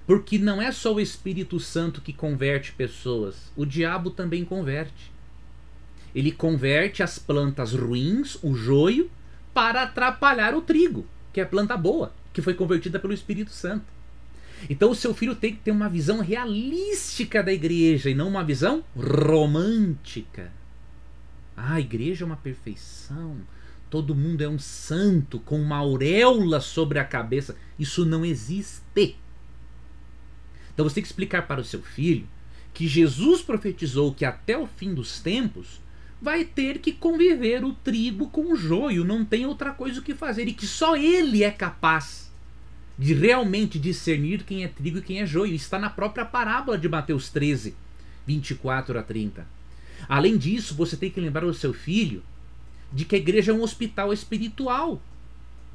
Porque 0.06 0.38
não 0.38 0.62
é 0.62 0.70
só 0.70 0.94
o 0.94 1.00
Espírito 1.00 1.58
Santo 1.58 2.00
que 2.00 2.12
converte 2.12 2.72
pessoas, 2.72 3.50
o 3.56 3.64
diabo 3.64 4.10
também 4.10 4.44
converte. 4.44 5.10
Ele 6.14 6.30
converte 6.30 7.02
as 7.02 7.18
plantas 7.18 7.72
ruins, 7.72 8.38
o 8.42 8.54
joio, 8.54 9.10
para 9.52 9.82
atrapalhar 9.82 10.54
o 10.54 10.62
trigo, 10.62 11.06
que 11.32 11.40
é 11.40 11.42
a 11.42 11.46
planta 11.46 11.76
boa, 11.76 12.12
que 12.32 12.40
foi 12.40 12.54
convertida 12.54 12.98
pelo 12.98 13.12
Espírito 13.12 13.50
Santo. 13.50 13.84
Então 14.70 14.90
o 14.90 14.94
seu 14.94 15.14
filho 15.14 15.34
tem 15.34 15.52
que 15.52 15.60
ter 15.60 15.70
uma 15.70 15.88
visão 15.88 16.20
realística 16.20 17.42
da 17.42 17.52
igreja 17.52 18.08
e 18.08 18.14
não 18.14 18.28
uma 18.28 18.44
visão 18.44 18.82
romântica. 18.96 20.50
Ah, 21.56 21.74
a 21.74 21.80
igreja 21.80 22.24
é 22.24 22.26
uma 22.26 22.36
perfeição. 22.36 23.38
Todo 23.88 24.14
mundo 24.14 24.42
é 24.42 24.48
um 24.48 24.58
santo 24.58 25.38
com 25.40 25.60
uma 25.60 25.76
auréola 25.76 26.60
sobre 26.60 26.98
a 26.98 27.04
cabeça. 27.04 27.56
Isso 27.78 28.04
não 28.04 28.24
existe. 28.24 29.16
Então 30.74 30.86
você 30.86 30.96
tem 30.96 31.02
que 31.02 31.08
explicar 31.08 31.46
para 31.46 31.60
o 31.60 31.64
seu 31.64 31.80
filho 31.80 32.28
que 32.74 32.86
Jesus 32.86 33.40
profetizou 33.40 34.12
que 34.12 34.24
até 34.24 34.58
o 34.58 34.66
fim 34.66 34.92
dos 34.92 35.20
tempos 35.20 35.80
vai 36.20 36.44
ter 36.44 36.78
que 36.78 36.92
conviver 36.92 37.64
o 37.64 37.72
trigo 37.72 38.28
com 38.28 38.52
o 38.52 38.56
joio, 38.56 39.04
não 39.04 39.24
tem 39.24 39.46
outra 39.46 39.72
coisa 39.72 40.00
o 40.00 40.02
que 40.02 40.14
fazer 40.14 40.46
e 40.48 40.52
que 40.52 40.66
só 40.66 40.94
ele 40.94 41.42
é 41.42 41.50
capaz 41.50 42.30
de 42.98 43.14
realmente 43.14 43.78
discernir 43.78 44.42
quem 44.44 44.64
é 44.64 44.68
trigo 44.68 44.98
e 44.98 45.02
quem 45.02 45.20
é 45.20 45.26
joio. 45.26 45.54
Está 45.54 45.78
na 45.78 45.88
própria 45.88 46.24
parábola 46.24 46.76
de 46.76 46.88
Mateus 46.88 47.30
13, 47.30 47.74
24 48.26 48.98
a 48.98 49.02
30. 49.02 49.55
Além 50.08 50.36
disso, 50.36 50.74
você 50.74 50.96
tem 50.96 51.10
que 51.10 51.20
lembrar 51.20 51.44
o 51.44 51.54
seu 51.54 51.72
filho 51.72 52.22
de 52.92 53.04
que 53.04 53.16
a 53.16 53.18
igreja 53.18 53.52
é 53.52 53.54
um 53.54 53.62
hospital 53.62 54.12
espiritual 54.12 55.00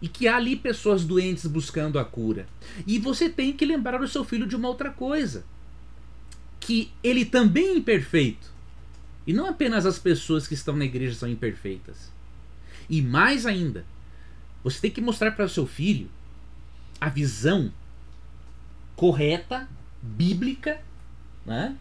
e 0.02 0.08
que 0.08 0.28
há 0.28 0.36
ali 0.36 0.56
pessoas 0.56 1.06
doentes 1.06 1.46
buscando 1.46 2.00
a 2.00 2.06
cura. 2.06 2.48
E 2.88 2.98
você 2.98 3.30
tem 3.30 3.54
que 3.54 3.66
lembrar 3.66 4.02
o 4.02 4.08
seu 4.08 4.24
filho 4.24 4.48
de 4.48 4.56
uma 4.56 4.68
outra 4.68 4.90
coisa, 4.90 5.46
que 6.60 6.92
ele 7.04 7.26
também 7.26 7.68
é 7.68 7.78
imperfeito. 7.78 8.52
E 9.28 9.34
não 9.34 9.46
apenas 9.46 9.86
as 9.86 10.00
pessoas 10.00 10.48
que 10.48 10.56
estão 10.56 10.76
na 10.76 10.86
igreja 10.86 11.14
são 11.14 11.30
imperfeitas. 11.30 12.12
E 12.90 13.02
mais 13.02 13.46
ainda, 13.46 13.86
você 14.64 14.80
tem 14.82 14.92
que 14.92 15.02
mostrar 15.02 15.32
para 15.32 15.46
o 15.46 15.50
seu 15.50 15.68
filho 15.68 16.10
a 17.00 17.10
visão 17.10 17.72
correta, 18.96 19.70
bíblica 20.02 20.82
né, 21.46 21.76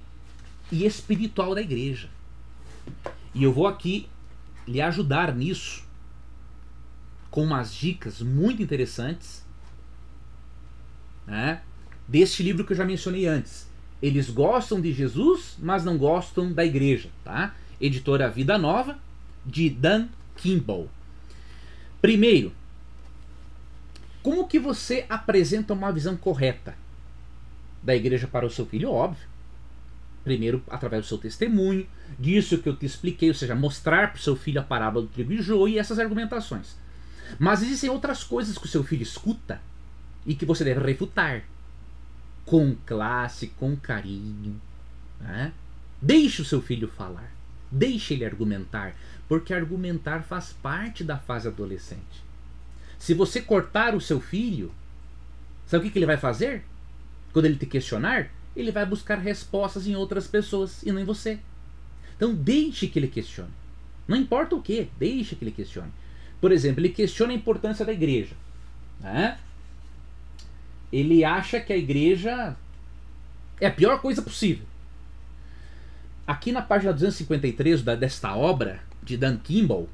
e 0.70 0.84
espiritual 0.84 1.54
da 1.54 1.62
igreja. 1.62 2.08
E 3.34 3.44
eu 3.44 3.52
vou 3.52 3.66
aqui 3.66 4.08
lhe 4.66 4.80
ajudar 4.80 5.34
nisso 5.34 5.84
com 7.30 7.44
umas 7.44 7.72
dicas 7.72 8.20
muito 8.20 8.62
interessantes 8.62 9.44
né, 11.26 11.62
deste 12.08 12.42
livro 12.42 12.64
que 12.64 12.72
eu 12.72 12.76
já 12.76 12.84
mencionei 12.84 13.26
antes. 13.26 13.68
Eles 14.02 14.30
gostam 14.30 14.80
de 14.80 14.92
Jesus, 14.92 15.56
mas 15.58 15.84
não 15.84 15.96
gostam 15.96 16.52
da 16.52 16.64
igreja. 16.64 17.10
Tá? 17.22 17.54
Editora 17.80 18.28
Vida 18.28 18.58
Nova, 18.58 18.98
de 19.44 19.70
Dan 19.70 20.08
Kimball. 20.36 20.88
Primeiro, 22.00 22.52
como 24.22 24.48
que 24.48 24.58
você 24.58 25.06
apresenta 25.08 25.72
uma 25.72 25.92
visão 25.92 26.16
correta? 26.16 26.74
da 27.82 27.94
igreja 27.94 28.26
para 28.26 28.46
o 28.46 28.50
seu 28.50 28.66
filho? 28.66 28.90
Óbvio. 28.90 29.28
Primeiro, 30.22 30.62
através 30.68 31.04
do 31.04 31.08
seu 31.08 31.18
testemunho, 31.18 31.86
disso 32.18 32.58
que 32.58 32.68
eu 32.68 32.76
te 32.76 32.86
expliquei, 32.86 33.28
ou 33.28 33.34
seja, 33.34 33.54
mostrar 33.54 34.12
para 34.12 34.18
o 34.18 34.22
seu 34.22 34.36
filho 34.36 34.60
a 34.60 34.64
parábola 34.64 35.06
do 35.06 35.12
trigo 35.12 35.32
e 35.32 35.42
joio 35.42 35.74
e 35.74 35.78
essas 35.78 35.98
argumentações. 35.98 36.76
Mas 37.38 37.62
existem 37.62 37.90
outras 37.90 38.24
coisas 38.24 38.58
que 38.58 38.66
o 38.66 38.68
seu 38.68 38.82
filho 38.82 39.02
escuta 39.02 39.60
e 40.26 40.34
que 40.34 40.44
você 40.44 40.64
deve 40.64 40.84
refutar 40.84 41.44
com 42.44 42.74
classe, 42.84 43.48
com 43.48 43.76
carinho. 43.76 44.60
Né? 45.20 45.52
Deixe 46.00 46.42
o 46.42 46.44
seu 46.44 46.60
filho 46.60 46.88
falar, 46.88 47.30
deixe 47.70 48.14
ele 48.14 48.24
argumentar, 48.24 48.94
porque 49.28 49.54
argumentar 49.54 50.22
faz 50.22 50.52
parte 50.52 51.04
da 51.04 51.18
fase 51.18 51.46
adolescente. 51.46 52.24
Se 52.98 53.14
você 53.14 53.40
cortar 53.40 53.94
o 53.94 54.00
seu 54.00 54.20
filho, 54.20 54.72
sabe 55.66 55.82
o 55.82 55.86
que, 55.86 55.92
que 55.92 55.98
ele 55.98 56.06
vai 56.06 56.16
fazer? 56.16 56.64
Quando 57.32 57.46
ele 57.46 57.56
te 57.56 57.66
questionar, 57.66 58.28
ele 58.56 58.72
vai 58.72 58.84
buscar 58.84 59.18
respostas 59.18 59.86
em 59.86 59.94
outras 59.94 60.26
pessoas 60.26 60.82
e 60.82 60.90
não 60.90 61.00
em 61.00 61.04
você. 61.04 61.38
Então 62.20 62.34
deixe 62.34 62.86
que 62.86 62.98
ele 62.98 63.08
questione. 63.08 63.48
Não 64.06 64.14
importa 64.14 64.54
o 64.54 64.60
que, 64.60 64.90
deixe 64.98 65.34
que 65.34 65.42
ele 65.42 65.50
questione. 65.50 65.90
Por 66.38 66.52
exemplo, 66.52 66.80
ele 66.80 66.90
questiona 66.90 67.32
a 67.32 67.36
importância 67.36 67.82
da 67.82 67.94
igreja. 67.94 68.34
Né? 69.00 69.38
Ele 70.92 71.24
acha 71.24 71.58
que 71.58 71.72
a 71.72 71.76
igreja 71.78 72.54
é 73.58 73.68
a 73.68 73.70
pior 73.70 74.02
coisa 74.02 74.20
possível. 74.20 74.66
Aqui 76.26 76.52
na 76.52 76.60
página 76.60 76.92
253 76.92 77.82
da, 77.82 77.94
desta 77.94 78.36
obra, 78.36 78.82
de 79.02 79.16
Dan 79.16 79.38
Kimball, 79.38 79.88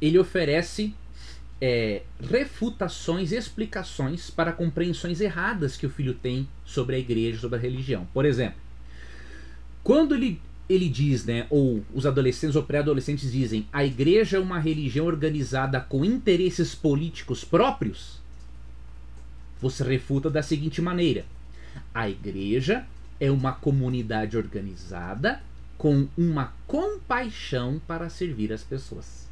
ele 0.00 0.18
oferece 0.18 0.92
é, 1.60 2.02
refutações, 2.20 3.30
explicações 3.30 4.28
para 4.28 4.52
compreensões 4.52 5.20
erradas 5.20 5.76
que 5.76 5.86
o 5.86 5.90
filho 5.90 6.14
tem 6.14 6.48
sobre 6.64 6.96
a 6.96 6.98
igreja, 6.98 7.38
sobre 7.38 7.60
a 7.60 7.62
religião. 7.62 8.08
Por 8.12 8.24
exemplo, 8.24 8.58
quando 9.84 10.16
ele, 10.16 10.42
ele 10.68 10.88
diz, 10.88 11.24
né, 11.24 11.46
ou 11.50 11.84
os 11.92 12.06
adolescentes 12.06 12.56
ou 12.56 12.62
pré-adolescentes 12.62 13.30
dizem, 13.30 13.66
a 13.72 13.84
igreja 13.84 14.38
é 14.38 14.40
uma 14.40 14.58
religião 14.58 15.06
organizada 15.06 15.80
com 15.80 16.04
interesses 16.04 16.74
políticos 16.74 17.44
próprios, 17.44 18.22
você 19.60 19.82
refuta 19.82 20.28
da 20.28 20.42
seguinte 20.42 20.82
maneira: 20.82 21.24
a 21.94 22.08
igreja 22.08 22.86
é 23.18 23.30
uma 23.30 23.52
comunidade 23.52 24.36
organizada 24.36 25.40
com 25.78 26.06
uma 26.16 26.52
compaixão 26.66 27.80
para 27.86 28.08
servir 28.08 28.52
as 28.52 28.62
pessoas. 28.62 29.26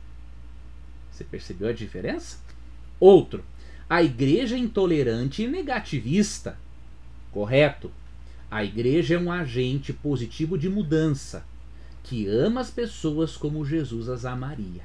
Você 1.11 1.25
percebeu 1.25 1.69
a 1.69 1.73
diferença? 1.73 2.39
Outro, 2.99 3.45
a 3.89 4.03
igreja 4.03 4.57
é 4.57 4.59
intolerante 4.59 5.43
e 5.43 5.49
negativista. 5.49 6.59
Correto. 7.31 7.91
A 8.53 8.63
igreja 8.63 9.15
é 9.15 9.19
um 9.19 9.33
agente 9.33 9.95
positivo 9.95 10.59
de 10.59 10.69
mudança, 10.69 11.43
que 12.03 12.27
ama 12.27 12.61
as 12.61 12.71
pessoas 12.71 13.35
como 13.35 13.65
Jesus 13.65 14.11
as 14.11 14.27
amaria. 14.27 14.83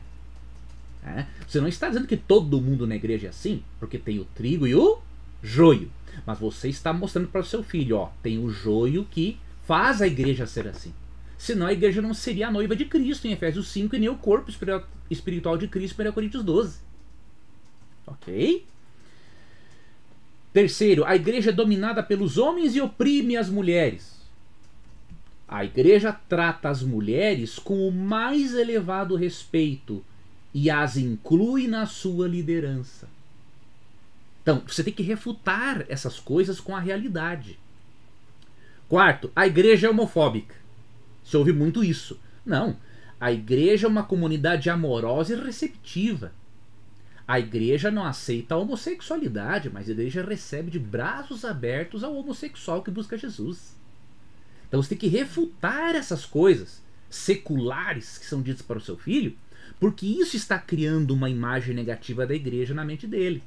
É? 1.03 1.25
Você 1.45 1.59
não 1.59 1.67
está 1.67 1.89
dizendo 1.89 2.07
que 2.07 2.15
todo 2.15 2.61
mundo 2.61 2.87
na 2.87 2.95
igreja 2.95 3.27
é 3.27 3.29
assim, 3.29 3.61
porque 3.77 3.97
tem 3.97 4.19
o 4.19 4.25
trigo 4.25 4.65
e 4.65 4.73
o 4.73 4.99
joio. 5.43 5.91
Mas 6.25 6.39
você 6.39 6.69
está 6.69 6.93
mostrando 6.93 7.27
para 7.27 7.41
o 7.41 7.45
seu 7.45 7.61
filho, 7.61 7.97
ó, 7.97 8.09
tem 8.23 8.39
o 8.39 8.49
joio 8.49 9.03
que 9.03 9.37
faz 9.65 10.01
a 10.01 10.07
igreja 10.07 10.47
ser 10.47 10.65
assim. 10.65 10.93
Senão 11.37 11.67
a 11.67 11.73
igreja 11.73 12.01
não 12.01 12.13
seria 12.13 12.47
a 12.47 12.51
noiva 12.51 12.73
de 12.73 12.85
Cristo 12.85 13.27
em 13.27 13.33
Efésios 13.33 13.67
5 13.67 13.97
e 13.97 13.99
nem 13.99 14.07
o 14.07 14.15
corpo 14.15 14.49
espiritual 15.11 15.57
de 15.57 15.67
Cristo 15.67 16.01
em 16.01 16.07
1 16.07 16.11
Coríntios 16.13 16.41
12. 16.41 16.79
Ok? 18.05 18.65
Terceiro, 20.53 21.05
a 21.05 21.15
igreja 21.15 21.51
é 21.51 21.53
dominada 21.53 22.01
pelos 22.01 22.37
homens 22.37 22.75
e 22.75 22.81
oprime 22.81 23.37
as 23.37 23.49
mulheres. 23.49 24.17
A 25.47 25.63
igreja 25.63 26.11
trata 26.11 26.69
as 26.69 26.83
mulheres 26.83 27.57
com 27.57 27.87
o 27.87 27.91
mais 27.91 28.53
elevado 28.53 29.15
respeito 29.15 30.03
e 30.53 30.69
as 30.69 30.97
inclui 30.97 31.67
na 31.67 31.85
sua 31.85 32.27
liderança. 32.27 33.07
Então, 34.41 34.63
você 34.67 34.83
tem 34.83 34.93
que 34.93 35.03
refutar 35.03 35.85
essas 35.89 36.19
coisas 36.19 36.59
com 36.59 36.75
a 36.75 36.79
realidade. 36.79 37.59
Quarto, 38.89 39.31
a 39.35 39.45
igreja 39.45 39.87
é 39.87 39.89
homofóbica. 39.89 40.55
Você 41.23 41.35
ouve 41.35 41.51
muito 41.51 41.83
isso. 41.83 42.19
Não. 42.45 42.77
A 43.19 43.31
igreja 43.31 43.87
é 43.87 43.89
uma 43.89 44.03
comunidade 44.03 44.69
amorosa 44.69 45.33
e 45.33 45.41
receptiva. 45.41 46.31
A 47.27 47.39
igreja 47.39 47.91
não 47.91 48.05
aceita 48.05 48.55
a 48.55 48.57
homossexualidade, 48.57 49.69
mas 49.69 49.89
a 49.89 49.91
igreja 49.91 50.23
recebe 50.23 50.71
de 50.71 50.79
braços 50.79 51.43
abertos 51.43 52.03
ao 52.03 52.15
homossexual 52.15 52.81
que 52.81 52.89
busca 52.89 53.17
Jesus. 53.17 53.75
Então 54.67 54.81
você 54.81 54.89
tem 54.89 54.97
que 54.97 55.07
refutar 55.07 55.93
essas 55.95 56.25
coisas 56.25 56.81
seculares 57.09 58.17
que 58.17 58.25
são 58.25 58.41
ditas 58.41 58.61
para 58.61 58.77
o 58.77 58.81
seu 58.81 58.97
filho, 58.97 59.35
porque 59.79 60.05
isso 60.05 60.37
está 60.37 60.57
criando 60.57 61.11
uma 61.11 61.29
imagem 61.29 61.75
negativa 61.75 62.25
da 62.25 62.33
igreja 62.33 62.73
na 62.73 62.85
mente 62.85 63.05
dele. 63.05 63.43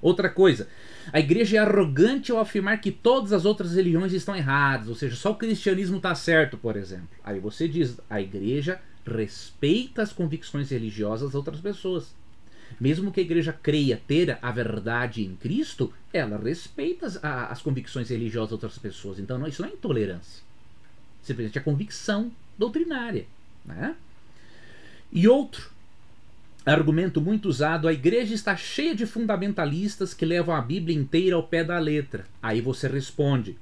Outra 0.00 0.30
coisa, 0.30 0.66
a 1.12 1.20
igreja 1.20 1.58
é 1.58 1.60
arrogante 1.60 2.32
ao 2.32 2.38
afirmar 2.38 2.80
que 2.80 2.90
todas 2.90 3.34
as 3.34 3.44
outras 3.44 3.74
religiões 3.74 4.14
estão 4.14 4.34
erradas, 4.34 4.88
ou 4.88 4.94
seja, 4.94 5.14
só 5.14 5.32
o 5.32 5.36
cristianismo 5.36 5.98
está 5.98 6.14
certo, 6.14 6.56
por 6.56 6.74
exemplo. 6.74 7.08
Aí 7.22 7.38
você 7.38 7.68
diz, 7.68 8.00
a 8.08 8.18
igreja 8.18 8.80
respeita 9.06 10.00
as 10.00 10.10
convicções 10.10 10.70
religiosas 10.70 11.28
das 11.28 11.34
outras 11.34 11.60
pessoas. 11.60 12.14
Mesmo 12.78 13.10
que 13.10 13.20
a 13.20 13.22
igreja 13.22 13.52
creia 13.52 14.00
ter 14.06 14.38
a 14.40 14.50
verdade 14.50 15.24
em 15.24 15.34
Cristo, 15.36 15.92
ela 16.12 16.38
respeita 16.38 17.06
as, 17.06 17.24
a, 17.24 17.46
as 17.46 17.62
convicções 17.62 18.10
religiosas 18.10 18.50
das 18.50 18.52
outras 18.52 18.78
pessoas. 18.78 19.18
Então 19.18 19.38
não, 19.38 19.46
isso 19.46 19.62
não 19.62 19.68
é 19.68 19.72
intolerância. 19.72 20.42
Simplesmente 21.22 21.58
é 21.58 21.62
convicção 21.62 22.30
doutrinária. 22.58 23.26
Né? 23.64 23.94
E 25.12 25.26
outro, 25.26 25.70
argumento 26.64 27.20
muito 27.20 27.48
usado, 27.48 27.88
a 27.88 27.92
igreja 27.92 28.34
está 28.34 28.56
cheia 28.56 28.94
de 28.94 29.06
fundamentalistas 29.06 30.14
que 30.14 30.24
levam 30.24 30.54
a 30.54 30.60
Bíblia 30.60 30.96
inteira 30.96 31.36
ao 31.36 31.42
pé 31.42 31.64
da 31.64 31.78
letra. 31.78 32.26
Aí 32.42 32.60
você 32.60 32.86
responde: 32.86 33.56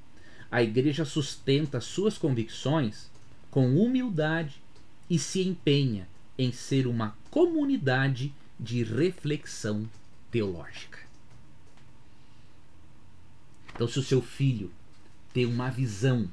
a 0.51 0.63
igreja 0.63 1.05
sustenta 1.05 1.81
suas 1.81 2.19
convicções 2.19 3.11
com 3.51 3.77
humildade 3.77 4.61
e 5.09 5.19
se 5.19 5.43
empenha 5.43 6.07
em 6.39 6.53
ser 6.53 6.87
uma 6.87 7.17
comunidade 7.31 8.33
de 8.59 8.83
reflexão 8.83 9.89
teológica. 10.31 10.99
Então, 13.75 13.87
se 13.87 13.99
o 13.99 14.03
seu 14.03 14.21
filho 14.21 14.71
tem 15.33 15.47
uma 15.47 15.71
visão 15.71 16.29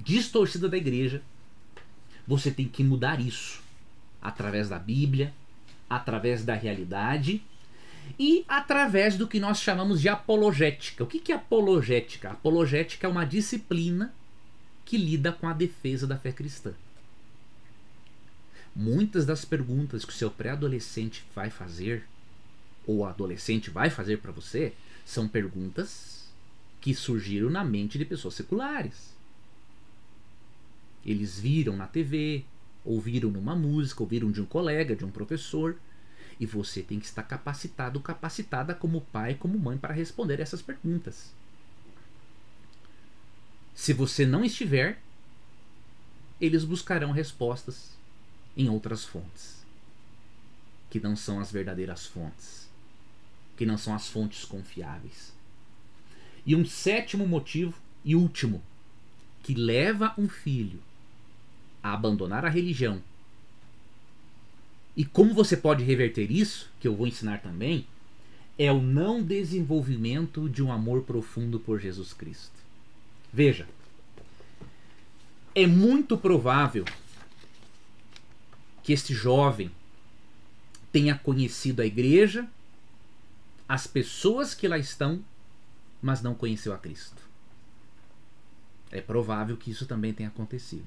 distorcida 0.00 0.68
da 0.68 0.76
igreja, 0.76 1.22
você 2.26 2.50
tem 2.50 2.66
que 2.66 2.82
mudar 2.82 3.20
isso 3.20 3.62
através 4.20 4.68
da 4.68 4.78
Bíblia, 4.78 5.32
através 5.88 6.44
da 6.44 6.54
realidade 6.54 7.42
e 8.18 8.44
através 8.48 9.16
do 9.16 9.28
que 9.28 9.38
nós 9.38 9.60
chamamos 9.60 10.00
de 10.00 10.08
apologética. 10.08 11.04
O 11.04 11.06
que 11.06 11.30
é 11.30 11.34
apologética? 11.34 12.30
Apologética 12.30 13.06
é 13.06 13.10
uma 13.10 13.24
disciplina 13.24 14.12
que 14.84 14.96
lida 14.96 15.32
com 15.32 15.46
a 15.46 15.52
defesa 15.52 16.06
da 16.06 16.18
fé 16.18 16.32
cristã. 16.32 16.72
Muitas 18.74 19.26
das 19.26 19.44
perguntas 19.44 20.04
que 20.04 20.12
o 20.12 20.16
seu 20.16 20.30
pré-adolescente 20.30 21.24
vai 21.34 21.50
fazer, 21.50 22.06
ou 22.86 23.04
adolescente 23.04 23.70
vai 23.70 23.90
fazer 23.90 24.18
para 24.18 24.32
você, 24.32 24.72
são 25.04 25.28
perguntas 25.28 26.26
que 26.80 26.94
surgiram 26.94 27.50
na 27.50 27.62
mente 27.62 27.98
de 27.98 28.04
pessoas 28.04 28.34
seculares. 28.34 29.14
Eles 31.04 31.38
viram 31.38 31.76
na 31.76 31.86
TV, 31.86 32.44
ouviram 32.84 33.30
numa 33.30 33.54
música, 33.54 34.02
ouviram 34.02 34.30
de 34.30 34.40
um 34.40 34.46
colega, 34.46 34.96
de 34.96 35.04
um 35.04 35.10
professor, 35.10 35.76
e 36.40 36.46
você 36.46 36.82
tem 36.82 36.98
que 36.98 37.06
estar 37.06 37.22
capacitado, 37.22 38.00
capacitada 38.00 38.74
como 38.74 39.00
pai, 39.00 39.34
como 39.34 39.58
mãe 39.58 39.76
para 39.76 39.92
responder 39.92 40.40
essas 40.40 40.62
perguntas. 40.62 41.32
Se 43.74 43.92
você 43.92 44.24
não 44.26 44.44
estiver, 44.44 44.98
eles 46.40 46.64
buscarão 46.64 47.12
respostas 47.12 47.90
em 48.56 48.68
outras 48.68 49.04
fontes, 49.04 49.64
que 50.90 51.00
não 51.00 51.16
são 51.16 51.40
as 51.40 51.50
verdadeiras 51.50 52.06
fontes, 52.06 52.68
que 53.56 53.66
não 53.66 53.78
são 53.78 53.94
as 53.94 54.08
fontes 54.08 54.44
confiáveis. 54.44 55.32
E 56.44 56.56
um 56.56 56.64
sétimo 56.64 57.26
motivo 57.26 57.74
e 58.04 58.16
último 58.16 58.62
que 59.42 59.54
leva 59.54 60.14
um 60.16 60.28
filho 60.28 60.80
a 61.82 61.92
abandonar 61.92 62.44
a 62.44 62.48
religião. 62.48 63.02
E 64.96 65.04
como 65.04 65.34
você 65.34 65.56
pode 65.56 65.82
reverter 65.82 66.30
isso, 66.30 66.70
que 66.78 66.86
eu 66.86 66.94
vou 66.94 67.06
ensinar 67.06 67.40
também, 67.40 67.86
é 68.58 68.70
o 68.70 68.80
não 68.80 69.22
desenvolvimento 69.22 70.48
de 70.48 70.62
um 70.62 70.70
amor 70.70 71.02
profundo 71.02 71.58
por 71.58 71.80
Jesus 71.80 72.12
Cristo. 72.12 72.52
Veja, 73.32 73.66
é 75.54 75.66
muito 75.66 76.16
provável 76.16 76.84
que 78.82 78.92
este 78.92 79.14
jovem 79.14 79.70
tenha 80.90 81.16
conhecido 81.16 81.80
a 81.80 81.86
igreja, 81.86 82.46
as 83.68 83.86
pessoas 83.86 84.54
que 84.54 84.68
lá 84.68 84.76
estão, 84.76 85.24
mas 86.02 86.20
não 86.20 86.34
conheceu 86.34 86.72
a 86.74 86.78
Cristo. 86.78 87.22
É 88.90 89.00
provável 89.00 89.56
que 89.56 89.70
isso 89.70 89.86
também 89.86 90.12
tenha 90.12 90.28
acontecido. 90.28 90.86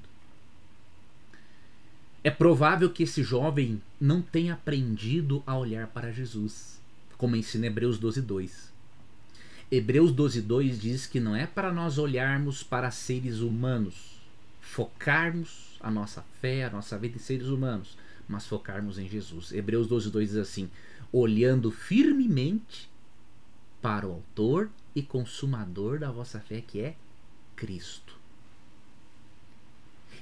É 2.22 2.30
provável 2.30 2.90
que 2.90 3.02
esse 3.02 3.22
jovem 3.22 3.80
não 4.00 4.20
tenha 4.20 4.54
aprendido 4.54 5.42
a 5.46 5.56
olhar 5.56 5.86
para 5.88 6.12
Jesus, 6.12 6.80
como 7.16 7.36
ensina 7.36 7.66
Hebreus 7.66 7.98
12, 7.98 8.20
2. 8.20 8.72
Hebreus 9.70 10.12
12, 10.12 10.42
2 10.42 10.80
diz 10.80 11.06
que 11.06 11.18
não 11.18 11.34
é 11.34 11.46
para 11.46 11.72
nós 11.72 11.98
olharmos 11.98 12.62
para 12.62 12.90
seres 12.90 13.40
humanos, 13.40 14.15
focarmos 14.66 15.78
a 15.80 15.90
nossa 15.90 16.22
fé, 16.40 16.64
a 16.64 16.70
nossa 16.70 16.98
vida 16.98 17.16
em 17.16 17.20
seres 17.20 17.46
humanos, 17.46 17.96
mas 18.28 18.46
focarmos 18.46 18.98
em 18.98 19.08
Jesus. 19.08 19.52
Hebreus 19.52 19.86
12, 19.86 20.10
2 20.10 20.30
diz 20.30 20.38
assim: 20.38 20.68
olhando 21.12 21.70
firmemente 21.70 22.90
para 23.80 24.06
o 24.06 24.12
Autor 24.12 24.68
e 24.94 25.02
Consumador 25.02 25.98
da 25.98 26.10
vossa 26.10 26.40
fé, 26.40 26.60
que 26.60 26.80
é 26.80 26.96
Cristo. 27.54 28.14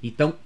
Então, 0.03 0.37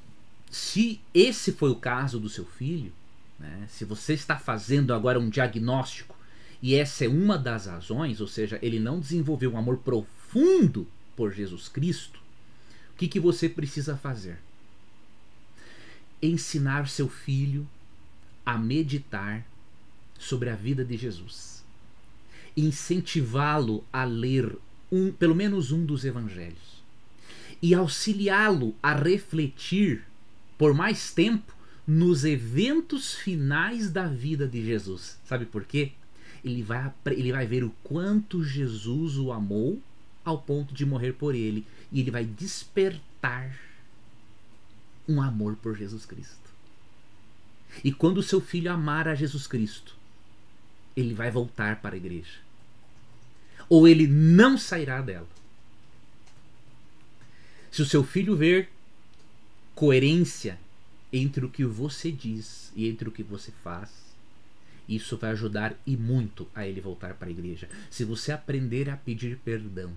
se 0.51 1.01
esse 1.12 1.53
foi 1.53 1.70
o 1.70 1.76
caso 1.76 2.20
do 2.20 2.28
seu 2.28 2.44
filho, 2.44 2.92
né, 3.38 3.66
se 3.68 3.84
você 3.84 4.14
está 4.14 4.38
fazendo 4.38 4.94
agora 4.94 5.18
um 5.18 5.28
diagnóstico 5.28 6.16
e 6.62 6.74
essa 6.74 7.05
é 7.05 7.09
uma 7.09 7.36
das 7.36 7.66
razões, 7.66 8.20
ou 8.20 8.28
seja, 8.28 8.59
ele 8.62 8.78
não 8.78 9.01
desenvolveu 9.01 9.53
um 9.53 9.59
amor 9.59 9.78
profundo 9.78 10.86
por 11.16 11.32
Jesus 11.32 11.68
Cristo, 11.68 12.20
que, 12.99 13.09
que 13.09 13.20
você 13.20 13.49
precisa 13.49 13.96
fazer? 13.96 14.38
Ensinar 16.20 16.88
seu 16.88 17.09
filho 17.09 17.66
a 18.44 18.59
meditar 18.59 19.46
sobre 20.18 20.51
a 20.51 20.57
vida 20.57 20.84
de 20.84 20.96
Jesus. 20.96 21.64
Incentivá-lo 22.57 23.84
a 23.92 24.05
ler 24.05 24.57
um, 24.90 25.12
pelo 25.12 25.34
menos 25.34 25.70
um 25.70 25.84
dos 25.84 26.05
evangelhos. 26.05 26.82
E 27.62 27.74
auxiliá-lo 27.74 28.74
a 28.82 28.94
refletir 28.94 30.05
por 30.57 30.74
mais 30.74 31.12
tempo 31.12 31.55
nos 31.86 32.24
eventos 32.24 33.14
finais 33.14 33.90
da 33.90 34.07
vida 34.07 34.46
de 34.46 34.64
Jesus. 34.64 35.18
Sabe 35.24 35.46
por 35.46 35.64
quê? 35.64 35.92
ele 36.44 36.62
vai, 36.62 36.92
ele 37.07 37.32
vai 37.32 37.46
ver 37.46 37.64
o 37.64 37.72
quanto 37.82 38.44
Jesus 38.44 39.18
o 39.18 39.32
amou 39.32 39.80
ao 40.24 40.38
ponto 40.38 40.74
de 40.74 40.84
morrer 40.84 41.12
por 41.12 41.34
ele. 41.34 41.66
E 41.91 42.01
ele 42.01 42.11
vai 42.11 42.24
despertar 42.24 43.59
um 45.09 45.22
amor 45.22 45.57
por 45.57 45.76
Jesus 45.76 46.05
Cristo. 46.05 46.36
E 47.82 47.93
quando 47.93 48.18
o 48.18 48.22
seu 48.22 48.41
filho 48.41 48.70
amar 48.70 49.09
a 49.09 49.14
Jesus 49.14 49.47
Cristo, 49.47 49.97
ele 50.97 51.14
vai 51.14 51.30
voltar 51.30 51.80
para 51.80 51.95
a 51.95 51.97
igreja. 51.97 52.41
Ou 53.68 53.86
ele 53.86 54.07
não 54.07 54.59
sairá 54.59 55.01
dela. 55.01 55.28
Se 57.70 57.82
o 57.82 57.86
seu 57.86 58.03
filho 58.03 58.36
ver 58.36 58.70
coerência 59.74 60.59
entre 61.12 61.45
o 61.45 61.51
que 61.51 61.64
você 61.64 62.11
diz 62.11 62.72
e 62.74 62.89
entre 62.89 63.09
o 63.09 63.12
que 63.12 63.22
você 63.22 63.53
faz, 63.62 63.91
isso 64.89 65.16
vai 65.16 65.30
ajudar 65.30 65.76
e 65.86 65.97
muito 65.97 66.49
a 66.55 66.66
ele 66.66 66.80
voltar 66.80 67.14
para 67.14 67.28
a 67.28 67.30
igreja. 67.30 67.68
Se 67.91 68.05
você 68.05 68.32
aprender 68.32 68.89
a 68.89 68.97
pedir 68.97 69.39
perdão, 69.39 69.93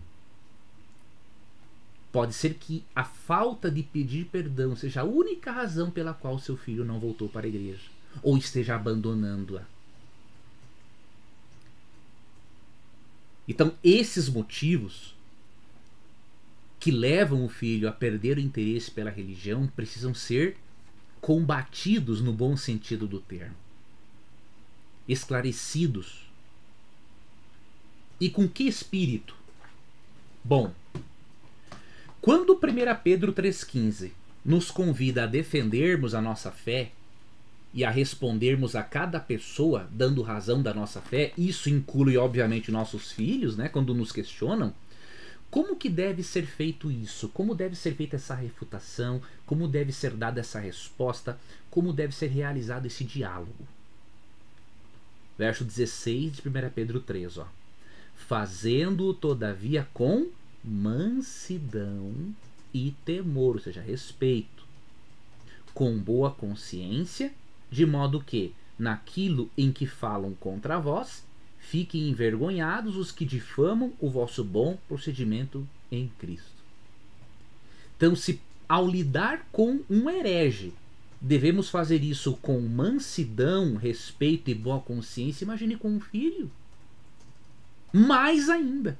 pode 2.12 2.34
ser 2.34 2.56
que 2.56 2.84
a 2.96 3.04
falta 3.04 3.72
de 3.72 3.84
pedir 3.84 4.26
perdão 4.26 4.76
seja 4.76 5.02
a 5.02 5.06
única 5.06 5.52
razão 5.52 5.90
pela 5.90 6.14
qual 6.14 6.38
seu 6.40 6.58
filho 6.58 6.84
não 6.84 7.00
voltou 7.00 7.30
para 7.30 7.46
a 7.46 7.50
igreja 7.50 7.90
ou 8.22 8.38
esteja 8.38 8.76
abandonando-a. 8.76 9.64
Então, 13.48 13.74
esses 13.84 14.30
motivos 14.30 15.16
que 16.80 16.92
levam 16.92 17.46
o 17.46 17.50
filho 17.50 17.88
a 17.88 17.92
perder 17.92 18.38
o 18.38 18.42
interesse 18.42 18.90
pela 18.90 19.10
religião 19.10 19.68
precisam 19.68 20.14
ser 20.14 20.58
combatidos 21.20 22.22
no 22.22 22.34
bom 22.34 22.58
sentido 22.58 23.08
do 23.08 23.20
termo 23.20 23.56
esclarecidos. 25.08 26.28
E 28.20 28.30
com 28.30 28.48
que 28.48 28.64
espírito? 28.64 29.36
Bom, 30.44 30.74
quando 32.22 32.54
1 32.54 32.58
Pedro 33.04 33.34
3,15 33.34 34.12
nos 34.44 34.70
convida 34.70 35.24
a 35.24 35.28
defendermos 35.28 36.14
a 36.14 36.22
nossa 36.22 36.52
fé 36.52 36.92
e 37.74 37.84
a 37.84 37.90
respondermos 37.90 38.76
a 38.76 38.84
cada 38.84 39.20
pessoa 39.20 39.88
dando 39.92 40.22
razão 40.22 40.62
da 40.62 40.74
nossa 40.74 41.02
fé, 41.02 41.34
isso 41.38 41.70
inclui 41.70 42.18
obviamente 42.18 42.72
nossos 42.72 43.12
filhos, 43.12 43.56
né, 43.56 43.70
quando 43.70 43.94
nos 43.94 44.12
questionam, 44.12 44.74
como 45.50 45.76
que 45.76 45.90
deve 45.90 46.24
ser 46.24 46.46
feito 46.46 46.90
isso? 46.90 47.28
Como 47.30 47.54
deve 47.54 47.76
ser 47.76 47.94
feita 47.94 48.16
essa 48.16 48.36
refutação? 48.36 49.22
Como 49.46 49.68
deve 49.68 49.92
ser 49.92 50.12
dada 50.12 50.40
essa 50.40 50.60
resposta? 50.60 51.38
Como 51.70 51.92
deve 51.92 52.16
ser 52.16 52.28
realizado 52.28 52.86
esse 52.86 53.04
diálogo? 53.04 53.68
verso 55.42 55.64
16 55.66 56.34
de 56.34 56.48
1 56.48 56.70
Pedro 56.76 57.00
3, 57.00 57.40
ó. 57.40 57.48
Fazendo 58.16 59.12
todavia 59.12 59.88
com 59.92 60.28
mansidão 60.64 62.14
e 62.74 62.94
temor, 63.04 63.56
ou 63.56 63.62
seja, 63.62 63.82
respeito, 63.82 64.66
com 65.74 65.98
boa 65.98 66.32
consciência, 66.32 67.34
de 67.70 67.86
modo 67.86 68.22
que, 68.22 68.54
naquilo 68.78 69.50
em 69.58 69.72
que 69.72 69.86
falam 69.86 70.34
contra 70.34 70.80
vós, 70.80 71.24
fiquem 71.60 72.10
envergonhados 72.10 72.96
os 72.96 73.12
que 73.12 73.26
difamam 73.26 73.94
o 74.00 74.10
vosso 74.10 74.44
bom 74.44 74.78
procedimento 74.88 75.68
em 75.92 76.12
Cristo. 76.20 76.62
Então, 77.96 78.16
se 78.16 78.42
ao 78.68 78.88
lidar 78.88 79.48
com 79.52 79.80
um 79.90 80.10
herege, 80.10 80.74
devemos 81.20 81.70
fazer 81.70 82.04
isso 82.04 82.34
com 82.42 82.60
mansidão, 82.62 83.76
respeito 83.76 84.50
e 84.50 84.56
boa 84.56 84.80
consciência, 84.80 85.44
imagine 85.44 85.76
com 85.76 85.90
um 85.90 86.00
filho. 86.00 86.50
Mais 87.94 88.50
ainda. 88.50 88.98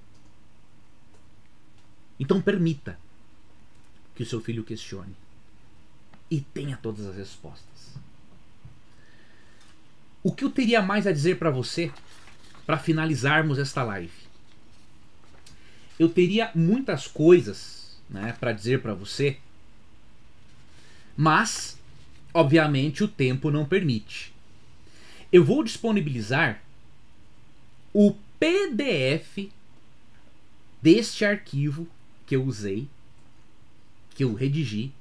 Então 2.22 2.42
permita 2.42 2.98
que 4.16 4.24
o 4.24 4.26
seu 4.26 4.40
filho 4.40 4.64
questione 4.64 5.14
e 6.30 6.40
tenha 6.40 6.78
todas 6.78 7.06
as 7.06 7.18
respostas. 7.18 7.98
O 10.24 10.32
que 10.32 10.46
eu 10.46 10.50
teria 10.50 10.82
mais 10.82 11.06
a 11.06 11.12
dizer 11.12 11.38
para 11.38 11.50
você 11.50 11.92
para 12.66 12.78
finalizarmos 12.78 13.60
esta 13.60 13.84
live? 13.84 14.14
Eu 16.00 16.08
teria 16.08 16.50
muitas 16.56 17.08
coisas, 17.08 17.98
né, 18.10 18.34
para 18.40 18.54
dizer 18.54 18.82
para 18.82 18.94
você, 18.94 19.38
mas 21.18 21.78
Obviamente, 22.34 23.04
o 23.04 23.08
tempo 23.08 23.52
não 23.52 23.66
permite. 23.66 24.34
Eu 25.32 25.44
vou 25.44 25.64
disponibilizar 25.64 26.62
o 27.94 28.16
PDF 28.40 29.50
deste 30.82 31.26
arquivo 31.26 31.88
que 32.32 32.36
eu 32.38 32.46
usei, 32.46 32.88
que 34.16 34.24
eu 34.24 34.34
redigi, 34.34 34.94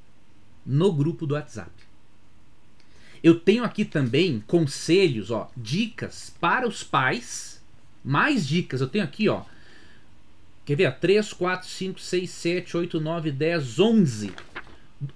no 0.67 0.93
grupo 0.93 1.29
do 1.29 1.35
WhatsApp. 1.35 1.71
Eu 3.23 3.39
tenho 3.39 3.63
aqui 3.63 3.85
também 3.85 4.43
conselhos, 4.49 5.31
ó, 5.31 5.49
dicas 5.57 6.35
para 6.41 6.67
os 6.67 6.83
pais. 6.83 7.63
Mais 8.05 8.49
dicas, 8.49 8.81
eu 8.81 8.89
tenho 8.89 9.05
aqui, 9.05 9.29
ó. 9.29 9.45
Quer 10.65 10.75
ver? 10.75 10.99
3, 10.99 11.33
4, 11.33 11.69
5, 11.69 12.01
6, 12.01 12.31
7, 12.31 12.77
8, 12.77 13.01
9, 13.01 13.31
10, 13.31 13.79
11 13.79 14.33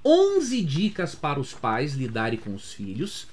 11 0.04 0.62
dicas 0.62 1.16
para 1.16 1.40
os 1.40 1.52
pais 1.52 1.94
lidarem 1.94 2.38
com 2.38 2.54
os 2.54 2.72
filhos. 2.72 3.26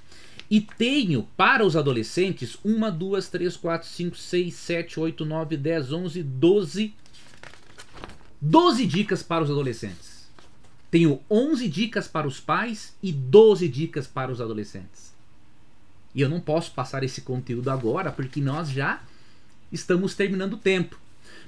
E 0.49 0.59
tenho 0.59 1.29
para 1.37 1.63
os 1.63 1.75
adolescentes 1.75 2.57
1, 2.65 2.97
2, 2.97 3.29
3, 3.29 3.55
4, 3.57 3.87
5, 3.87 4.17
6, 4.17 4.53
7, 4.55 4.99
8, 4.99 5.23
9, 5.23 5.55
10, 5.55 5.93
11, 5.93 6.23
12. 6.23 7.00
12 8.41 8.85
dicas 8.87 9.21
para 9.21 9.43
os 9.43 9.51
adolescentes. 9.51 10.27
Tenho 10.89 11.21
11 11.29 11.69
dicas 11.69 12.07
para 12.07 12.27
os 12.27 12.39
pais 12.39 12.93
e 13.01 13.11
12 13.11 13.69
dicas 13.69 14.07
para 14.07 14.31
os 14.31 14.41
adolescentes. 14.41 15.13
E 16.13 16.21
eu 16.21 16.27
não 16.27 16.41
posso 16.41 16.71
passar 16.71 17.03
esse 17.03 17.21
conteúdo 17.21 17.69
agora 17.69 18.11
porque 18.11 18.41
nós 18.41 18.69
já 18.69 19.01
estamos 19.71 20.15
terminando 20.15 20.53
o 20.53 20.57
tempo. 20.57 20.99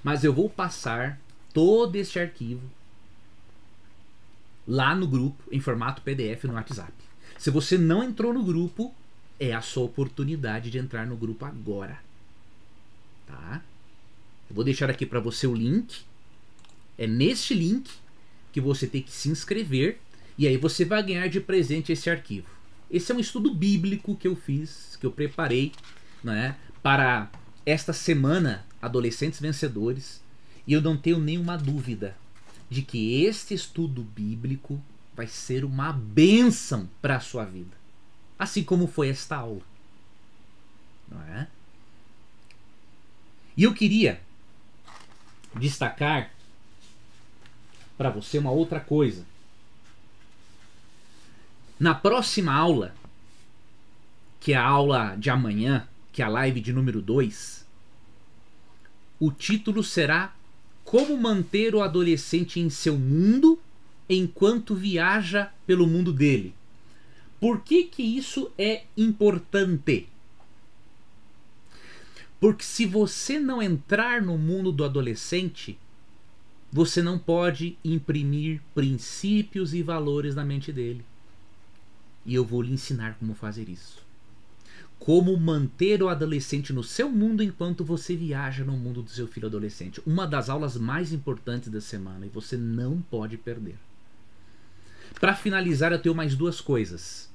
Mas 0.04 0.24
eu 0.24 0.34
vou 0.34 0.50
passar 0.50 1.20
todo 1.54 1.96
este 1.96 2.20
arquivo 2.20 2.62
lá 4.68 4.96
no 4.96 5.08
grupo 5.08 5.44
em 5.52 5.60
formato 5.60 6.02
PDF 6.02 6.46
no 6.46 6.54
WhatsApp. 6.54 6.94
Se 7.38 7.50
você 7.50 7.78
não 7.78 8.04
entrou 8.04 8.34
no 8.34 8.44
grupo, 8.44 8.94
é 9.39 9.54
a 9.54 9.62
sua 9.62 9.84
oportunidade 9.84 10.70
de 10.70 10.78
entrar 10.78 11.06
no 11.06 11.18
grupo 11.18 11.44
agora. 11.46 12.00
Tá? 13.28 13.62
Eu 14.50 14.56
vou 14.56 14.64
deixar 14.64 14.89
aqui 14.89 15.06
para 15.06 15.20
você 15.20 15.48
o 15.48 15.54
link. 15.54 16.06
É 16.98 17.08
neste 17.08 17.54
link 17.54 17.89
que 18.52 18.62
você 18.62 18.88
tem 18.88 19.02
que 19.02 19.12
se 19.12 19.30
inscrever 19.30 20.00
e 20.38 20.48
aí 20.48 20.58
você 20.58 20.86
vai 20.86 21.02
ganhar 21.04 21.28
de 21.28 21.39
presente 21.39 21.91
esse 21.91 22.10
arquivo. 22.10 22.48
Esse 22.89 23.12
é 23.12 23.16
um 23.16 23.20
estudo 23.20 23.54
bíblico 23.54 24.16
que 24.16 24.28
eu 24.28 24.36
fiz, 24.36 24.98
que 25.00 25.06
eu 25.06 25.12
preparei, 25.12 25.72
né, 26.24 26.56
para 26.82 27.32
esta 27.66 27.94
semana 27.94 28.66
adolescentes 28.82 29.39
vencedores, 29.39 30.22
e 30.68 30.74
eu 30.74 30.82
não 30.82 30.98
tenho 30.98 31.20
nenhuma 31.20 31.58
dúvida 31.58 32.16
de 32.70 32.82
que 32.82 33.24
este 33.24 33.54
estudo 33.54 34.04
bíblico 34.04 34.82
vai 35.16 35.28
ser 35.28 35.64
uma 35.64 35.91
bênção 35.91 36.89
para 37.02 37.18
a 37.18 37.20
sua 37.20 37.46
vida. 37.46 37.76
Assim 38.38 38.64
como 38.64 38.88
foi 38.88 39.10
esta 39.10 39.38
aula. 39.38 39.62
Não 41.10 41.22
é? 41.22 41.48
E 43.56 43.64
eu 43.64 43.74
queria 43.74 44.20
destacar 45.56 46.33
para 47.98 48.10
você 48.10 48.38
uma 48.38 48.52
outra 48.52 48.80
coisa. 48.80 49.26
Na 51.80 51.94
próxima 51.94 52.54
aula, 52.54 52.96
que 54.39 54.54
é 54.54 54.56
a 54.56 54.66
aula 54.66 55.16
de 55.16 55.30
amanhã, 55.30 55.88
que 56.12 56.22
é 56.22 56.26
a 56.26 56.30
live 56.30 56.62
de 56.62 56.72
número 56.72 57.02
2, 57.02 57.66
o 59.20 59.32
título 59.32 59.84
será 59.84 60.36
Como 60.84 61.18
manter 61.18 61.74
o 61.74 61.82
adolescente 61.82 62.60
em 62.60 62.70
seu 62.70 62.98
mundo 62.98 63.60
enquanto 64.10 64.76
viaja 64.76 65.52
pelo 65.66 65.88
mundo 65.88 66.12
dele. 66.12 66.54
Por 67.39 67.62
que, 67.62 67.84
que 67.84 68.04
isso 68.04 68.52
é 68.58 68.84
importante? 68.96 70.08
Porque 72.39 72.64
se 72.64 72.86
você 72.86 73.39
não 73.39 73.62
entrar 73.62 74.22
no 74.22 74.38
mundo 74.38 74.72
do 74.72 74.84
adolescente, 74.84 75.78
você 76.74 77.04
não 77.04 77.20
pode 77.20 77.78
imprimir 77.86 78.60
princípios 78.74 79.76
e 79.76 79.84
valores 79.84 80.34
na 80.34 80.44
mente 80.44 80.74
dele. 80.74 81.06
E 82.26 82.34
eu 82.34 82.44
vou 82.44 82.64
lhe 82.64 82.74
ensinar 82.74 83.16
como 83.20 83.36
fazer 83.36 83.70
isso. 83.70 84.02
Como 84.98 85.38
manter 85.38 86.02
o 86.02 86.10
adolescente 86.10 86.74
no 86.74 86.84
seu 86.84 87.12
mundo 87.12 87.44
enquanto 87.44 87.86
você 87.86 88.16
viaja 88.16 88.64
no 88.64 88.72
mundo 88.76 89.04
do 89.04 89.12
seu 89.12 89.28
filho 89.28 89.46
adolescente. 89.46 90.02
Uma 90.04 90.26
das 90.26 90.50
aulas 90.50 90.76
mais 90.76 91.14
importantes 91.14 91.70
da 91.70 91.80
semana 91.80 92.26
e 92.26 92.30
você 92.30 92.58
não 92.58 93.00
pode 93.04 93.38
perder. 93.38 93.76
Para 95.20 95.36
finalizar, 95.36 95.92
eu 95.92 96.02
tenho 96.02 96.16
mais 96.16 96.36
duas 96.36 96.60
coisas. 96.60 97.30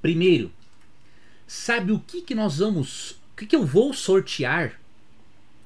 Primeiro, 0.00 0.50
sabe 1.46 1.92
o 1.92 1.98
que, 1.98 2.22
que 2.22 2.34
nós 2.34 2.56
vamos 2.56 3.10
o 3.10 3.36
que, 3.36 3.46
que 3.46 3.56
eu 3.56 3.66
vou 3.66 3.92
sortear 3.92 4.80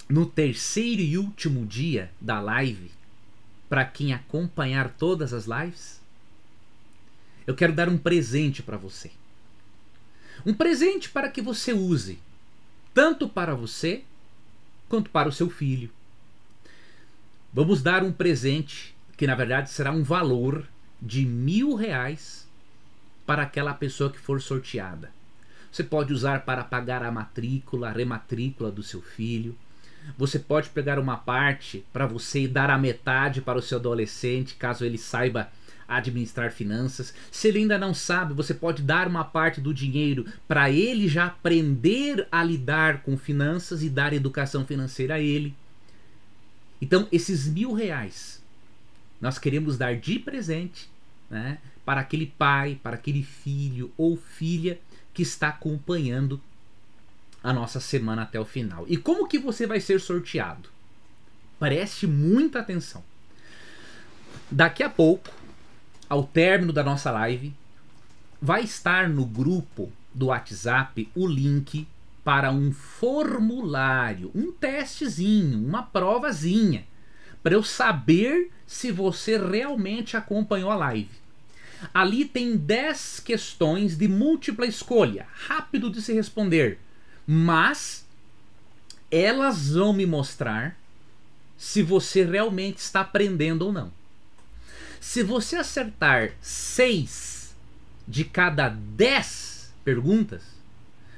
no 0.09 0.25
terceiro 0.25 1.03
e 1.03 1.19
último 1.19 1.67
dia 1.67 2.11
da 2.21 2.41
live 2.41 2.91
para 3.69 3.85
quem 3.85 4.13
acompanhar 4.13 4.91
todas 4.91 5.35
as 5.35 5.45
lives? 5.45 6.01
Eu 7.47 7.55
quero 7.55 7.73
dar 7.73 7.89
um 7.89 7.99
presente 7.99 8.63
para 8.63 8.77
você. 8.77 9.11
Um 10.47 10.55
presente 10.55 11.11
para 11.11 11.31
que 11.31 11.43
você 11.43 11.73
use, 11.73 12.19
tanto 12.95 13.29
para 13.29 13.55
você 13.55 14.05
quanto 14.89 15.11
para 15.11 15.29
o 15.29 15.33
seu 15.33 15.51
filho. 15.51 15.91
Vamos 17.53 17.83
dar 17.83 18.03
um 18.03 18.13
presente 18.13 18.95
que 19.17 19.27
na 19.27 19.35
verdade 19.35 19.71
será 19.71 19.91
um 19.91 20.03
valor 20.03 20.67
de 21.01 21.25
mil 21.27 21.75
reais 21.75 22.47
para 23.27 23.43
aquela 23.43 23.75
pessoa 23.75 24.11
que 24.11 24.19
for 24.19 24.41
sorteada. 24.41 25.13
Você 25.71 25.85
pode 25.85 26.13
usar 26.13 26.45
para 26.45 26.65
pagar 26.65 27.03
a 27.03 27.11
matrícula, 27.11 27.89
a 27.89 27.93
rematrícula 27.93 28.71
do 28.71 28.83
seu 28.83 29.03
filho. 29.03 29.57
Você 30.17 30.39
pode 30.39 30.71
pegar 30.71 30.99
uma 30.99 31.17
parte 31.17 31.85
para 31.93 32.07
você 32.07 32.43
e 32.43 32.49
dar 32.49 32.71
a 32.71 32.79
metade 32.79 33.41
para 33.41 33.59
o 33.59 33.63
seu 33.63 33.79
adolescente, 33.79 34.55
caso 34.55 34.85
ele 34.85 34.99
saiba 34.99 35.51
administrar 35.87 36.53
finanças. 36.53 37.15
Se 37.31 37.49
ele 37.49 37.61
ainda 37.61 37.79
não 37.79 37.95
sabe, 37.95 38.35
você 38.35 38.53
pode 38.53 38.83
dar 38.83 39.09
uma 39.09 39.25
parte 39.25 39.61
do 39.61 39.73
dinheiro 39.73 40.27
para 40.47 40.71
ele 40.71 41.09
já 41.09 41.27
aprender 41.27 42.29
a 42.31 42.45
lidar 42.45 43.03
com 43.03 43.17
finanças 43.17 43.83
e 43.83 43.89
dar 43.89 44.13
educação 44.13 44.67
financeira 44.67 45.15
a 45.15 45.21
ele. 45.21 45.55
Então, 46.81 47.09
esses 47.11 47.49
mil 47.49 47.73
reais 47.73 48.43
nós 49.21 49.39
queremos 49.39 49.77
dar 49.77 49.97
de 49.97 50.19
presente 50.19 50.89
né, 51.29 51.59
para 51.85 52.01
aquele 52.01 52.27
pai, 52.27 52.79
para 52.83 52.95
aquele 52.95 53.23
filho 53.23 53.91
ou 53.97 54.17
filha 54.17 54.79
que 55.13 55.23
está 55.23 55.49
acompanhando 55.49 56.41
a 57.49 57.53
nossa 57.53 57.81
semana 57.81 58.23
até 58.23 58.39
o 58.39 58.45
final. 58.45 58.85
E 58.89 58.97
como 58.99 59.27
que 59.27 59.39
você 59.39 59.67
vai 59.67 59.81
ser 59.81 59.99
sorteado? 60.01 60.69
Preste 61.59 62.07
muita 62.07 62.59
atenção. 62.59 63.03
Daqui 64.51 64.83
a 64.83 64.91
pouco, 64.91 65.31
ao 66.11 66.25
término 66.25 66.75
da 66.75 66.85
nossa 66.85 67.11
live, 67.11 67.55
vai 68.41 68.65
estar 68.65 69.09
no 69.09 69.25
grupo 69.25 69.91
do 70.13 70.27
WhatsApp 70.27 71.09
o 71.15 71.27
link 71.27 71.89
para 72.23 72.51
um 72.51 72.71
formulário, 72.71 74.31
um 74.35 74.53
testezinho, 74.53 75.59
uma 75.67 75.83
provazinha, 75.83 76.85
para 77.43 77.55
eu 77.55 77.63
saber 77.63 78.51
se 78.67 78.93
você 78.93 79.39
realmente 79.39 80.19
acompanhou 80.19 80.71
a 80.71 80.77
live. 80.77 81.17
Ali 81.95 82.27
tem 82.27 82.59
10 82.59 83.21
questões 83.21 83.97
de 83.97 84.07
múltipla 84.07 84.67
escolha, 84.67 85.27
rápido 85.33 85.89
de 85.89 86.03
se 86.03 86.13
responder, 86.13 86.79
mas 87.31 88.07
elas 89.11 89.73
vão 89.73 89.93
me 89.93 90.07
mostrar 90.07 90.75
se 91.59 91.83
você 91.83 92.25
realmente 92.25 92.79
está 92.79 93.03
aprendendo 93.03 93.67
ou 93.67 93.73
não. 93.73 93.93
Se 94.99 95.23
você 95.23 95.57
acertar 95.57 96.31
6 96.41 97.55
de 98.07 98.25
cada 98.25 98.71
10 98.71 99.75
perguntas, 99.85 100.43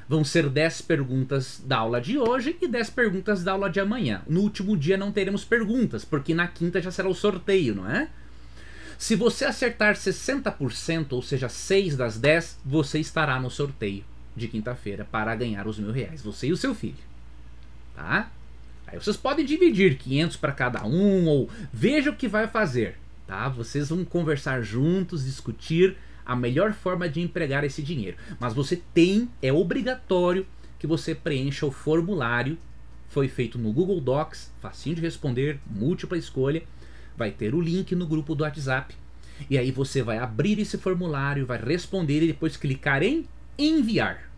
vão 0.09 0.25
ser 0.25 0.49
10 0.49 0.83
perguntas 0.83 1.63
da 1.65 1.79
aula 1.79 2.01
de 2.01 2.19
hoje 2.19 2.57
e 2.61 2.67
10 2.67 2.91
perguntas 2.91 3.45
da 3.45 3.53
aula 3.53 3.71
de 3.71 3.79
amanhã. 3.79 4.23
No 4.27 4.41
último 4.41 4.77
dia 4.77 4.97
não 4.97 5.13
teremos 5.13 5.45
perguntas, 5.45 6.05
porque 6.05 6.35
na 6.35 6.49
quinta 6.49 6.83
já 6.83 6.91
será 6.91 7.09
o 7.09 7.15
sorteio, 7.15 7.77
não 7.77 7.89
é? 7.89 8.09
Se 8.99 9.15
você 9.15 9.45
acertar 9.45 9.95
60%, 9.95 11.13
ou 11.13 11.23
seja, 11.23 11.49
6 11.49 11.97
das 11.97 12.19
10, 12.19 12.59
você 12.65 12.99
estará 12.99 13.39
no 13.39 13.49
sorteio 13.49 14.10
de 14.37 14.49
quinta-feira 14.49 15.05
para 15.05 15.35
ganhar 15.35 15.67
os 15.67 15.79
mil 15.79 15.93
reais, 15.93 16.23
você 16.23 16.49
e 16.49 16.53
o 16.53 16.57
seu 16.57 16.75
filho. 16.75 16.95
Tá? 17.95 18.31
Aí 18.87 18.99
vocês 18.99 19.17
podem 19.17 19.45
dividir 19.45 19.97
500 19.97 20.37
para 20.37 20.53
cada 20.53 20.85
um, 20.85 21.27
ou 21.27 21.51
veja 21.73 22.11
o 22.11 22.17
que 22.17 22.29
vai 22.29 22.47
fazer. 22.47 22.97
Tá? 23.27 23.49
Vocês 23.49 23.89
vão 23.89 24.05
conversar 24.05 24.63
juntos, 24.63 25.25
discutir 25.25 25.97
a 26.25 26.35
melhor 26.35 26.73
forma 26.73 27.09
de 27.09 27.21
empregar 27.21 27.65
esse 27.65 27.83
dinheiro. 27.83 28.17
Mas 28.39 28.55
você 28.55 28.81
tem, 28.95 29.29
é 29.43 29.53
obrigatório 29.53 30.47
que 30.79 30.87
você 30.87 31.15
preencha 31.15 31.67
o 31.67 31.71
formulário. 31.71 32.57
Foi 33.09 33.29
feito 33.29 33.59
no 33.59 33.73
Google 33.73 34.01
Docs, 34.01 34.53
facinho 34.61 34.97
de 34.97 35.03
responder, 35.03 35.59
múltipla 35.67 36.17
escolha 36.17 36.63
vai 37.21 37.31
ter 37.31 37.55
o 37.55 37.61
link 37.61 37.95
no 37.95 38.07
grupo 38.07 38.35
do 38.35 38.45
WhatsApp. 38.45 38.95
E 39.51 39.59
aí 39.59 39.71
você 39.71 40.03
vai 40.03 40.17
abrir 40.17 40.59
esse 40.59 40.79
formulário, 40.79 41.45
vai 41.45 41.59
responder 41.59 42.23
e 42.23 42.29
depois 42.29 42.57
clicar 42.57 43.03
em 43.03 43.27
enviar. 43.65 44.31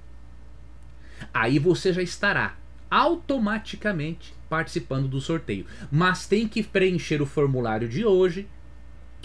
Aí 1.33 1.59
você 1.59 1.93
já 1.93 2.03
estará 2.03 2.57
automaticamente 2.91 4.35
participando 4.49 5.09
do 5.09 5.21
sorteio. 5.21 5.67
Mas 5.91 6.27
tem 6.27 6.47
que 6.47 6.63
preencher 6.63 7.23
o 7.23 7.27
formulário 7.27 7.89
de 7.89 8.05
hoje, 8.05 8.47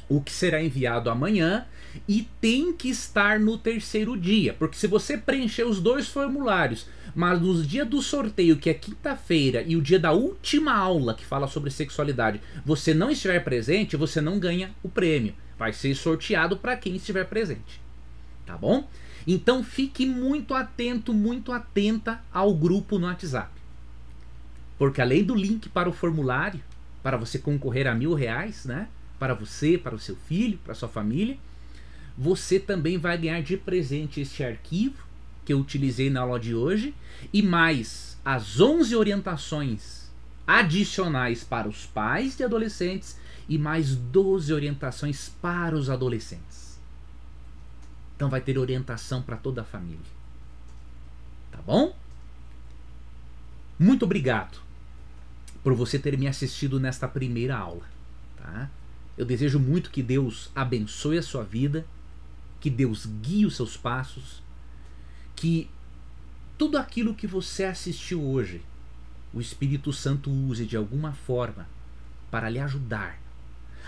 o 0.07 0.21
que 0.21 0.31
será 0.31 0.63
enviado 0.63 1.09
amanhã 1.09 1.65
e 2.07 2.27
tem 2.39 2.73
que 2.73 2.89
estar 2.89 3.39
no 3.39 3.57
terceiro 3.57 4.17
dia, 4.17 4.53
porque 4.53 4.77
se 4.77 4.87
você 4.87 5.17
preencher 5.17 5.63
os 5.63 5.81
dois 5.81 6.07
formulários, 6.07 6.87
mas 7.15 7.41
nos 7.41 7.67
dias 7.67 7.87
do 7.87 8.01
sorteio, 8.01 8.57
que 8.57 8.69
é 8.69 8.73
quinta-feira, 8.73 9.63
e 9.63 9.75
o 9.75 9.81
dia 9.81 9.99
da 9.99 10.11
última 10.11 10.73
aula 10.73 11.13
que 11.13 11.25
fala 11.25 11.47
sobre 11.47 11.71
sexualidade, 11.71 12.39
você 12.63 12.93
não 12.93 13.09
estiver 13.09 13.43
presente, 13.43 13.97
você 13.97 14.21
não 14.21 14.39
ganha 14.39 14.71
o 14.83 14.89
prêmio. 14.89 15.33
Vai 15.57 15.73
ser 15.73 15.95
sorteado 15.95 16.57
para 16.57 16.77
quem 16.77 16.95
estiver 16.95 17.25
presente. 17.25 17.81
Tá 18.45 18.55
bom? 18.55 18.87
Então 19.27 19.61
fique 19.61 20.05
muito 20.05 20.53
atento, 20.53 21.13
muito 21.13 21.51
atenta 21.51 22.23
ao 22.31 22.55
grupo 22.55 22.97
no 22.97 23.07
WhatsApp. 23.07 23.51
Porque 24.77 25.01
além 25.01 25.23
do 25.23 25.35
link 25.35 25.67
para 25.67 25.89
o 25.89 25.93
formulário, 25.93 26.61
para 27.03 27.17
você 27.17 27.37
concorrer 27.37 27.87
a 27.87 27.93
mil 27.93 28.13
reais, 28.13 28.63
né? 28.63 28.87
para 29.19 29.33
você, 29.33 29.77
para 29.77 29.95
o 29.95 29.99
seu 29.99 30.15
filho, 30.15 30.57
para 30.63 30.73
sua 30.73 30.87
família. 30.87 31.37
Você 32.17 32.59
também 32.59 32.97
vai 32.97 33.17
ganhar 33.17 33.41
de 33.41 33.57
presente 33.57 34.21
este 34.21 34.43
arquivo 34.43 35.05
que 35.45 35.53
eu 35.53 35.59
utilizei 35.59 36.09
na 36.09 36.21
aula 36.21 36.39
de 36.39 36.53
hoje 36.53 36.93
e 37.31 37.41
mais 37.41 38.17
as 38.23 38.59
11 38.59 38.95
orientações 38.95 40.11
adicionais 40.45 41.43
para 41.43 41.67
os 41.67 41.85
pais 41.85 42.35
de 42.35 42.43
adolescentes 42.43 43.17
e 43.47 43.57
mais 43.57 43.95
12 43.95 44.53
orientações 44.53 45.31
para 45.41 45.75
os 45.75 45.89
adolescentes. 45.89 46.56
Então 48.17 48.31
vai 48.31 48.41
ter 48.41 48.57
orientação 48.57 49.21
para 49.21 49.37
toda 49.37 49.61
a 49.61 49.63
família. 49.63 49.99
Tá 51.51 51.59
bom? 51.61 51.95
Muito 53.77 54.05
obrigado 54.05 54.59
por 55.63 55.75
você 55.75 55.99
ter 55.99 56.17
me 56.17 56.27
assistido 56.27 56.79
nesta 56.79 57.07
primeira 57.07 57.55
aula, 57.55 57.85
tá? 58.35 58.71
Eu 59.15 59.23
desejo 59.23 59.59
muito 59.59 59.91
que 59.91 60.01
Deus 60.01 60.49
abençoe 60.55 61.19
a 61.19 61.21
sua 61.21 61.43
vida, 61.43 61.85
que 62.59 62.71
Deus 62.71 63.05
guie 63.05 63.45
os 63.45 63.55
seus 63.55 63.77
passos, 63.77 64.41
que 65.35 65.69
tudo 66.57 66.79
aquilo 66.79 67.13
que 67.13 67.27
você 67.27 67.65
assistiu 67.65 68.23
hoje, 68.23 68.63
o 69.31 69.39
Espírito 69.39 69.93
Santo 69.93 70.31
use 70.31 70.65
de 70.65 70.75
alguma 70.75 71.13
forma 71.13 71.69
para 72.31 72.49
lhe 72.49 72.59
ajudar 72.59 73.19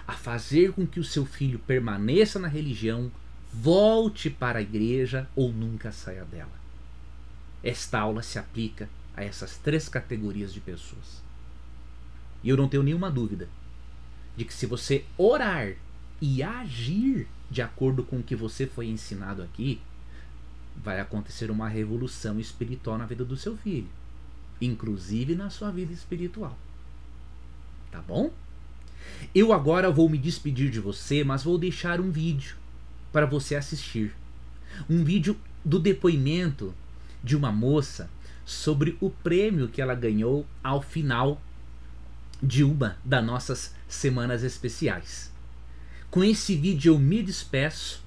a 0.08 0.14
fazer 0.14 0.74
com 0.74 0.86
que 0.86 1.00
o 1.00 1.04
seu 1.04 1.26
filho 1.26 1.58
permaneça 1.58 2.38
na 2.38 2.48
religião, 2.48 3.12
volte 3.52 4.30
para 4.30 4.60
a 4.60 4.62
igreja 4.62 5.28
ou 5.36 5.52
nunca 5.52 5.92
saia 5.92 6.24
dela. 6.26 6.60
Esta 7.64 8.00
aula 8.00 8.22
se 8.22 8.40
aplica 8.40 8.90
a 9.16 9.24
essas 9.24 9.58
três 9.58 9.90
categorias 9.90 10.54
de 10.54 10.62
pessoas. 10.62 11.22
E 12.44 12.50
eu 12.50 12.56
não 12.56 12.70
tenho 12.70 12.84
nenhuma 12.84 13.12
dúvida 13.12 13.50
de 14.38 14.46
que 14.46 14.54
se 14.54 14.66
você 14.66 15.04
orar 15.18 15.74
e 16.22 16.42
agir 16.42 17.28
de 17.50 17.62
acordo 17.62 18.04
com 18.04 18.20
o 18.20 18.24
que 18.24 18.36
você 18.36 18.66
foi 18.68 18.88
ensinado 18.88 19.42
aqui, 19.42 19.82
vai 20.78 21.00
acontecer 21.00 21.52
uma 21.52 21.68
revolução 21.68 22.40
espiritual 22.40 22.98
na 22.98 23.06
vida 23.06 23.26
do 23.26 23.36
seu 23.36 23.58
filho, 23.58 23.90
inclusive 24.62 25.36
na 25.36 25.50
sua 25.50 25.72
vida 25.72 25.92
espiritual. 25.92 26.58
Tá 27.92 28.02
bom? 28.02 28.32
Eu 29.34 29.52
agora 29.52 29.92
vou 29.92 30.08
me 30.08 30.18
despedir 30.18 30.70
de 30.70 30.80
você, 30.80 31.24
mas 31.24 31.44
vou 31.44 31.58
deixar 31.58 32.00
um 32.00 32.12
vídeo 32.12 32.56
para 33.12 33.26
você 33.26 33.56
assistir. 33.56 34.16
Um 34.90 35.04
vídeo 35.04 35.38
do 35.64 35.80
depoimento 35.80 36.74
de 37.24 37.36
uma 37.36 37.52
moça 37.52 38.10
sobre 38.46 38.98
o 39.00 39.10
prêmio 39.10 39.68
que 39.68 39.82
ela 39.82 39.94
ganhou 39.94 40.46
ao 40.64 40.82
final 40.82 41.42
de 42.42 42.64
uma 42.64 42.98
das 43.04 43.24
nossas 43.24 43.76
semanas 43.88 44.44
especiais. 44.44 45.32
Com 46.10 46.24
esse 46.24 46.56
vídeo 46.56 46.94
eu 46.94 47.00
me 47.00 47.22
despeço 47.22 48.04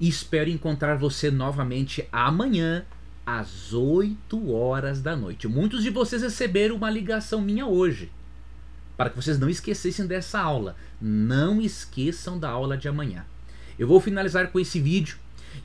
e 0.00 0.08
espero 0.08 0.50
encontrar 0.50 0.96
você 0.96 1.30
novamente 1.30 2.06
amanhã 2.12 2.84
às 3.24 3.72
8 3.72 4.52
horas 4.52 5.00
da 5.00 5.16
noite. 5.16 5.48
Muitos 5.48 5.82
de 5.82 5.90
vocês 5.90 6.22
receberam 6.22 6.76
uma 6.76 6.90
ligação 6.90 7.40
minha 7.40 7.66
hoje 7.66 8.10
para 8.96 9.10
que 9.10 9.16
vocês 9.16 9.38
não 9.38 9.48
esquecessem 9.48 10.06
dessa 10.06 10.40
aula. 10.40 10.76
Não 11.00 11.60
esqueçam 11.60 12.38
da 12.38 12.50
aula 12.50 12.76
de 12.76 12.88
amanhã. 12.88 13.24
Eu 13.78 13.86
vou 13.86 14.00
finalizar 14.00 14.48
com 14.48 14.60
esse 14.60 14.80
vídeo 14.80 15.16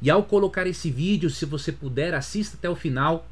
e 0.01 0.09
ao 0.09 0.23
colocar 0.23 0.67
esse 0.67 0.89
vídeo, 0.89 1.29
se 1.29 1.45
você 1.45 1.71
puder, 1.71 2.13
assista 2.13 2.57
até 2.57 2.69
o 2.69 2.75
final 2.75 3.27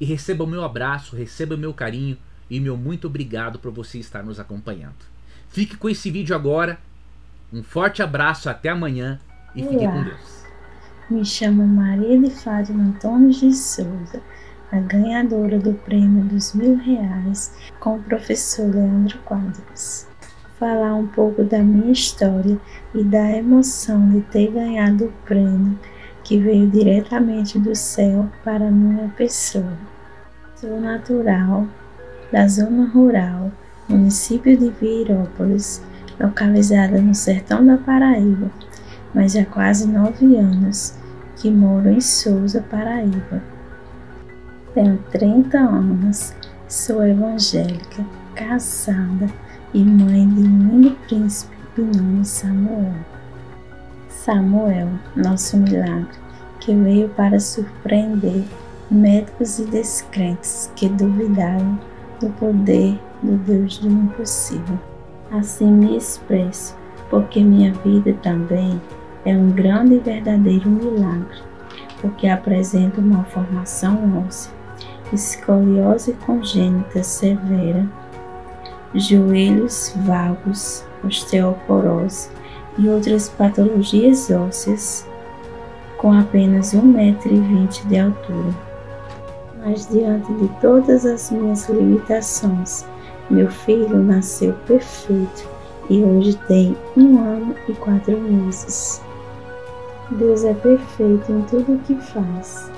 e 0.00 0.04
receba 0.04 0.44
o 0.44 0.46
meu 0.46 0.64
abraço, 0.64 1.16
receba 1.16 1.54
o 1.54 1.58
meu 1.58 1.74
carinho 1.74 2.16
e 2.48 2.58
meu 2.60 2.76
muito 2.76 3.06
obrigado 3.06 3.58
por 3.58 3.70
você 3.72 3.98
estar 3.98 4.22
nos 4.22 4.40
acompanhando. 4.40 4.96
Fique 5.48 5.76
com 5.76 5.88
esse 5.88 6.10
vídeo 6.10 6.34
agora. 6.34 6.78
Um 7.52 7.62
forte 7.62 8.02
abraço, 8.02 8.48
até 8.48 8.68
amanhã 8.68 9.20
e 9.54 9.62
fique 9.62 9.86
com 9.86 10.04
Deus. 10.04 10.44
Me 11.10 11.24
chamo 11.24 11.66
Maria 11.66 12.18
de 12.20 12.30
Fátima 12.30 12.84
Antônio 12.84 13.30
de 13.30 13.52
Souza 13.52 14.22
a 14.70 14.78
ganhadora 14.78 15.58
do 15.58 15.74
prêmio 15.74 16.24
dos 16.24 16.54
mil 16.54 16.76
reais 16.76 17.52
com 17.80 17.96
o 17.96 18.02
professor 18.02 18.72
Leandro 18.72 19.18
Quadros. 19.24 20.06
Falar 20.60 20.94
um 20.94 21.06
pouco 21.06 21.42
da 21.42 21.60
minha 21.60 21.90
história 21.90 22.60
e 22.94 23.02
da 23.02 23.32
emoção 23.32 24.10
de 24.10 24.20
ter 24.20 24.52
ganhado 24.52 25.06
o 25.06 25.12
prêmio 25.24 25.78
que 26.22 26.36
veio 26.36 26.68
diretamente 26.68 27.58
do 27.58 27.74
céu 27.74 28.28
para 28.44 28.70
minha 28.70 29.08
pessoa. 29.16 29.72
Sou 30.54 30.78
natural 30.78 31.66
da 32.30 32.46
zona 32.46 32.86
rural, 32.90 33.50
município 33.88 34.54
de 34.54 34.68
Vieirópolis, 34.68 35.82
localizada 36.20 37.00
no 37.00 37.14
sertão 37.14 37.64
da 37.64 37.78
Paraíba, 37.78 38.50
mas 39.14 39.34
há 39.36 39.46
quase 39.46 39.88
nove 39.88 40.36
anos 40.36 40.94
que 41.36 41.50
moro 41.50 41.88
em 41.88 42.02
Souza, 42.02 42.62
Paraíba. 42.70 43.42
Tenho 44.74 44.98
30 45.10 45.58
anos, 45.58 46.34
sou 46.68 47.02
evangélica, 47.02 48.04
casada 48.34 49.26
e 49.72 49.84
mãe 49.84 50.28
de 50.28 50.40
um 50.40 50.68
lindo 50.68 50.96
príncipe 51.06 51.56
de 51.76 51.82
nome 51.82 52.24
Samuel. 52.24 52.94
Samuel, 54.08 54.88
nosso 55.16 55.56
milagre, 55.56 56.18
que 56.60 56.74
veio 56.74 57.08
para 57.10 57.38
surpreender 57.38 58.44
médicos 58.90 59.58
e 59.58 59.64
descrentes 59.66 60.70
que 60.74 60.88
duvidaram 60.88 61.78
do 62.20 62.28
poder 62.30 62.98
do 63.22 63.36
Deus 63.38 63.78
do 63.78 63.88
impossível. 63.88 64.78
Assim 65.30 65.70
me 65.70 65.96
expresso, 65.96 66.76
porque 67.08 67.42
minha 67.42 67.72
vida 67.72 68.12
também 68.22 68.80
é 69.24 69.36
um 69.36 69.50
grande 69.50 69.94
e 69.94 69.98
verdadeiro 70.00 70.68
milagre, 70.68 71.38
porque 72.00 72.26
apresenta 72.26 73.00
uma 73.00 73.24
formação 73.24 74.24
óssea 74.26 74.60
escoliose 75.12 76.12
congênita 76.24 77.02
severa, 77.02 77.86
joelhos 78.94 79.94
vagos, 80.04 80.84
osteoporose 81.04 82.28
e 82.78 82.88
outras 82.88 83.28
patologias 83.28 84.30
ósseas 84.30 85.06
com 85.98 86.12
apenas 86.12 86.72
1,20m 86.72 87.86
de 87.86 87.98
altura. 87.98 88.54
Mas 89.64 89.86
diante 89.86 90.32
de 90.34 90.48
todas 90.60 91.04
as 91.04 91.30
minhas 91.30 91.68
limitações, 91.68 92.86
meu 93.28 93.50
filho 93.50 94.02
nasceu 94.02 94.54
perfeito 94.66 95.48
e 95.90 96.02
hoje 96.02 96.38
tem 96.48 96.76
um 96.96 97.18
ano 97.20 97.54
e 97.68 97.72
quatro 97.74 98.18
meses. 98.18 99.02
Deus 100.12 100.44
é 100.44 100.54
perfeito 100.54 101.30
em 101.30 101.42
tudo 101.42 101.74
o 101.74 101.78
que 101.80 101.94
faz 101.96 102.70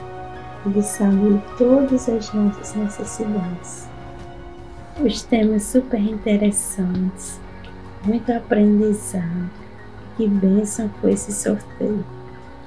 de 0.67 0.83
saber 0.83 1.41
todas 1.57 2.09
as 2.09 2.33
nossas 2.33 2.75
necessidades. 2.75 3.92
Os 5.01 5.23
temas 5.23 5.63
super 5.63 5.99
interessantes, 5.99 7.41
muito 8.05 8.31
aprendizado. 8.31 9.51
Que 10.17 10.29
bênção 10.29 10.91
foi 11.01 11.13
esse 11.13 11.33
sorteio. 11.33 12.05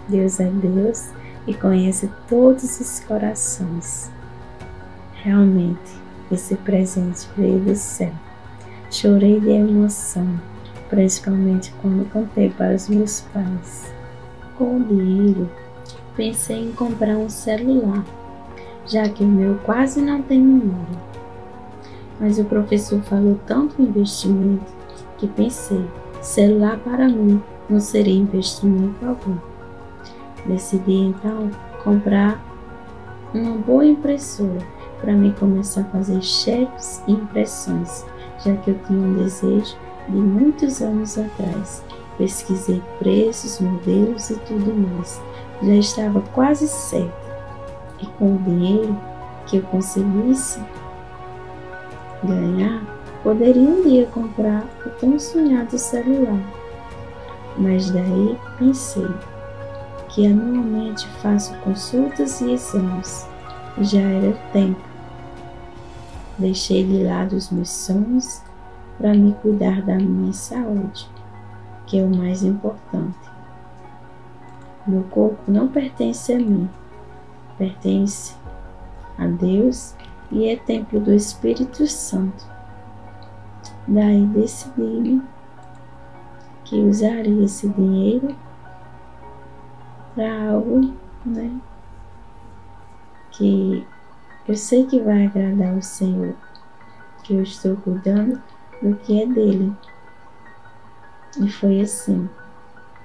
Deus 0.08 0.40
é 0.40 0.50
Deus 0.50 1.10
e 1.46 1.54
conhece 1.54 2.10
todos 2.28 2.80
os 2.80 3.00
corações. 3.02 4.12
Realmente, 5.14 5.92
esse 6.32 6.56
presente 6.56 7.28
veio 7.38 7.60
do 7.60 7.76
céu. 7.76 8.12
Chorei 8.90 9.40
de 9.40 9.52
emoção, 9.52 10.28
principalmente 10.90 11.72
quando 11.80 12.10
contei 12.12 12.50
para 12.50 12.76
os 12.76 12.90
meus 12.90 13.22
pais. 13.22 13.94
Com 14.58 14.78
o 14.78 14.84
dinheiro 14.84 15.50
pensei 16.16 16.70
em 16.70 16.72
comprar 16.72 17.18
um 17.18 17.30
celular, 17.30 18.04
já 18.88 19.08
que 19.08 19.24
o 19.24 19.28
meu 19.28 19.60
quase 19.60 20.02
não 20.02 20.24
tem 20.24 20.40
memória. 20.40 21.15
Mas 22.20 22.40
o 22.40 22.46
professor 22.46 23.02
falou 23.04 23.40
tanto 23.46 23.82
investimento 23.82 24.66
que 25.18 25.28
pensei, 25.28 25.86
celular 26.22 26.78
para 26.80 27.08
mim 27.08 27.42
não 27.70 27.80
seria 27.80 28.14
investimento 28.14 29.06
algum. 29.06 29.38
Decidi 30.46 30.94
então 30.94 31.50
comprar 31.84 32.44
uma 33.34 33.58
boa 33.58 33.86
impressora 33.86 34.66
para 35.02 35.14
mim 35.14 35.34
começar 35.38 35.82
a 35.82 35.86
fazer 35.86 36.22
cheques 36.22 37.04
e 37.08 37.12
impressões, 37.12 38.06
já 38.44 38.56
que 38.58 38.72
eu 38.72 38.80
tinha 38.86 39.00
um 39.00 39.14
desejo 39.16 39.76
de 40.08 40.16
muitos 40.16 40.82
anos 40.82 41.18
atrás. 41.18 41.84
Pesquisei 42.18 42.82
preços, 42.98 43.60
modelos 43.60 44.30
e 44.30 44.36
tudo 44.40 44.74
mais 44.74 45.20
já 45.62 45.76
estava 45.76 46.22
quase 46.34 46.68
certa 46.68 47.14
e 48.02 48.06
com 48.06 48.36
o 48.36 48.38
dinheiro 48.40 48.98
que 49.48 49.58
eu 49.58 49.62
conseguisse 49.64 50.60
ganhar, 52.26 52.82
poderia 53.24 53.70
um 53.70 53.84
dia 53.84 54.06
comprar 54.08 54.66
o 54.86 54.90
tão 54.92 55.18
sonhado 55.18 55.78
celular. 55.78 56.42
Mas 57.58 57.90
daí 57.90 58.38
pensei 58.60 59.08
que 60.10 60.28
anualmente 60.28 61.08
faço 61.22 61.54
consultas 61.58 62.42
e 62.42 62.54
exames 62.54 63.28
já 63.80 64.02
era 64.02 64.34
tempo. 64.54 64.82
Deixei 66.38 66.84
de 66.84 67.04
lado 67.04 67.36
os 67.36 67.50
meus 67.50 67.70
sonhos 67.70 68.42
para 68.98 69.14
me 69.14 69.34
cuidar 69.42 69.82
da 69.82 69.96
minha 69.96 70.34
saúde, 70.34 71.10
que 71.86 72.00
é 72.00 72.04
o 72.04 72.16
mais 72.16 72.44
importante. 72.44 73.18
Meu 74.88 75.04
corpo 75.04 75.52
não 75.52 75.68
pertence 75.68 76.34
a 76.34 76.38
mim, 76.38 76.70
pertence 77.58 78.36
a 79.18 79.28
Deus 79.28 79.96
e 80.32 80.48
é 80.50 80.56
templo 80.56 81.00
do 81.00 81.14
Espírito 81.14 81.86
Santo. 81.88 82.46
Daí 83.88 84.26
decidi 84.28 85.22
que 86.64 86.76
usaria 86.78 87.46
esse 87.46 87.68
dinheiro 87.70 88.36
para 90.16 90.50
algo, 90.50 90.94
né? 91.26 91.60
Que 93.32 93.86
eu 94.48 94.56
sei 94.56 94.86
que 94.86 95.00
vai 95.00 95.26
agradar 95.26 95.76
o 95.76 95.82
Senhor, 95.82 96.36
que 97.24 97.34
eu 97.34 97.44
estou 97.44 97.76
cuidando 97.78 98.42
do 98.82 98.96
que 98.96 99.22
é 99.22 99.26
dele. 99.26 99.74
E 101.40 101.50
foi 101.50 101.82
assim 101.82 102.30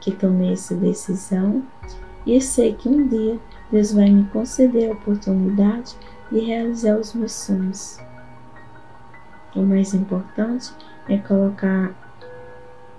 que 0.00 0.12
tomei 0.12 0.52
essa 0.52 0.74
decisão 0.74 1.62
e 2.24 2.40
sei 2.40 2.74
que 2.74 2.88
um 2.88 3.06
dia 3.06 3.38
Deus 3.70 3.92
vai 3.92 4.08
me 4.10 4.24
conceder 4.24 4.90
a 4.90 4.94
oportunidade 4.94 5.96
de 6.30 6.40
realizar 6.40 6.96
os 6.96 7.14
meus 7.14 7.32
sonhos. 7.32 7.98
O 9.54 9.62
mais 9.62 9.94
importante 9.94 10.72
é 11.08 11.18
colocar 11.18 11.92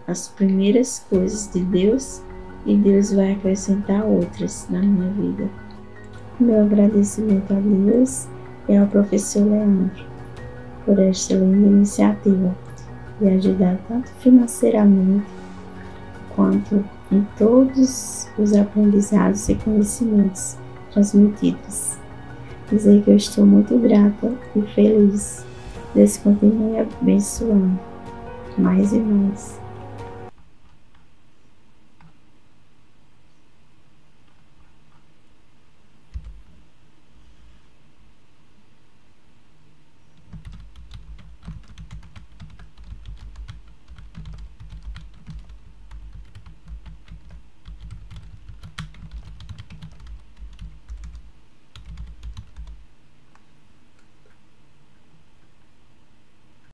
as 0.07 0.27
primeiras 0.27 1.05
coisas 1.09 1.51
de 1.51 1.61
Deus 1.61 2.21
e 2.65 2.75
Deus 2.75 3.13
vai 3.13 3.33
acrescentar 3.33 4.03
outras 4.03 4.67
na 4.69 4.79
minha 4.79 5.09
vida. 5.11 5.49
Meu 6.39 6.61
agradecimento 6.63 7.53
a 7.53 7.59
Deus 7.59 8.27
e 8.67 8.75
ao 8.75 8.87
professor 8.87 9.43
Leandro 9.43 10.05
por 10.85 10.99
esta 10.99 11.35
linda 11.35 11.67
iniciativa 11.67 12.55
de 13.19 13.29
ajudar 13.29 13.77
tanto 13.87 14.09
financeiramente 14.19 15.25
quanto 16.35 16.83
em 17.11 17.25
todos 17.37 18.27
os 18.37 18.53
aprendizados 18.53 19.47
e 19.49 19.55
conhecimentos 19.55 20.57
transmitidos. 20.91 22.00
Dizer 22.71 23.03
que 23.03 23.11
eu 23.11 23.17
estou 23.17 23.45
muito 23.45 23.77
grata 23.77 24.31
e 24.55 24.61
feliz. 24.73 25.45
Deus 25.93 26.17
continue 26.17 26.79
abençoando 26.79 27.77
mais 28.57 28.93
e 28.93 28.99
mais. 28.99 29.60